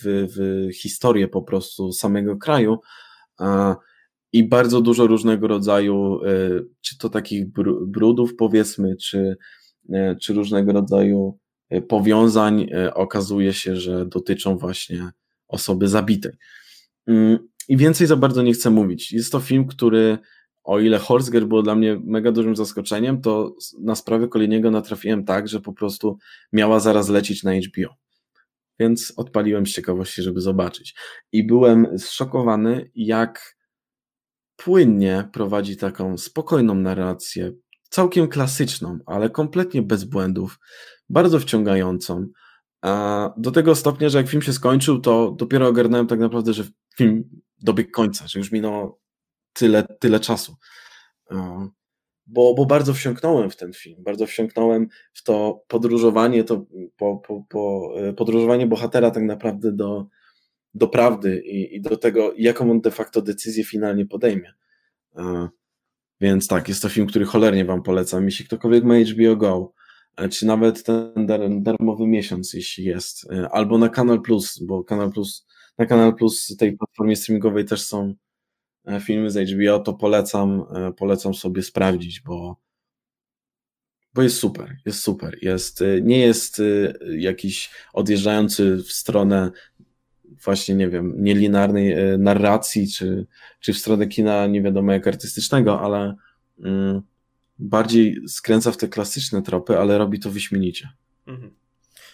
w, 0.02 0.26
w 0.36 0.72
historię 0.76 1.28
po 1.28 1.42
prostu 1.42 1.92
samego 1.92 2.36
kraju, 2.36 2.80
i 4.32 4.48
bardzo 4.48 4.80
dużo 4.80 5.06
różnego 5.06 5.48
rodzaju, 5.48 6.20
e, 6.24 6.30
czy 6.80 6.98
to 6.98 7.08
takich 7.08 7.46
brudów, 7.86 8.36
powiedzmy, 8.36 8.96
czy, 8.96 9.36
e, 9.92 10.16
czy 10.16 10.32
różnego 10.32 10.72
rodzaju 10.72 11.38
e, 11.70 11.82
powiązań 11.82 12.66
okazuje 12.94 13.52
się, 13.52 13.76
że 13.76 14.06
dotyczą 14.06 14.58
właśnie 14.58 15.10
osoby 15.48 15.88
zabitej. 15.88 16.32
Mm, 17.06 17.38
I 17.68 17.76
więcej 17.76 18.06
za 18.06 18.16
bardzo 18.16 18.42
nie 18.42 18.52
chcę 18.52 18.70
mówić. 18.70 19.12
Jest 19.12 19.32
to 19.32 19.40
film, 19.40 19.66
który, 19.66 20.18
o 20.64 20.80
ile 20.80 20.98
Horsger 20.98 21.46
było 21.46 21.62
dla 21.62 21.74
mnie 21.74 22.00
mega 22.04 22.32
dużym 22.32 22.56
zaskoczeniem, 22.56 23.20
to 23.20 23.54
na 23.80 23.94
sprawę 23.94 24.28
kolejnego 24.28 24.70
natrafiłem 24.70 25.24
tak, 25.24 25.48
że 25.48 25.60
po 25.60 25.72
prostu 25.72 26.18
miała 26.52 26.80
zaraz 26.80 27.08
lecieć 27.08 27.42
na 27.42 27.52
HBO. 27.54 27.94
Więc 28.80 29.12
odpaliłem 29.16 29.66
z 29.66 29.72
ciekawości, 29.72 30.22
żeby 30.22 30.40
zobaczyć. 30.40 30.94
I 31.32 31.46
byłem 31.46 31.98
zszokowany, 31.98 32.90
jak 32.94 33.57
płynnie 34.64 35.28
prowadzi 35.32 35.76
taką 35.76 36.18
spokojną 36.18 36.74
narrację, 36.74 37.52
całkiem 37.90 38.28
klasyczną, 38.28 38.98
ale 39.06 39.30
kompletnie 39.30 39.82
bez 39.82 40.04
błędów, 40.04 40.58
bardzo 41.08 41.38
wciągającą. 41.38 42.26
A 42.82 43.30
do 43.36 43.50
tego 43.50 43.74
stopnia, 43.74 44.08
że 44.08 44.18
jak 44.18 44.28
film 44.28 44.42
się 44.42 44.52
skończył, 44.52 45.00
to 45.00 45.30
dopiero 45.30 45.68
ogarnąłem 45.68 46.06
tak 46.06 46.18
naprawdę, 46.18 46.52
że 46.52 46.64
film 46.96 47.24
dobiegł 47.62 47.90
końca, 47.90 48.26
że 48.28 48.38
już 48.38 48.52
minęło 48.52 49.00
tyle, 49.52 49.86
tyle 50.00 50.20
czasu. 50.20 50.56
Bo, 52.26 52.54
bo 52.54 52.66
bardzo 52.66 52.94
wsiąknąłem 52.94 53.50
w 53.50 53.56
ten 53.56 53.72
film, 53.72 54.02
bardzo 54.02 54.26
wsiąknąłem 54.26 54.88
w 55.12 55.22
to 55.22 55.64
podróżowanie, 55.68 56.44
to 56.44 56.66
po, 56.96 57.16
po, 57.16 57.44
po, 57.48 57.92
e, 57.96 58.12
podróżowanie 58.12 58.66
bohatera 58.66 59.10
tak 59.10 59.22
naprawdę 59.22 59.72
do, 59.72 60.06
do 60.78 60.88
prawdy 60.88 61.42
i, 61.46 61.76
i 61.76 61.80
do 61.80 61.96
tego, 61.96 62.32
jaką 62.36 62.70
on 62.70 62.80
de 62.80 62.90
facto 62.90 63.22
decyzję 63.22 63.64
finalnie 63.64 64.06
podejmie. 64.06 64.52
Więc 66.20 66.48
tak, 66.48 66.68
jest 66.68 66.82
to 66.82 66.88
film, 66.88 67.06
który 67.06 67.24
cholernie 67.24 67.64
Wam 67.64 67.82
polecam. 67.82 68.24
Jeśli 68.24 68.44
ktokolwiek 68.44 68.84
ma 68.84 68.94
HBO 68.94 69.36
Go, 69.36 69.72
e, 70.16 70.28
czy 70.28 70.46
nawet 70.46 70.84
ten 70.84 71.26
dar, 71.26 71.40
darmowy 71.50 72.06
miesiąc, 72.06 72.52
jeśli 72.52 72.84
jest, 72.84 73.30
e, 73.32 73.48
albo 73.48 73.78
na 73.78 73.88
Kanal 73.88 74.22
Plus, 74.22 74.58
bo 74.58 74.84
Kanal 74.84 75.12
Plus, 75.12 75.46
na 75.78 75.86
Kanal 75.86 76.14
Plus 76.14 76.56
tej 76.56 76.76
platformie 76.76 77.16
streamingowej 77.16 77.64
też 77.64 77.82
są 77.82 78.14
e, 78.86 79.00
filmy 79.00 79.30
z 79.30 79.50
HBO, 79.50 79.78
to 79.78 79.94
polecam, 79.94 80.64
polecam 80.96 81.34
sobie 81.34 81.62
sprawdzić, 81.62 82.20
bo, 82.20 82.56
bo 84.14 84.22
jest 84.22 84.36
super, 84.36 84.76
jest 84.86 85.00
super. 85.00 85.38
Jest, 85.42 85.84
nie 86.02 86.18
jest 86.18 86.62
jakiś 87.18 87.70
odjeżdżający 87.92 88.76
w 88.76 88.92
stronę 88.92 89.50
właśnie, 90.44 90.74
nie 90.74 90.88
wiem, 90.88 91.14
nielinarnej 91.16 91.92
e, 91.92 92.18
narracji, 92.18 92.88
czy, 92.88 93.26
czy 93.60 93.72
w 93.72 93.78
stronę 93.78 94.06
kina 94.06 94.46
nie 94.46 94.62
wiadomo 94.62 94.92
jak 94.92 95.06
artystycznego, 95.06 95.80
ale 95.80 96.14
mm, 96.64 97.02
bardziej 97.58 98.28
skręca 98.28 98.72
w 98.72 98.76
te 98.76 98.88
klasyczne 98.88 99.42
tropy, 99.42 99.78
ale 99.78 99.98
robi 99.98 100.20
to 100.20 100.30
wyśmienicie. 100.30 100.88
Mhm. 101.26 101.54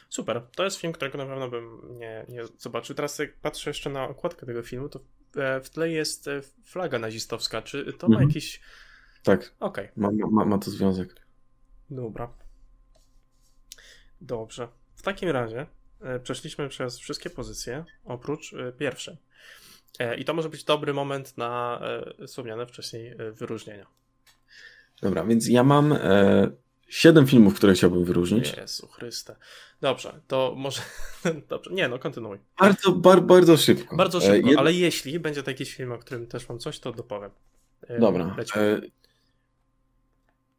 Super. 0.09 0.43
To 0.57 0.65
jest 0.65 0.77
film, 0.77 0.93
którego 0.93 1.19
na 1.19 1.27
pewno 1.27 1.51
bym 1.51 1.81
nie, 1.99 2.27
nie 2.29 2.43
zobaczył. 2.59 2.97
Teraz 2.97 3.19
jak 3.19 3.37
patrzę 3.37 3.71
jeszcze 3.71 3.91
na 3.91 4.09
okładkę 4.09 4.47
tego 4.47 4.63
filmu, 4.63 4.89
to 4.89 5.01
e, 5.37 5.61
w 5.61 5.71
tle 5.71 5.91
jest 5.91 6.29
e, 6.29 6.41
flaga 6.65 6.99
nazistowska. 6.99 7.63
Czy 7.63 7.93
to 7.93 8.09
ma 8.09 8.15
mhm. 8.15 8.29
jakiś... 8.29 8.61
Tak. 9.23 9.55
Okej. 9.61 9.85
Okay. 9.85 9.93
Ma, 9.97 10.27
ma, 10.31 10.45
ma 10.45 10.59
to 10.59 10.71
związek. 10.71 11.15
Dobra. 11.91 12.33
Dobrze. 14.21 14.69
W 14.95 15.03
takim 15.03 15.29
razie 15.29 15.67
E, 15.67 15.84
przeszliśmy 16.23 16.69
przez 16.69 16.99
wszystkie 16.99 17.31
pozycje, 17.31 17.85
oprócz 18.05 18.53
e, 18.53 18.73
pierwszej. 18.73 19.17
E, 19.99 20.17
I 20.17 20.25
to 20.25 20.35
może 20.35 20.49
być 20.49 20.65
dobry 20.65 20.95
moment 20.95 21.39
na 21.39 21.81
wspomniane 22.27 22.67
wcześniej 22.67 23.15
wyróżnienia. 23.33 23.87
Dobra, 25.03 25.25
więc 25.25 25.49
ja 25.49 25.65
mam 25.65 25.93
e, 25.93 26.51
siedem 26.89 27.27
filmów, 27.27 27.55
które 27.55 27.73
chciałbym 27.73 28.05
wyróżnić. 28.05 28.57
Jezu 28.57 28.89
Chryste. 28.89 29.37
Dobrze, 29.81 30.21
to 30.29 30.55
może... 30.57 30.81
Dobrze, 31.49 31.71
nie 31.71 31.89
no, 31.89 31.99
kontynuuj. 31.99 32.39
Bardzo, 32.61 32.93
bar, 32.93 33.23
bardzo 33.23 33.57
szybko. 33.57 33.97
Bardzo 33.97 34.21
szybko, 34.21 34.51
e, 34.51 34.59
ale 34.59 34.73
jeśli 34.73 35.21
będzie 35.21 35.43
to 35.43 35.51
jakiś 35.51 35.75
film, 35.75 35.93
o 35.93 35.99
którym 35.99 36.27
też 36.27 36.49
mam 36.49 36.59
coś, 36.59 36.79
to 36.79 36.93
dopowiem. 36.93 37.31
E, 37.89 37.99
Dobra. 37.99 38.37
E, 38.57 38.81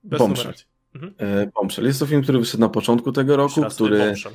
Bez 0.03 0.19
Bombshell. 0.19 0.53
Mhm. 0.95 1.15
E, 1.79 1.87
Jest 1.87 1.99
to 1.99 2.05
film, 2.05 2.23
który 2.23 2.39
wyszedł 2.39 2.61
na 2.61 2.69
początku 2.69 3.11
tego 3.11 3.37
roku, 3.37 3.65
który... 3.65 3.97
Bombshell. 3.97 4.33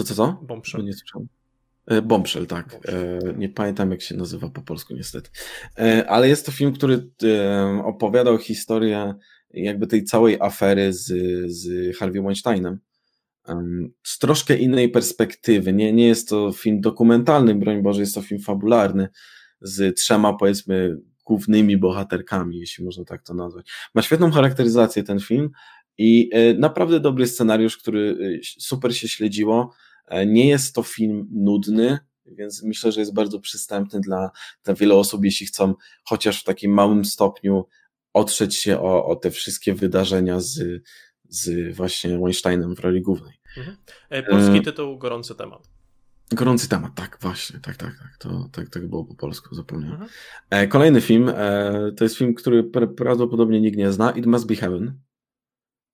Co, 0.00 0.04
co, 0.04 0.14
co? 0.14 0.38
Bombshell. 0.42 0.84
Nie 0.84 0.92
słyszałem. 0.92 1.28
E, 1.86 2.02
Bombshell, 2.02 2.46
tak. 2.46 2.70
Bombshell. 2.72 3.30
E, 3.34 3.38
nie 3.38 3.48
pamiętam, 3.48 3.90
jak 3.90 4.02
się 4.02 4.16
nazywa 4.16 4.48
po 4.48 4.62
polsku, 4.62 4.94
niestety. 4.94 5.30
E, 5.78 6.10
ale 6.10 6.28
jest 6.28 6.46
to 6.46 6.52
film, 6.52 6.72
który 6.72 7.10
opowiadał 7.84 8.38
historię 8.38 9.14
jakby 9.54 9.86
tej 9.86 10.04
całej 10.04 10.40
afery 10.40 10.92
z, 10.92 11.06
z 11.52 11.96
Harvey 11.96 12.22
Weinsteinem. 12.22 12.78
z 14.02 14.18
troszkę 14.18 14.56
innej 14.56 14.88
perspektywy. 14.88 15.72
Nie, 15.72 15.92
nie 15.92 16.06
jest 16.06 16.28
to 16.28 16.52
film 16.52 16.80
dokumentalny, 16.80 17.54
broń 17.54 17.82
Boże, 17.82 18.00
jest 18.00 18.14
to 18.14 18.22
film 18.22 18.40
fabularny 18.40 19.08
z 19.60 19.96
trzema, 19.96 20.32
powiedzmy, 20.32 20.96
głównymi 21.24 21.76
bohaterkami, 21.76 22.58
jeśli 22.58 22.84
można 22.84 23.04
tak 23.04 23.22
to 23.22 23.34
nazwać. 23.34 23.70
Ma 23.94 24.02
świetną 24.02 24.30
charakteryzację 24.30 25.02
ten 25.02 25.20
film 25.20 25.50
i 25.98 26.30
naprawdę 26.58 27.00
dobry 27.00 27.26
scenariusz, 27.26 27.78
który 27.78 28.16
super 28.58 28.96
się 28.96 29.08
śledziło. 29.08 29.74
E, 30.10 30.26
nie 30.26 30.48
jest 30.48 30.74
to 30.74 30.82
film 30.82 31.28
nudny, 31.32 31.98
więc 32.26 32.62
myślę, 32.62 32.92
że 32.92 33.00
jest 33.00 33.14
bardzo 33.14 33.40
przystępny 33.40 34.00
dla, 34.00 34.30
dla 34.64 34.74
wielu 34.74 34.98
osób, 34.98 35.24
jeśli 35.24 35.46
chcą 35.46 35.74
chociaż 36.04 36.40
w 36.40 36.44
takim 36.44 36.72
małym 36.72 37.04
stopniu 37.04 37.64
otrzeć 38.12 38.56
się 38.56 38.80
o, 38.80 39.06
o 39.06 39.16
te 39.16 39.30
wszystkie 39.30 39.74
wydarzenia 39.74 40.40
z, 40.40 40.82
z 41.28 41.76
właśnie 41.76 42.18
Weinsteinem 42.18 42.76
w 42.76 42.80
roli 42.80 43.02
głównej. 43.02 43.40
Mhm. 43.56 43.76
Polski 44.30 44.58
e... 44.58 44.62
tytuł 44.62 44.98
Gorący 44.98 45.34
temat. 45.34 45.68
Gorący 46.32 46.68
temat, 46.68 46.94
tak, 46.94 47.18
właśnie, 47.20 47.60
tak, 47.60 47.76
tak, 47.76 47.98
tak, 47.98 48.16
to 48.18 48.48
tak, 48.52 48.68
tak 48.68 48.88
było 48.88 49.04
po 49.04 49.14
polsku, 49.14 49.54
zapomniałem. 49.54 50.02
Mhm. 50.02 50.10
E, 50.50 50.66
kolejny 50.66 51.00
film, 51.00 51.28
e, 51.28 51.92
to 51.96 52.04
jest 52.04 52.16
film, 52.16 52.34
który 52.34 52.64
prawdopodobnie 52.96 53.60
nikt 53.60 53.78
nie 53.78 53.92
zna, 53.92 54.10
It 54.10 54.26
Must 54.26 54.46
Be 54.46 54.56
Heaven. 54.56 55.00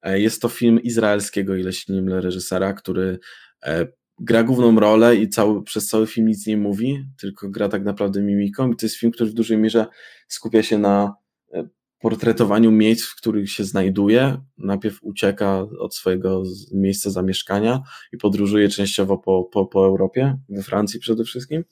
E, 0.03 0.21
jest 0.21 0.43
to 0.43 0.49
film 0.49 0.83
izraelskiego, 0.83 1.57
ile 1.57 1.73
się 1.73 1.93
nie 1.93 2.03
mylę, 2.03 2.21
reżysera, 2.21 2.73
który 2.73 3.19
e, 3.65 3.87
gra 4.21 4.43
główną 4.43 4.81
rolę 4.81 5.17
i 5.17 5.29
cały, 5.29 5.63
przez 5.63 5.89
cały 5.89 6.07
film 6.07 6.29
nic 6.29 6.47
nie 6.47 6.57
mówi, 6.57 7.05
tylko 7.21 7.49
gra 7.49 7.69
tak 7.69 7.85
naprawdę 7.85 8.23
mimiką 8.23 8.73
i 8.73 8.77
to 8.77 8.87
jest 8.87 8.97
film, 8.97 9.13
który 9.13 9.31
w 9.31 9.35
dużej 9.35 9.59
mierze 9.59 9.87
skupia 10.29 10.63
się 10.63 10.79
na 10.79 11.15
e, 11.55 11.69
portretowaniu 11.99 12.73
miejsc, 12.73 13.05
w 13.05 13.17
których 13.17 13.51
się 13.51 13.65
znajduje. 13.65 14.39
Najpierw 14.59 14.99
ucieka 15.03 15.59
od 15.79 15.95
swojego 15.95 16.43
miejsca 16.75 17.11
zamieszkania 17.11 17.83
i 18.13 18.17
podróżuje 18.17 18.69
częściowo 18.69 19.19
po, 19.19 19.45
po, 19.45 19.67
po 19.67 19.87
Europie, 19.87 20.39
we 20.49 20.63
Francji 20.63 21.01
przede 21.01 21.25
wszystkim. 21.25 21.65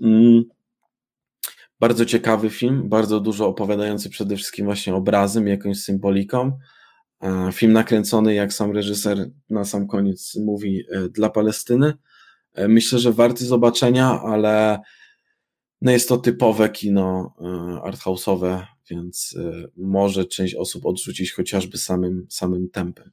Mm. 0.00 0.44
Bardzo 1.80 2.04
ciekawy 2.04 2.50
film, 2.50 2.88
bardzo 2.88 3.20
dużo 3.20 3.48
opowiadający 3.48 4.10
przede 4.10 4.36
wszystkim 4.36 4.66
właśnie 4.66 4.94
obrazem, 4.94 5.48
jakąś 5.48 5.78
symboliką. 5.78 6.58
E, 7.24 7.52
film 7.52 7.72
nakręcony, 7.72 8.34
jak 8.34 8.52
sam 8.52 8.72
reżyser 8.72 9.30
na 9.50 9.64
sam 9.64 9.86
koniec 9.86 10.36
mówi, 10.36 10.84
e, 10.90 11.08
dla 11.08 11.30
Palestyny. 11.30 11.94
E, 12.54 12.68
myślę, 12.68 12.98
że 12.98 13.12
warty 13.12 13.44
zobaczenia, 13.44 14.20
ale 14.22 14.80
no 15.82 15.92
jest 15.92 16.08
to 16.08 16.16
typowe 16.16 16.68
kino 16.68 17.34
arthouse'owe, 17.84 18.66
więc 18.90 19.36
może 19.76 20.24
część 20.24 20.54
osób 20.54 20.86
odrzucić 20.86 21.32
chociażby 21.32 21.78
samym, 21.78 22.26
samym 22.30 22.70
tempem. 22.70 23.10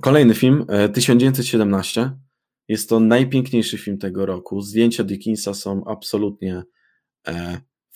Kolejny 0.00 0.34
film, 0.34 0.66
1917. 0.94 2.10
Jest 2.68 2.88
to 2.88 3.00
najpiękniejszy 3.00 3.78
film 3.78 3.98
tego 3.98 4.26
roku. 4.26 4.60
Zdjęcia 4.60 5.04
Dickinsa 5.04 5.54
są 5.54 5.84
absolutnie 5.84 6.62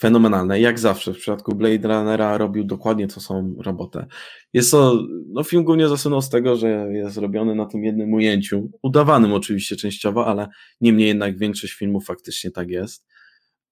fenomenalne. 0.03 0.61
Jak 0.61 0.79
zawsze 0.79 1.15
w 1.15 1.19
przypadku 1.19 1.55
Blade 1.55 1.89
Runnera 1.89 2.39
robił 2.39 2.65
dokładnie 2.65 3.09
to 3.09 3.21
samą 3.21 3.55
robotę. 3.59 4.07
Jest 4.53 4.71
to 4.71 5.03
no, 5.29 5.45
film 5.45 5.65
głównie 5.65 5.89
zasunął 5.89 6.23
z 6.23 6.29
tego, 6.29 6.57
że 6.57 6.69
jest 6.93 7.17
robiony 7.17 7.55
na 7.55 7.67
tym 7.67 7.85
jednym 7.85 8.13
ujęciu, 8.13 8.71
udawanym 8.83 9.33
oczywiście 9.33 9.77
częściowo, 9.77 10.27
ale 10.27 10.49
niemniej 10.81 11.09
jednak 11.09 11.39
większość 11.39 11.73
filmów 11.73 12.05
faktycznie 12.05 12.51
tak 12.51 12.69
jest. 12.69 13.07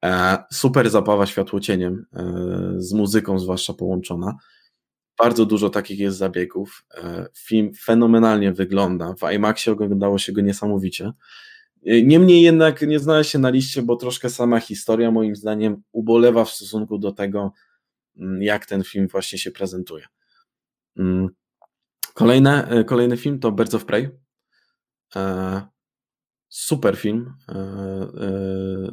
E, 0.05 0.39
super 0.53 0.91
zabawa 0.91 1.27
światłocieniem, 1.27 2.07
e, 2.17 2.25
z 2.77 2.93
muzyką 2.93 3.39
zwłaszcza 3.39 3.75
połączona. 3.75 4.35
Bardzo 5.19 5.47
dużo 5.47 5.71
takich 5.71 5.99
jest 5.99 6.17
zabiegów. 6.19 6.85
E, 6.95 7.27
film 7.39 7.71
fenomenalnie 7.83 8.53
wygląda. 8.53 9.15
W 9.15 9.33
IMAXie 9.33 9.73
oglądało 9.73 10.19
się 10.19 10.33
go 10.33 10.41
niesamowicie. 10.41 11.13
Niemniej 11.83 12.43
jednak 12.43 12.83
nie 12.83 12.99
znalazł 12.99 13.29
się 13.31 13.39
na 13.39 13.51
liście, 13.51 13.83
bo 13.83 13.97
troszkę 13.97 14.31
sama 14.31 14.61
historia 14.61 15.11
moim 15.11 15.37
zdaniem 15.37 15.83
ubolewa 15.93 16.45
w 16.45 16.51
stosunku 16.51 16.99
do 16.99 17.13
tego, 17.13 17.53
mm, 18.17 18.43
jak 18.43 18.67
ten 18.67 18.85
film 18.85 19.09
właśnie 19.09 19.39
się 19.39 19.51
prezentuje. 19.51 20.05
Mm. 20.97 21.29
Kolejne, 22.15 22.69
e, 22.69 22.85
kolejny 22.85 23.17
film 23.17 23.39
to 23.39 23.53
Birds 23.53 23.75
of 23.75 23.85
Prey. 23.85 24.11
E, 25.17 25.63
super 26.49 26.97
film. 26.97 27.35
E, 27.49 28.91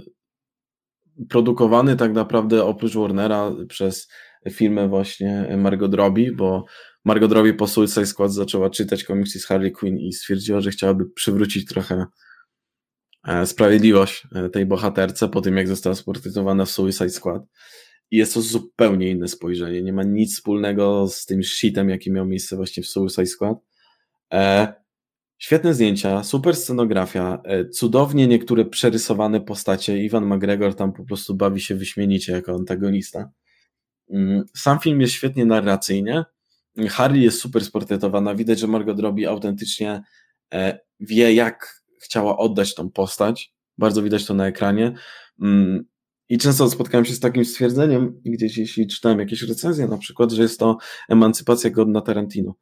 produkowany 1.29 1.95
tak 1.95 2.13
naprawdę 2.13 2.65
oprócz 2.65 2.93
Warnera 2.93 3.51
przez 3.69 4.07
firmę 4.49 4.87
właśnie 4.87 5.57
Margot 5.57 5.93
Robbie, 5.93 6.31
bo 6.31 6.65
Margot 7.05 7.31
Robbie 7.31 7.53
po 7.53 7.67
Suicide 7.67 8.05
Squad 8.05 8.33
zaczęła 8.33 8.69
czytać 8.69 9.03
komiksy 9.03 9.39
z 9.39 9.45
Harley 9.45 9.71
Quinn 9.71 9.97
i 9.97 10.13
stwierdziła, 10.13 10.61
że 10.61 10.71
chciałaby 10.71 11.09
przywrócić 11.09 11.65
trochę 11.65 11.95
E, 11.95 12.05
sprawiedliwość 13.45 14.27
e, 14.35 14.49
tej 14.49 14.65
bohaterce 14.65 15.29
po 15.29 15.41
tym, 15.41 15.57
jak 15.57 15.67
została 15.67 15.95
sportretowana 15.95 16.65
w 16.65 16.71
Suicide 16.71 17.09
Squad. 17.09 17.43
I 18.11 18.17
jest 18.17 18.33
to 18.33 18.41
zupełnie 18.41 19.09
inne 19.09 19.27
spojrzenie. 19.27 19.81
Nie 19.81 19.93
ma 19.93 20.03
nic 20.03 20.35
wspólnego 20.35 21.07
z 21.07 21.25
tym 21.25 21.43
shitem, 21.43 21.89
jaki 21.89 22.11
miał 22.11 22.25
miejsce 22.25 22.55
właśnie 22.55 22.83
w 22.83 22.87
Suicide 22.87 23.25
Squad. 23.25 23.57
E, 24.33 24.73
świetne 25.37 25.73
zdjęcia, 25.73 26.23
super 26.23 26.55
scenografia, 26.55 27.41
e, 27.45 27.69
cudownie 27.69 28.27
niektóre 28.27 28.65
przerysowane 28.65 29.41
postacie. 29.41 30.03
Ivan 30.03 30.25
McGregor 30.25 30.75
tam 30.75 30.93
po 30.93 31.03
prostu 31.05 31.35
bawi 31.35 31.61
się 31.61 31.75
wyśmienicie 31.75 32.31
jako 32.31 32.55
antagonista. 32.55 33.31
Mm, 34.09 34.43
sam 34.55 34.79
film 34.79 35.01
jest 35.01 35.13
świetnie 35.13 35.45
narracyjnie. 35.45 36.25
Harry 36.89 37.19
jest 37.19 37.41
super 37.41 37.65
sportretowana. 37.65 38.35
Widać, 38.35 38.59
że 38.59 38.67
Margot 38.67 38.99
Robbie 38.99 39.29
autentycznie 39.29 40.01
e, 40.53 40.79
wie, 40.99 41.33
jak 41.33 41.76
chciała 42.01 42.37
oddać 42.37 42.75
tą 42.75 42.89
postać. 42.89 43.53
Bardzo 43.77 44.03
widać 44.03 44.25
to 44.25 44.33
na 44.33 44.47
ekranie. 44.47 44.93
Mm, 45.41 45.85
I 46.29 46.37
często 46.37 46.69
spotkałem 46.69 47.05
się 47.05 47.13
z 47.13 47.19
takim 47.19 47.45
stwierdzeniem, 47.45 48.21
gdzieś 48.25 48.57
jeśli 48.57 48.87
czytałem 48.87 49.19
jakieś 49.19 49.41
recenzje, 49.41 49.87
na 49.87 49.97
przykład, 49.97 50.31
że 50.31 50.41
jest 50.41 50.59
to 50.59 50.77
emancypacja 51.09 51.69
godna 51.69 52.01
Tarantino. 52.01 52.55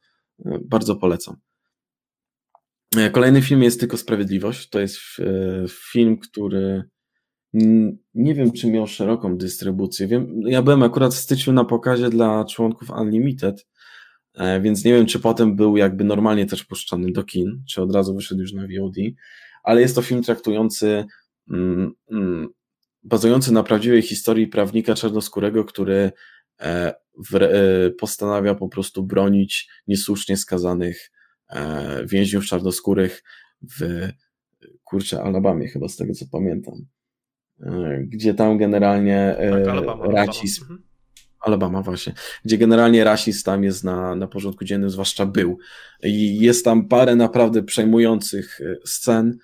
E, 0.45 0.59
bardzo 0.65 0.95
polecam. 0.95 1.36
E, 2.97 3.09
kolejny 3.09 3.41
film 3.41 3.63
jest 3.63 3.79
Tylko 3.79 3.97
Sprawiedliwość. 3.97 4.69
To 4.69 4.79
jest 4.79 4.97
e, 5.19 5.65
film, 5.69 6.17
który 6.17 6.83
nie 8.13 8.36
wiem, 8.36 8.51
czy 8.51 8.71
miał 8.71 8.88
szeroką 8.88 9.38
dystrybucję. 9.38 10.07
Wiem, 10.07 10.41
ja 10.45 10.61
byłem 10.61 10.83
akurat 10.83 11.13
w 11.13 11.17
styczniu 11.17 11.53
na 11.53 11.65
pokazie 11.65 12.09
dla 12.09 12.45
członków 12.45 12.89
Unlimited, 12.89 13.67
więc 14.61 14.86
nie 14.86 14.93
wiem, 14.93 15.05
czy 15.05 15.19
potem 15.19 15.55
był 15.55 15.77
jakby 15.77 16.03
normalnie 16.03 16.45
też 16.45 16.63
puszczany 16.63 17.11
do 17.11 17.23
kin, 17.23 17.63
czy 17.69 17.81
od 17.81 17.95
razu 17.95 18.15
wyszedł 18.15 18.41
już 18.41 18.53
na 18.53 18.61
VOD 18.61 18.95
ale 19.65 19.81
jest 19.81 19.95
to 19.95 20.01
film 20.01 20.23
traktujący, 20.23 21.05
mm, 21.51 21.93
mm, 22.11 22.47
bazujący 23.03 23.53
na 23.53 23.63
prawdziwej 23.63 24.01
historii 24.01 24.47
prawnika 24.47 24.95
czarnoskórego, 24.95 25.65
który 25.65 26.11
e, 26.59 26.93
w, 27.31 27.36
e, 27.36 27.49
postanawia 27.91 28.55
po 28.55 28.69
prostu 28.69 29.03
bronić 29.03 29.69
niesłusznie 29.88 30.38
skazanych 30.38 31.11
e, 31.49 32.05
więźniów 32.05 32.45
czarnoskórych 32.45 33.23
w 33.79 34.09
kurczę 34.83 35.21
Alabamie 35.21 35.67
chyba 35.67 35.88
z 35.88 35.95
tego 35.95 36.13
co 36.13 36.25
pamiętam. 36.31 36.73
E, 37.61 38.03
gdzie 38.07 38.33
tam 38.33 38.57
generalnie 38.57 39.38
e, 39.38 39.51
tak, 39.51 39.67
Alabama, 39.67 40.05
rasizm. 40.05 40.65
Alabama. 40.65 40.95
Alabama 41.46 41.82
właśnie, 41.82 42.14
gdzie 42.46 42.58
generalnie 42.58 43.04
rasizm 43.04 43.43
tam 43.43 43.64
jest 43.64 43.84
na, 43.84 44.16
na 44.16 44.28
porządku 44.28 44.66
dziennym, 44.66 44.89
zwłaszcza 44.89 45.26
był. 45.26 45.58
I 46.04 46.39
jest 46.39 46.66
tam 46.66 46.88
parę 46.88 47.16
naprawdę 47.16 47.64
przejmujących 47.64 48.62
e, 48.62 48.76
scen, 48.86 49.38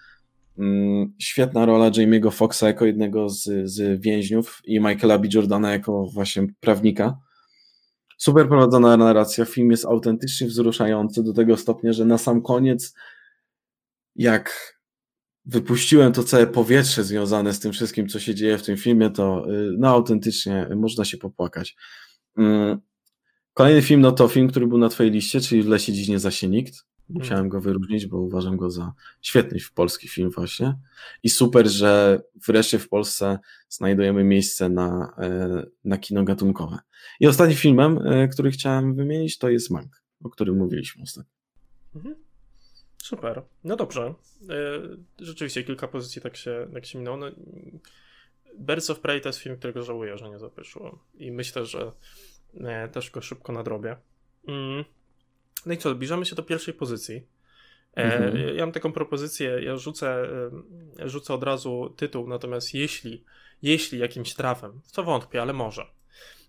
Mm, 0.58 1.14
świetna 1.20 1.66
rola 1.66 1.92
Jamie'ego 1.92 2.32
Foxa 2.32 2.64
jako 2.64 2.86
jednego 2.86 3.30
z, 3.30 3.44
z 3.64 4.02
więźniów 4.02 4.62
i 4.66 4.80
Michaela 4.80 5.20
B. 5.20 5.28
Jordana 5.34 5.72
jako 5.72 6.06
właśnie 6.06 6.48
prawnika. 6.60 7.18
Super 8.18 8.48
prowadzona 8.48 8.98
narracja. 8.98 9.46
Film 9.46 9.72
jest 9.72 9.86
autentycznie 9.86 10.48
wzruszający 10.48 11.24
do 11.24 11.34
tego 11.34 11.58
stopnia, 11.58 11.94
że 11.94 12.06
na 12.06 12.18
sam 12.18 12.42
koniec, 12.42 12.94
jak 14.16 14.76
wypuściłem 15.46 16.14
to 16.14 16.24
całe 16.24 16.48
powietrze 16.48 17.04
związane 17.04 17.54
z 17.54 17.60
tym 17.60 17.72
wszystkim, 17.72 18.08
co 18.08 18.20
się 18.20 18.36
dzieje 18.36 18.58
w 18.58 18.64
tym 18.64 18.78
filmie, 18.78 19.10
to 19.10 19.52
y, 19.52 19.76
no 19.78 19.88
autentycznie 19.88 20.68
można 20.76 21.06
się 21.06 21.18
popłakać. 21.18 21.76
Mm, 22.38 22.80
kolejny 23.54 23.82
film, 23.82 24.02
no 24.02 24.12
to 24.12 24.28
film, 24.28 24.48
który 24.48 24.68
był 24.68 24.78
na 24.78 24.90
twojej 24.90 25.12
liście, 25.12 25.42
czyli 25.42 25.64
W 25.64 25.68
lesie 25.68 25.94
dziś 25.94 26.08
nie 26.08 26.20
zasie 26.20 26.48
nikt. 26.48 26.86
Musiałem 27.10 27.50
go 27.50 27.62
wyróżnić, 27.62 28.06
bo 28.06 28.18
uważam 28.18 28.58
go 28.58 28.72
za 28.72 28.94
świetny 29.22 29.60
polski 29.76 30.08
film 30.08 30.30
właśnie. 30.30 30.78
I 31.24 31.30
super, 31.30 31.68
że 31.68 32.22
wreszcie 32.48 32.80
w 32.80 32.90
Polsce 32.90 33.40
znajdujemy 33.70 34.24
miejsce 34.24 34.70
na, 34.70 35.14
e, 35.18 35.64
na 35.84 35.98
kino 35.98 36.24
gatunkowe. 36.24 36.80
I 37.20 37.28
ostatnim 37.28 37.58
filmem, 37.58 38.00
e, 38.08 38.28
który 38.28 38.52
chciałem 38.52 38.96
wymienić, 38.96 39.38
to 39.38 39.50
jest 39.50 39.70
Mank, 39.70 40.04
o 40.24 40.30
którym 40.30 40.58
mówiliśmy 40.58 41.04
ostatnio. 41.04 41.34
Mhm. 41.96 42.16
Super. 43.02 43.42
No 43.64 43.76
dobrze. 43.76 44.14
E, 44.50 44.82
rzeczywiście 45.20 45.64
kilka 45.64 45.88
pozycji 45.88 46.22
tak 46.22 46.38
się, 46.38 46.68
tak 46.74 46.86
się 46.86 47.00
minęło. 47.00 47.18
No, 47.18 47.26
Birds 48.60 48.90
of 48.90 49.00
Prey 49.00 49.22
to 49.22 49.30
jest 49.30 49.40
film, 49.40 49.58
którego 49.58 49.84
żałuję, 49.84 50.18
że 50.18 50.30
nie 50.30 50.40
zapyszyłem. 50.40 50.98
I 51.14 51.32
myślę, 51.32 51.66
że 51.66 51.92
też 52.92 53.12
go 53.12 53.22
szybko 53.22 53.54
nadrobię. 53.54 53.98
Mm. 54.48 54.86
No 55.66 55.74
i 55.74 55.78
co, 55.78 55.92
zbliżamy 55.92 56.26
się 56.26 56.36
do 56.36 56.44
pierwszej 56.44 56.74
pozycji. 56.74 57.28
Mhm. 57.96 58.58
Ja 58.58 58.66
mam 58.66 58.72
taką 58.72 58.92
propozycję, 58.92 59.62
ja 59.64 59.78
rzucę, 59.78 60.28
rzucę 61.06 61.34
od 61.34 61.44
razu 61.44 61.94
tytuł, 61.98 62.28
natomiast 62.28 62.74
jeśli, 62.74 63.24
jeśli 63.62 64.00
jakimś 64.00 64.34
trafem, 64.34 64.82
w 64.84 64.92
co 64.92 65.04
wątpię, 65.04 65.42
ale 65.42 65.54
może, 65.54 65.86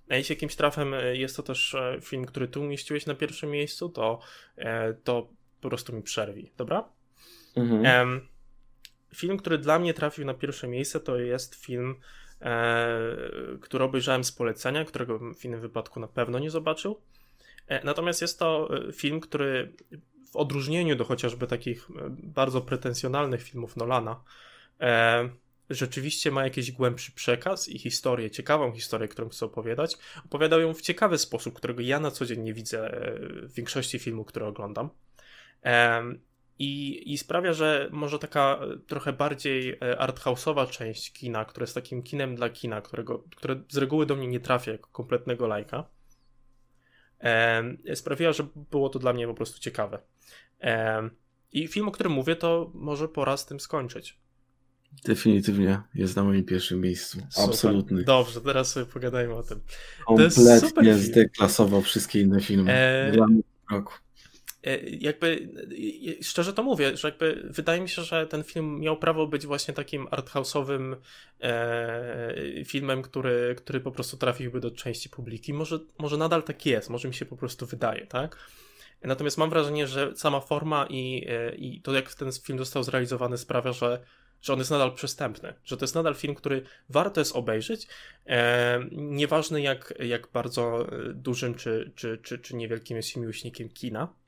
a 0.08 0.16
jeśli 0.16 0.32
jakimś 0.32 0.56
trafem 0.56 0.94
jest 1.12 1.36
to 1.36 1.42
też 1.42 1.76
film, 2.00 2.24
który 2.24 2.48
tu 2.48 2.60
umieściłeś 2.60 3.06
na 3.06 3.14
pierwszym 3.14 3.50
miejscu, 3.50 3.88
to, 3.88 4.20
to 5.04 5.28
po 5.62 5.68
prostu 5.68 5.92
mi 5.92 6.02
przerwi, 6.02 6.50
dobra? 6.56 6.88
Mhm. 7.56 8.20
Film, 9.14 9.36
który 9.36 9.58
dla 9.58 9.78
mnie 9.78 9.94
trafił 9.94 10.24
na 10.24 10.34
pierwsze 10.34 10.68
miejsce, 10.68 11.00
to 11.00 11.18
jest 11.18 11.54
film, 11.54 11.94
e, 12.40 12.88
który 13.60 13.84
obejrzałem 13.84 14.24
z 14.24 14.32
polecenia, 14.32 14.84
którego 14.84 15.18
w 15.34 15.44
innym 15.44 15.60
wypadku 15.60 16.00
na 16.00 16.08
pewno 16.08 16.38
nie 16.38 16.50
zobaczył. 16.50 17.00
E, 17.66 17.84
natomiast 17.84 18.22
jest 18.22 18.38
to 18.38 18.68
e, 18.88 18.92
film, 18.92 19.20
który 19.20 19.72
w 20.32 20.36
odróżnieniu 20.36 20.96
do 20.96 21.04
chociażby 21.04 21.46
takich 21.46 21.88
e, 21.90 22.10
bardzo 22.10 22.60
pretensjonalnych 22.60 23.42
filmów 23.42 23.76
Nolana, 23.76 24.22
e, 24.80 25.28
rzeczywiście 25.70 26.30
ma 26.30 26.44
jakiś 26.44 26.72
głębszy 26.72 27.12
przekaz 27.12 27.68
i 27.68 27.78
historię, 27.78 28.30
ciekawą 28.30 28.72
historię, 28.72 29.08
którą 29.08 29.28
chcę 29.28 29.46
opowiadać. 29.46 29.96
Opowiadał 30.24 30.60
ją 30.60 30.74
w 30.74 30.80
ciekawy 30.80 31.18
sposób, 31.18 31.54
którego 31.54 31.82
ja 31.82 32.00
na 32.00 32.10
co 32.10 32.26
dzień 32.26 32.40
nie 32.40 32.54
widzę 32.54 32.90
w 33.42 33.54
większości 33.54 33.98
filmów, 33.98 34.26
które 34.26 34.46
oglądam. 34.46 34.90
I, 36.58 37.02
I 37.12 37.18
sprawia, 37.18 37.52
że 37.52 37.88
może 37.92 38.18
taka 38.18 38.60
e, 38.62 38.78
trochę 38.78 39.12
bardziej 39.12 39.70
e, 39.70 39.76
arthouse'owa 39.78 40.70
część 40.70 41.12
kina, 41.12 41.44
która 41.44 41.64
jest 41.64 41.74
takim 41.74 42.02
kinem 42.02 42.34
dla 42.34 42.50
kina, 42.50 42.80
którego, 42.80 43.24
które 43.36 43.62
z 43.68 43.76
reguły 43.76 44.06
do 44.06 44.16
mnie 44.16 44.26
nie 44.28 44.40
trafia 44.40 44.72
jako 44.72 44.88
kompletnego 44.92 45.46
lajka, 45.46 45.84
sprawiła, 47.94 48.32
że 48.32 48.46
było 48.70 48.88
to 48.88 48.98
dla 48.98 49.12
mnie 49.12 49.26
po 49.26 49.34
prostu 49.34 49.60
ciekawe. 49.60 49.98
I 51.52 51.68
film, 51.68 51.88
o 51.88 51.90
którym 51.90 52.12
mówię, 52.12 52.36
to 52.36 52.70
może 52.74 53.08
pora 53.08 53.36
z 53.36 53.46
tym 53.46 53.60
skończyć. 53.60 54.18
Definitywnie 55.04 55.82
jest 55.94 56.16
na 56.16 56.24
moim 56.24 56.44
pierwszym 56.44 56.80
miejscu. 56.80 57.18
Super. 57.30 57.50
Absolutny. 57.50 58.04
Dobrze, 58.04 58.40
teraz 58.40 58.72
sobie 58.72 58.86
pogadajmy 58.86 59.34
o 59.34 59.42
tym. 59.42 59.60
Kompletnie 60.06 60.94
zdeklasował 60.94 61.82
wszystkie 61.82 62.20
inne 62.20 62.40
filmy. 62.40 62.72
E... 62.72 63.12
Dla 63.12 63.26
mnie 63.26 63.42
roku. 63.70 63.92
E, 64.64 64.78
jakby 64.90 65.48
szczerze 66.22 66.52
to 66.52 66.62
mówię, 66.62 66.96
że 66.96 67.08
jakby 67.08 67.42
wydaje 67.50 67.80
mi 67.80 67.88
się, 67.88 68.02
że 68.02 68.26
ten 68.26 68.44
film 68.44 68.80
miał 68.80 68.96
prawo 68.96 69.26
być 69.26 69.46
właśnie 69.46 69.74
takim 69.74 70.06
arthouse'owym 70.06 70.96
e, 71.40 72.64
filmem, 72.64 73.02
który, 73.02 73.54
który 73.58 73.80
po 73.80 73.92
prostu 73.92 74.16
trafiłby 74.16 74.60
do 74.60 74.70
części 74.70 75.08
publiki. 75.08 75.54
Może, 75.54 75.78
może 75.98 76.16
nadal 76.16 76.42
tak 76.42 76.66
jest, 76.66 76.90
może 76.90 77.08
mi 77.08 77.14
się 77.14 77.26
po 77.26 77.36
prostu 77.36 77.66
wydaje, 77.66 78.06
tak? 78.06 78.36
Natomiast 79.02 79.38
mam 79.38 79.50
wrażenie, 79.50 79.86
że 79.86 80.16
sama 80.16 80.40
forma 80.40 80.86
i, 80.90 81.26
e, 81.28 81.54
i 81.54 81.80
to, 81.82 81.92
jak 81.92 82.14
ten 82.14 82.32
film 82.32 82.58
został 82.58 82.82
zrealizowany, 82.82 83.38
sprawia, 83.38 83.72
że, 83.72 84.04
że 84.42 84.52
on 84.52 84.58
jest 84.58 84.70
nadal 84.70 84.94
przystępny, 84.94 85.54
że 85.64 85.76
to 85.76 85.84
jest 85.84 85.94
nadal 85.94 86.14
film, 86.14 86.34
który 86.34 86.62
warto 86.88 87.20
jest 87.20 87.36
obejrzeć, 87.36 87.88
e, 88.26 88.80
nieważne 88.92 89.62
jak, 89.62 89.94
jak 89.98 90.28
bardzo 90.32 90.86
dużym 91.14 91.54
czy, 91.54 91.92
czy, 91.94 92.18
czy, 92.18 92.38
czy 92.38 92.56
niewielkim 92.56 92.96
jest 92.96 93.16
miłośnikiem 93.16 93.68
kina. 93.68 94.21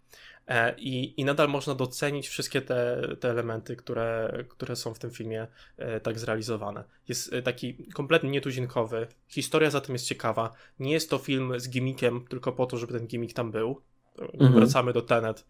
E, 0.49 0.74
I, 0.78 1.20
I 1.20 1.24
nadal 1.24 1.49
można 1.49 1.74
docenić 1.74 2.28
wszystkie 2.28 2.62
te, 2.62 3.09
te 3.20 3.30
elementy, 3.30 3.76
które, 3.76 4.45
które 4.49 4.76
są 4.76 4.95
w 4.95 4.99
tym 4.99 5.11
filmie 5.11 5.47
e, 5.76 6.01
tak 6.01 6.18
zrealizowane. 6.18 6.84
Jest 7.09 7.32
e, 7.32 7.42
taki 7.42 7.88
kompletnie 7.92 8.30
nietuzinkowy, 8.30 9.07
historia 9.28 9.70
za 9.70 9.80
tym 9.80 9.95
jest 9.95 10.07
ciekawa. 10.07 10.51
Nie 10.78 10.92
jest 10.92 11.11
to 11.11 11.18
film 11.18 11.61
z 11.61 11.68
gimmickiem 11.68 12.24
tylko 12.28 12.53
po 12.53 12.66
to, 12.66 12.78
żeby 12.78 12.92
ten 12.92 13.07
gimmick 13.07 13.36
tam 13.36 13.51
był. 13.51 13.80
Mhm. 14.18 14.53
Wracamy 14.53 14.92
do 14.92 15.03
Tenet 15.03 15.47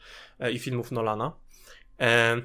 i 0.52 0.58
filmów 0.58 0.92
Nolana. 0.92 1.32
E, 2.00 2.36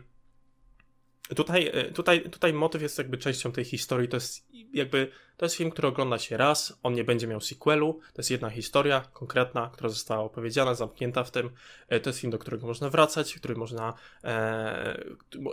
tutaj, 1.95 2.21
tutaj 2.31 2.53
motyw 2.53 2.81
jest 2.81 2.97
jakby 2.97 3.17
częścią 3.17 3.51
tej 3.51 3.65
historii. 3.65 4.07
To 4.07 4.17
jest 4.17 4.49
jakby 4.73 5.11
to 5.37 5.45
jest 5.45 5.55
film, 5.55 5.71
który 5.71 5.87
ogląda 5.87 6.17
się 6.17 6.37
raz, 6.37 6.79
on 6.83 6.93
nie 6.93 7.03
będzie 7.03 7.27
miał 7.27 7.41
sequelu. 7.41 7.99
To 8.13 8.19
jest 8.19 8.31
jedna 8.31 8.49
historia 8.49 9.01
konkretna, 9.13 9.69
która 9.73 9.89
została 9.89 10.23
opowiedziana, 10.23 10.73
zamknięta 10.73 11.23
w 11.23 11.31
tym. 11.31 11.49
E, 11.87 11.99
to 11.99 12.09
jest 12.09 12.19
film, 12.19 12.31
do 12.31 12.39
którego 12.39 12.67
można 12.67 12.89
wracać, 12.89 13.33
który 13.33 13.55
można 13.55 13.93
e, 14.23 15.03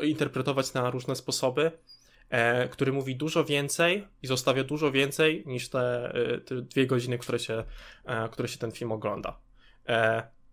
interpretować 0.02 0.74
na 0.74 0.90
różne 0.90 1.16
sposoby. 1.16 1.72
E, 2.30 2.68
który 2.68 2.92
mówi 2.92 3.16
dużo 3.16 3.44
więcej 3.44 4.08
i 4.22 4.26
zostawia 4.26 4.64
dużo 4.64 4.92
więcej 4.92 5.42
niż 5.46 5.68
te, 5.68 6.14
e, 6.14 6.38
te 6.38 6.62
dwie 6.62 6.86
godziny, 6.86 7.18
które 7.18 7.38
się, 7.38 7.64
e, 8.04 8.28
które 8.28 8.48
się 8.48 8.58
ten 8.58 8.72
film 8.72 8.92
ogląda. 8.92 9.38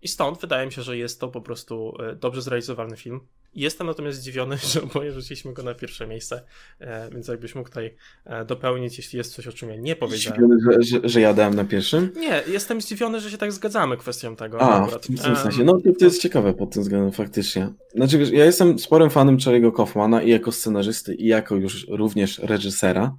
I 0.01 0.07
stąd 0.07 0.41
wydaje 0.41 0.65
mi 0.65 0.71
się, 0.71 0.81
że 0.81 0.97
jest 0.97 1.19
to 1.19 1.27
po 1.27 1.41
prostu 1.41 1.97
dobrze 2.15 2.41
zrealizowany 2.41 2.97
film. 2.97 3.19
Jestem 3.55 3.87
natomiast 3.87 4.19
zdziwiony, 4.19 4.57
że 4.73 4.81
oboje 4.81 5.11
rzuciliśmy 5.11 5.53
go 5.53 5.63
na 5.63 5.73
pierwsze 5.73 6.07
miejsce, 6.07 6.43
e, 6.79 7.09
więc 7.09 7.27
jakbyś 7.27 7.55
mógł 7.55 7.69
tutaj 7.69 7.95
e, 8.25 8.45
dopełnić, 8.45 8.97
jeśli 8.97 9.17
jest 9.17 9.33
coś, 9.33 9.47
o 9.47 9.51
czym 9.51 9.69
ja 9.69 9.75
nie 9.75 9.95
powiedziałem. 9.95 10.39
Zdziwiony, 10.41 10.83
że, 10.83 10.99
że, 10.99 11.09
że 11.09 11.21
ja 11.21 11.33
dałem 11.33 11.53
na 11.53 11.65
pierwszym? 11.65 12.11
Nie, 12.15 12.43
jestem 12.47 12.81
zdziwiony, 12.81 13.19
że 13.19 13.31
się 13.31 13.37
tak 13.37 13.51
zgadzamy 13.51 13.97
kwestią 13.97 14.35
tego. 14.35 14.61
A, 14.61 14.81
akurat. 14.81 15.05
w 15.05 15.07
tym 15.07 15.35
sensie. 15.35 15.63
No 15.63 15.81
to 15.99 16.05
jest 16.05 16.21
ciekawe 16.21 16.53
pod 16.53 16.71
tym 16.73 16.83
względem 16.83 17.11
faktycznie. 17.11 17.69
Znaczy 17.95 18.17
wiesz, 18.17 18.29
ja 18.31 18.45
jestem 18.45 18.79
sporym 18.79 19.09
fanem 19.09 19.37
Charlie'ego 19.37 19.73
Kaufmana 19.75 20.21
i 20.21 20.29
jako 20.29 20.51
scenarzysty 20.51 21.15
i 21.15 21.27
jako 21.27 21.55
już 21.55 21.87
również 21.87 22.39
reżysera. 22.39 23.15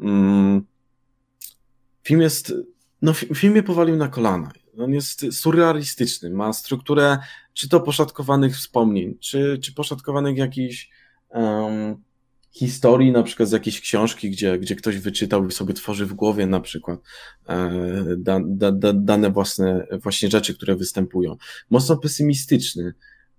Mm. 0.00 0.62
Film 2.02 2.20
jest, 2.20 2.54
no 3.02 3.12
film 3.12 3.52
mnie 3.52 3.62
powalił 3.62 3.96
na 3.96 4.08
kolana. 4.08 4.52
On 4.78 4.92
jest 4.92 5.26
surrealistyczny, 5.32 6.30
ma 6.30 6.52
strukturę 6.52 7.18
czy 7.52 7.68
to 7.68 7.80
poszatkowanych 7.80 8.56
wspomnień, 8.56 9.18
czy, 9.20 9.58
czy 9.62 9.74
poszatkowanych 9.74 10.36
jakichś 10.36 10.90
um, 11.28 11.96
historii, 12.52 13.12
na 13.12 13.22
przykład 13.22 13.48
z 13.48 13.52
jakiejś 13.52 13.80
książki, 13.80 14.30
gdzie, 14.30 14.58
gdzie 14.58 14.76
ktoś 14.76 14.98
wyczytał 14.98 15.46
i 15.48 15.52
sobie 15.52 15.74
tworzy 15.74 16.06
w 16.06 16.14
głowie 16.14 16.46
na 16.46 16.60
przykład 16.60 17.00
e, 17.48 17.70
da, 18.18 18.40
da, 18.46 18.72
da, 18.72 18.92
dane 18.92 19.30
własne 19.30 19.86
właśnie 20.02 20.30
rzeczy, 20.30 20.54
które 20.54 20.76
występują. 20.76 21.36
Mocno 21.70 21.96
pesymistyczny, 21.96 22.94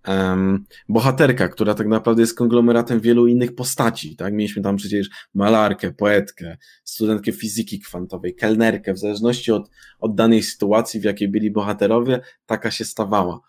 um, 0.08 0.66
bohaterka, 0.90 1.48
która 1.48 1.74
tak 1.74 1.88
naprawdę 1.88 2.22
jest 2.22 2.38
konglomeratem 2.38 3.00
wielu 3.00 3.28
innych 3.28 3.56
postaci, 3.56 4.16
tak? 4.16 4.34
Mieliśmy 4.34 4.62
tam 4.62 4.76
przecież 4.76 5.10
malarkę, 5.34 5.94
poetkę, 5.94 6.58
studentkę 6.84 7.32
fizyki 7.32 7.80
kwantowej, 7.80 8.36
kelnerkę, 8.36 8.94
w 8.94 9.00
zależności 9.00 9.52
od, 9.52 9.70
od 10.00 10.16
danej 10.16 10.44
sytuacji, 10.44 11.00
w 11.00 11.04
jakiej 11.04 11.28
byli 11.28 11.52
bohaterowie, 11.52 12.22
taka 12.46 12.72
się 12.72 12.86
stawała. 12.86 13.40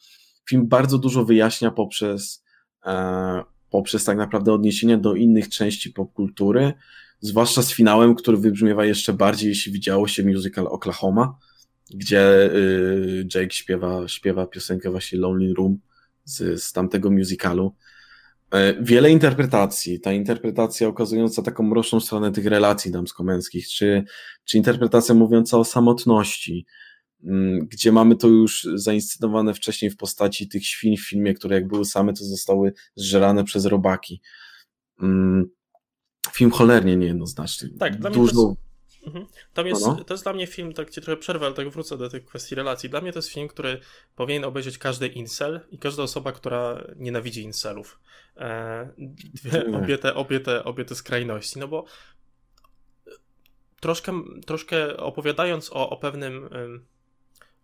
Film 0.49 0.68
bardzo 0.68 0.99
dużo 0.99 1.24
wyjaśnia 1.24 1.70
poprzez, 1.70 2.44
e, 2.86 3.42
poprzez 3.70 4.05
tak 4.05 4.18
naprawdę 4.18 4.53
odniesienia 4.53 4.99
do 4.99 5.14
innych 5.14 5.49
części 5.49 5.90
popkultury, 5.90 6.72
zwłaszcza 7.20 7.62
z 7.62 7.72
finałem, 7.72 8.14
który 8.14 8.36
wybrzmiewa 8.36 8.84
jeszcze 8.84 9.12
bardziej, 9.12 9.49
jeśli 9.49 9.72
widziało 9.72 10.09
się 10.09 10.24
musical 10.24 10.66
Oklahoma, 10.66 11.38
gdzie 11.94 12.55
y, 12.55 13.26
Jake 13.34 13.55
śpiewa, 13.55 14.09
śpiewa 14.09 14.46
piosenkę 14.46 14.90
właśnie 14.90 15.18
Lonely 15.18 15.55
Room, 15.55 15.78
z, 16.28 16.62
z 16.62 16.72
tamtego 16.72 17.10
musicalu. 17.10 17.74
E, 18.50 18.82
wiele 18.82 19.10
interpretacji, 19.10 20.00
ta 20.00 20.12
interpretacja 20.12 20.88
okazująca 20.88 21.42
taką 21.42 21.62
mroczną 21.62 22.00
stronę 22.00 22.32
tych 22.32 22.46
relacji 22.46 22.90
damsko-męskich, 22.90 23.68
czy, 23.68 24.05
czy 24.44 24.56
interpretacja 24.56 25.14
mówiąca 25.14 25.59
o 25.59 25.64
samotności, 25.64 26.66
mm, 27.24 27.66
gdzie 27.66 27.92
mamy 27.92 28.16
to 28.16 28.28
już 28.28 28.68
zainscenowane 28.74 29.55
wcześniej 29.55 29.90
w 29.90 29.96
postaci 29.96 30.48
tych 30.48 30.66
świń 30.66 30.96
w 30.96 31.09
filmie, 31.09 31.34
które 31.34 31.55
jak 31.56 31.68
były 31.68 31.84
same, 31.84 32.12
to 32.12 32.24
zostały 32.24 32.72
zżerane 32.94 33.44
przez 33.44 33.64
robaki. 33.64 34.20
Mm, 35.02 35.50
film 36.32 36.50
cholernie 36.50 36.96
niejednoznaczny. 36.96 37.68
Tak, 37.78 37.98
dla 37.98 38.10
Dużo... 38.10 38.46
mnie 38.46 38.68
Mhm. 39.09 39.26
Tam 39.55 39.66
jest, 39.66 39.86
no, 39.86 39.94
no. 39.98 40.05
To 40.05 40.14
jest 40.14 40.24
dla 40.24 40.32
mnie 40.32 40.47
film, 40.47 40.72
tak 40.72 40.90
ci 40.90 41.01
trochę 41.01 41.20
przerwę, 41.20 41.47
ale 41.47 41.55
tak 41.55 41.68
wrócę 41.68 41.98
do 41.98 42.09
tych 42.09 42.24
kwestii 42.24 42.55
relacji. 42.55 42.90
Dla 42.90 43.01
mnie 43.01 43.12
to 43.12 43.18
jest 43.18 43.28
film, 43.28 43.48
który 43.48 43.80
powinien 44.16 44.44
obejrzeć 44.44 44.78
każdy 44.78 45.06
incel 45.06 45.60
i 45.70 45.78
każda 45.78 46.02
osoba, 46.02 46.32
która 46.32 46.85
nienawidzi 46.97 47.43
incelów. 47.43 48.01
E, 48.36 48.89
obie, 49.74 49.98
te, 49.98 50.14
obie, 50.14 50.40
te, 50.40 50.64
obie 50.64 50.85
te 50.85 50.94
skrajności, 50.94 51.59
no 51.59 51.68
bo 51.68 51.85
troszkę, 53.80 54.22
troszkę 54.47 54.97
opowiadając 54.97 55.72
o, 55.72 55.90
o 55.90 55.97
pewnym 55.97 56.48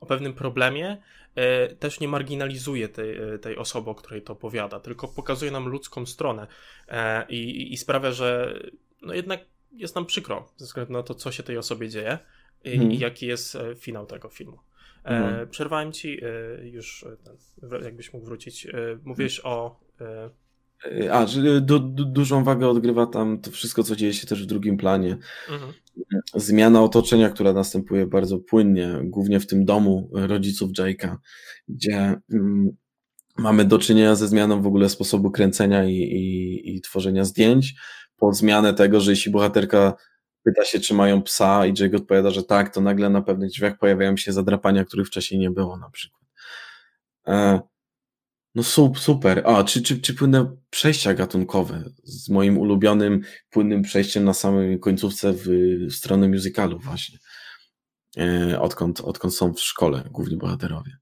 o 0.00 0.06
pewnym 0.06 0.34
problemie, 0.34 1.02
e, 1.34 1.68
też 1.68 2.00
nie 2.00 2.08
marginalizuje 2.08 2.88
tej, 2.88 3.16
tej 3.42 3.56
osoby, 3.56 3.90
o 3.90 3.94
której 3.94 4.22
to 4.22 4.32
opowiada, 4.32 4.80
tylko 4.80 5.08
pokazuje 5.08 5.50
nam 5.50 5.68
ludzką 5.68 6.06
stronę 6.06 6.46
e, 6.88 7.26
i, 7.28 7.72
i 7.72 7.76
sprawia, 7.76 8.12
że 8.12 8.60
no 9.02 9.14
jednak 9.14 9.40
jest 9.76 9.94
nam 9.94 10.06
przykro 10.06 10.48
ze 10.56 10.64
względu 10.64 10.92
na 10.92 11.02
to, 11.02 11.14
co 11.14 11.32
się 11.32 11.42
tej 11.42 11.58
osobie 11.58 11.88
dzieje 11.88 12.18
i, 12.64 12.70
hmm. 12.70 12.92
i 12.92 12.98
jaki 12.98 13.26
jest 13.26 13.56
e, 13.56 13.74
finał 13.76 14.06
tego 14.06 14.28
filmu. 14.28 14.58
E, 15.04 15.08
hmm. 15.08 15.48
Przerwałem 15.48 15.92
ci 15.92 16.20
e, 16.24 16.68
już, 16.68 17.04
jakbyś 17.82 18.12
mógł 18.12 18.26
wrócić. 18.26 18.66
Mówiłeś 19.04 19.40
o. 19.44 19.80
A, 21.10 21.26
że 21.26 21.60
du, 21.60 21.78
du, 21.78 22.04
dużą 22.04 22.44
wagę 22.44 22.68
odgrywa 22.68 23.06
tam 23.06 23.40
to 23.40 23.50
wszystko, 23.50 23.82
co 23.82 23.96
dzieje 23.96 24.14
się 24.14 24.26
też 24.26 24.42
w 24.42 24.46
drugim 24.46 24.76
planie. 24.76 25.16
Mhm. 25.50 25.72
Zmiana 26.34 26.82
otoczenia, 26.82 27.30
która 27.30 27.52
następuje 27.52 28.06
bardzo 28.06 28.38
płynnie, 28.38 29.00
głównie 29.04 29.40
w 29.40 29.46
tym 29.46 29.64
domu 29.64 30.10
rodziców 30.12 30.70
Jake'a, 30.70 31.16
gdzie 31.68 32.14
mm, 32.32 32.76
mamy 33.38 33.64
do 33.64 33.78
czynienia 33.78 34.14
ze 34.14 34.28
zmianą 34.28 34.62
w 34.62 34.66
ogóle 34.66 34.88
sposobu 34.88 35.30
kręcenia 35.30 35.84
i, 35.84 35.94
i, 35.94 36.76
i 36.76 36.80
tworzenia 36.80 37.24
zdjęć, 37.24 37.74
pod 38.16 38.36
zmianę 38.36 38.74
tego, 38.74 39.00
że 39.00 39.10
jeśli 39.10 39.32
bohaterka 39.32 39.94
pyta 40.44 40.64
się, 40.64 40.80
czy 40.80 40.94
mają 40.94 41.22
psa 41.22 41.66
i 41.66 41.74
Jake 41.80 41.96
odpowiada, 41.96 42.30
że 42.30 42.42
tak, 42.42 42.74
to 42.74 42.80
nagle 42.80 43.10
na 43.10 43.22
pewnych 43.22 43.50
drzwiach 43.50 43.78
pojawiają 43.78 44.16
się 44.16 44.32
zadrapania, 44.32 44.84
których 44.84 45.06
wcześniej 45.06 45.40
nie 45.40 45.50
było 45.50 45.76
na 45.76 45.90
przykład. 45.90 46.22
E, 47.26 47.60
no 48.54 48.62
super. 48.96 49.42
A, 49.46 49.64
czy, 49.64 49.82
czy, 49.82 50.00
czy 50.00 50.14
płynne 50.14 50.56
przejścia 50.70 51.14
gatunkowe 51.14 51.84
z 52.04 52.28
moim 52.28 52.58
ulubionym 52.58 53.20
płynnym 53.50 53.82
przejściem 53.82 54.24
na 54.24 54.34
samej 54.34 54.80
końcówce 54.80 55.32
w, 55.32 55.44
w 55.90 55.92
stronę 55.92 56.28
musicalu 56.28 56.78
właśnie. 56.78 57.18
E, 58.16 58.60
odkąd, 58.60 59.00
odkąd 59.00 59.34
są 59.34 59.52
w 59.52 59.60
szkole 59.60 60.04
główni 60.10 60.36
bohaterowie. 60.36 60.96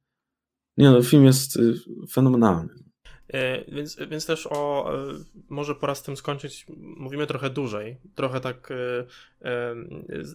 Nie 0.76 0.90
no, 0.90 1.02
film 1.02 1.24
jest 1.24 1.56
y, 1.56 1.74
fenomenalny. 2.12 2.74
E, 3.32 3.64
więc, 3.72 3.96
więc 4.10 4.26
też 4.26 4.46
o, 4.50 4.90
e, 4.94 5.14
może 5.48 5.74
po 5.74 5.86
raz 5.86 6.02
tym 6.02 6.16
skończyć, 6.16 6.66
mówimy 6.78 7.26
trochę 7.26 7.50
dłużej, 7.50 7.96
trochę 8.14 8.40
tak, 8.40 8.68
e, 8.70 9.74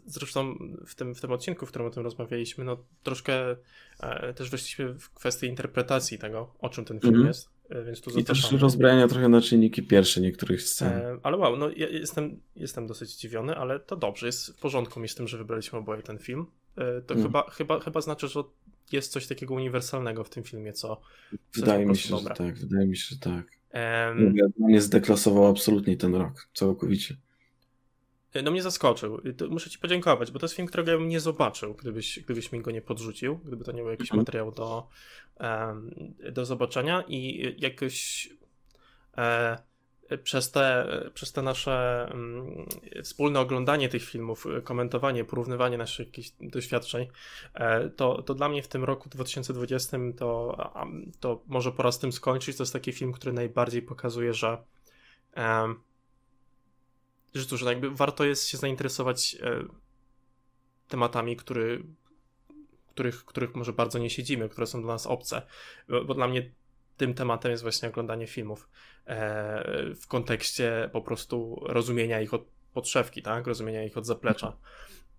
zresztą 0.05 0.57
w 0.85 0.95
tym, 0.95 1.15
w 1.15 1.21
tym 1.21 1.31
odcinku, 1.31 1.65
w 1.65 1.69
którym 1.69 1.87
o 1.87 1.91
tym 1.91 2.03
rozmawialiśmy, 2.03 2.63
no 2.63 2.77
troszkę 3.03 3.55
też 4.35 4.49
weszliśmy 4.49 4.93
w 4.93 5.09
kwestię 5.09 5.47
interpretacji 5.47 6.19
tego, 6.19 6.53
o 6.59 6.69
czym 6.69 6.85
ten 6.85 6.99
film 6.99 7.13
mm 7.13 7.25
-hmm. 7.25 7.27
jest. 7.27 7.49
Więc 7.85 8.01
tu 8.01 8.19
I 8.19 8.23
też 8.23 8.51
rozbrajania 8.51 9.07
trochę 9.07 9.29
na 9.29 9.41
czynniki 9.41 9.83
pierwsze 9.83 10.21
niektórych 10.21 10.61
scen. 10.61 11.01
Ale 11.23 11.37
wow, 11.37 11.57
no 11.57 11.69
ja 11.69 11.87
jestem, 11.87 12.41
jestem 12.55 12.87
dosyć 12.87 13.09
zdziwiony, 13.09 13.55
ale 13.55 13.79
to 13.79 13.95
dobrze, 13.95 14.25
jest 14.25 14.57
w 14.57 14.59
porządku 14.59 14.99
mi 14.99 15.07
z 15.07 15.15
tym, 15.15 15.27
że 15.27 15.37
wybraliśmy 15.37 15.79
oboje 15.79 16.01
ten 16.01 16.17
film. 16.17 16.45
To 17.07 17.13
mm. 17.13 17.23
chyba, 17.23 17.49
chyba, 17.49 17.79
chyba 17.79 18.01
znaczy, 18.01 18.27
że 18.27 18.43
jest 18.91 19.11
coś 19.11 19.27
takiego 19.27 19.53
uniwersalnego 19.53 20.23
w 20.23 20.29
tym 20.29 20.43
filmie, 20.43 20.73
co 20.73 21.01
wydaje 21.53 21.85
mi 21.85 21.97
się, 21.97 22.17
że 22.17 22.25
tak, 22.25 22.57
wydaje 22.57 22.87
mi 22.87 22.97
się, 22.97 23.15
że 23.15 23.19
tak. 23.19 23.57
Um, 23.73 24.35
mnie 24.57 24.81
zdeklasował 24.81 25.45
absolutnie 25.45 25.97
ten 25.97 26.15
rok, 26.15 26.49
całkowicie. 26.53 27.17
No 28.43 28.51
mnie 28.51 28.61
zaskoczył. 28.61 29.21
Muszę 29.49 29.69
ci 29.69 29.79
podziękować, 29.79 30.31
bo 30.31 30.39
to 30.39 30.45
jest 30.45 30.55
film, 30.55 30.67
którego 30.67 30.91
ja 30.91 30.97
bym 30.97 31.07
nie 31.07 31.19
zobaczył, 31.19 31.73
gdybyś, 31.73 32.19
gdybyś 32.19 32.51
mi 32.51 32.61
go 32.61 32.71
nie 32.71 32.81
podrzucił, 32.81 33.37
gdyby 33.37 33.63
to 33.63 33.71
nie 33.71 33.81
był 33.81 33.91
jakiś 33.91 34.11
mhm. 34.11 34.21
materiał 34.21 34.51
do, 34.51 34.87
do 36.31 36.45
zobaczenia 36.45 37.03
i 37.07 37.55
jakoś 37.57 38.29
e, 39.17 39.57
przez 40.23 40.51
te, 40.51 40.87
przez 41.13 41.31
te 41.31 41.41
nasze 41.41 42.07
mm, 42.11 42.65
wspólne 43.03 43.39
oglądanie 43.39 43.89
tych 43.89 44.03
filmów, 44.03 44.45
komentowanie, 44.63 45.25
porównywanie 45.25 45.77
naszych 45.77 46.07
jakichś 46.07 46.31
doświadczeń, 46.41 47.07
e, 47.53 47.89
to, 47.89 48.21
to 48.21 48.33
dla 48.33 48.49
mnie 48.49 48.63
w 48.63 48.67
tym 48.67 48.83
roku 48.83 49.09
2020 49.09 49.97
to, 50.17 50.57
to 51.19 51.41
może 51.47 51.71
po 51.71 51.83
raz 51.83 51.99
tym 51.99 52.11
skończyć. 52.11 52.57
To 52.57 52.63
jest 52.63 52.73
taki 52.73 52.93
film, 52.93 53.11
który 53.11 53.33
najbardziej 53.33 53.81
pokazuje, 53.81 54.33
że 54.33 54.57
że 57.33 57.65
jakby 57.65 57.89
warto 57.91 58.23
jest 58.23 58.47
się 58.47 58.57
zainteresować 58.57 59.37
e, 59.41 59.63
tematami, 60.87 61.35
który, 61.35 61.83
których, 62.89 63.25
których 63.25 63.55
może 63.55 63.73
bardzo 63.73 63.99
nie 63.99 64.09
siedzimy, 64.09 64.49
które 64.49 64.67
są 64.67 64.81
dla 64.81 64.93
nas 64.93 65.07
obce. 65.07 65.41
Bo, 65.89 66.05
bo 66.05 66.13
dla 66.13 66.27
mnie 66.27 66.51
tym 66.97 67.13
tematem 67.13 67.51
jest 67.51 67.63
właśnie 67.63 67.89
oglądanie 67.89 68.27
filmów 68.27 68.69
e, 69.05 69.63
w 69.95 70.07
kontekście 70.07 70.89
po 70.93 71.01
prostu 71.01 71.63
rozumienia 71.65 72.21
ich 72.21 72.33
od 72.33 72.45
podszewki, 72.73 73.21
tak? 73.21 73.47
Rozumienia 73.47 73.83
ich 73.83 73.97
od 73.97 74.05
zaplecza. 74.05 74.57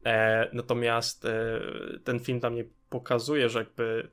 E, 0.04 0.48
natomiast 0.52 1.24
e, 1.24 1.60
ten 2.04 2.20
film 2.20 2.40
dla 2.40 2.50
mnie 2.50 2.64
pokazuje, 2.90 3.48
że 3.48 3.58
jakby 3.58 4.08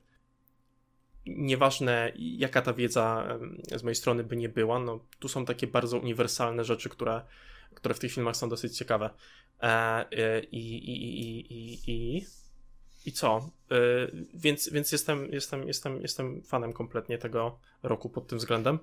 nieważne 1.26 2.12
jaka 2.16 2.62
ta 2.62 2.72
wiedza 2.72 3.38
z 3.76 3.82
mojej 3.82 3.94
strony 3.94 4.24
by 4.24 4.36
nie 4.36 4.48
była, 4.48 4.78
no 4.78 5.00
tu 5.18 5.28
są 5.28 5.44
takie 5.44 5.66
bardzo 5.66 5.98
uniwersalne 5.98 6.64
rzeczy, 6.64 6.88
które, 6.88 7.22
które 7.74 7.94
w 7.94 7.98
tych 7.98 8.12
filmach 8.12 8.36
są 8.36 8.48
dosyć 8.48 8.76
ciekawe. 8.76 9.10
I, 10.52 10.56
i, 10.56 10.90
i, 10.90 11.52
i, 11.52 12.16
i 12.16 12.26
i 13.06 13.12
co? 13.12 13.50
Yy, 13.70 14.26
więc 14.34 14.68
więc 14.68 14.92
jestem, 14.92 15.32
jestem, 15.32 15.68
jestem, 15.68 16.02
jestem 16.02 16.42
fanem 16.42 16.72
kompletnie 16.72 17.18
tego 17.18 17.58
roku 17.82 18.10
pod 18.10 18.26
tym 18.26 18.38
względem. 18.38 18.78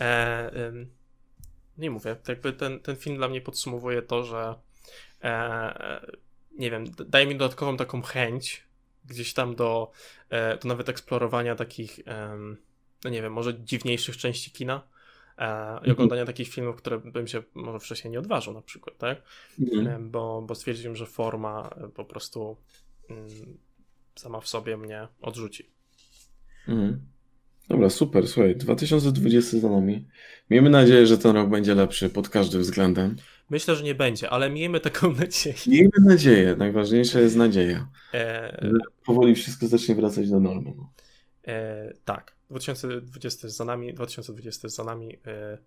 E, 0.00 0.70
yy, 0.74 0.86
nie 1.80 1.90
mówię, 1.90 2.16
jakby 2.28 2.52
ten, 2.52 2.80
ten 2.80 2.96
film 2.96 3.16
dla 3.16 3.28
mnie 3.28 3.40
podsumowuje 3.40 4.02
to, 4.02 4.24
że 4.24 4.54
e, 5.22 6.06
nie 6.58 6.70
wiem, 6.70 6.84
daje 7.06 7.26
mi 7.26 7.36
dodatkową 7.36 7.76
taką 7.76 8.02
chęć 8.02 8.64
gdzieś 9.04 9.34
tam 9.34 9.54
do, 9.54 9.90
e, 10.30 10.58
do 10.58 10.68
nawet 10.68 10.88
eksplorowania 10.88 11.54
takich, 11.54 12.00
no 13.04 13.10
nie 13.10 13.22
wiem, 13.22 13.32
może 13.32 13.64
dziwniejszych 13.64 14.16
części 14.16 14.50
kina 14.50 14.82
e, 15.38 15.46
i 15.46 15.74
mhm. 15.74 15.92
oglądania 15.92 16.24
takich 16.24 16.48
filmów, 16.48 16.76
które 16.76 16.98
bym 16.98 17.26
się 17.26 17.42
może 17.54 17.78
wcześniej 17.78 18.10
nie 18.10 18.18
odważył 18.18 18.54
na 18.54 18.62
przykład, 18.62 18.98
tak? 18.98 19.22
Mhm. 19.60 20.10
Bo, 20.10 20.42
bo 20.42 20.54
stwierdziłem, 20.54 20.96
że 20.96 21.06
forma 21.06 21.74
po 21.94 22.04
prostu 22.04 22.56
sama 24.14 24.40
w 24.40 24.48
sobie 24.48 24.76
mnie 24.76 25.08
odrzuci. 25.22 25.70
Mhm. 26.68 27.00
Dobra, 27.68 27.90
super. 27.90 28.28
Słuchaj, 28.28 28.56
2020 28.56 29.58
za 29.58 29.70
nami. 29.70 30.06
Miejmy 30.50 30.70
nadzieję, 30.70 31.06
że 31.06 31.18
ten 31.18 31.36
rok 31.36 31.50
będzie 31.50 31.74
lepszy 31.74 32.10
pod 32.10 32.28
każdym 32.28 32.60
względem. 32.60 33.16
Myślę, 33.50 33.76
że 33.76 33.84
nie 33.84 33.94
będzie, 33.94 34.30
ale 34.30 34.50
miejmy 34.50 34.80
taką 34.80 35.12
nadzieję. 35.20 35.56
Miejmy 35.66 35.90
nadzieję. 36.00 36.56
Najważniejsza 36.56 37.20
jest 37.20 37.36
nadzieja. 37.36 37.88
E... 38.14 38.72
Powoli 39.06 39.34
wszystko 39.34 39.66
zacznie 39.66 39.94
wracać 39.94 40.30
do 40.30 40.40
normy. 40.40 40.72
No. 40.76 40.92
E... 41.46 41.92
Tak. 42.04 42.36
2020 42.50 43.46
jest 43.46 43.56
za 43.56 43.64
nami. 43.64 43.94
2020 43.94 44.66
jest 44.66 44.76
za 44.76 44.84
nami. 44.84 45.16
E... 45.26 45.58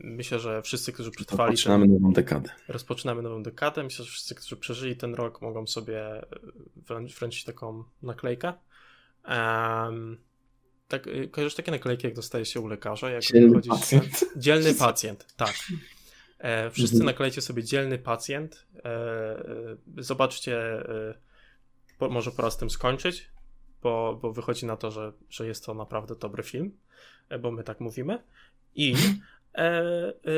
Myślę, 0.00 0.38
że 0.38 0.62
wszyscy, 0.62 0.92
którzy 0.92 1.10
przetrwali. 1.10 1.50
Rozpoczynamy 1.50 1.86
ten, 1.86 1.94
nową 1.94 2.12
dekadę. 2.12 2.50
Rozpoczynamy 2.68 3.22
nową 3.22 3.42
dekadę. 3.42 3.82
Myślę, 3.82 4.04
że 4.04 4.10
wszyscy, 4.10 4.34
którzy 4.34 4.56
przeżyli 4.56 4.96
ten 4.96 5.14
rok, 5.14 5.42
mogą 5.42 5.66
sobie 5.66 6.22
wręczyć 7.20 7.44
taką 7.44 7.84
naklejkę. 8.02 8.52
Um, 9.28 10.18
tak, 10.88 11.06
y, 11.06 11.28
kojarzysz 11.28 11.54
takie 11.54 11.70
naklejki, 11.70 12.06
jak 12.06 12.16
dostaje 12.16 12.44
się 12.44 12.60
u 12.60 12.66
lekarza? 12.66 13.10
Jak 13.10 13.22
dzielny 13.22 13.62
pacjent. 13.62 14.24
Dzielny 14.36 14.74
pacjent, 14.74 15.34
tak. 15.36 15.54
E, 16.38 16.70
wszyscy 16.70 16.96
mhm. 16.96 17.06
naklejcie 17.06 17.40
sobie 17.40 17.64
dzielny 17.64 17.98
pacjent. 17.98 18.66
E, 18.76 18.84
e 18.84 19.76
zobaczcie, 19.98 20.58
e, 20.88 21.14
po, 21.98 22.08
może 22.08 22.30
po 22.30 22.42
raz 22.42 22.56
tym 22.56 22.70
skończyć, 22.70 23.30
bo, 23.82 24.18
bo 24.22 24.32
wychodzi 24.32 24.66
na 24.66 24.76
to, 24.76 24.90
że, 24.90 25.12
że 25.30 25.46
jest 25.46 25.66
to 25.66 25.74
naprawdę 25.74 26.14
dobry 26.16 26.42
film, 26.42 26.78
e, 27.28 27.38
bo 27.38 27.50
my 27.50 27.64
tak 27.64 27.80
mówimy. 27.80 28.22
I 28.74 28.94
E, 28.94 28.96
e, 28.96 29.18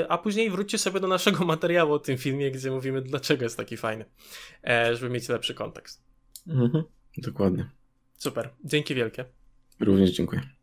a 0.09 0.19
później 0.19 0.51
wróćcie 0.51 0.79
sobie 0.79 1.01
do 1.01 1.09
naszego 1.09 1.45
materiału 1.55 1.93
o 1.93 1.99
tym 1.99 2.19
filmie, 2.19 2.51
gdzie 2.51 2.71
mówimy, 2.71 3.03
dlaczego 3.03 3.45
jest 3.45 3.57
taki 3.57 3.77
fajny, 3.77 4.05
e, 4.65 4.97
żeby 4.97 5.13
mieć 5.13 5.29
lepszy 5.29 5.55
kontekst. 5.55 6.03
Mhm, 6.47 6.85
dokładnie. 7.19 7.71
Super. 8.19 8.51
Dzięki 8.65 8.95
wielkie. 8.95 9.25
Również 9.81 10.11
dziękuję. 10.11 10.43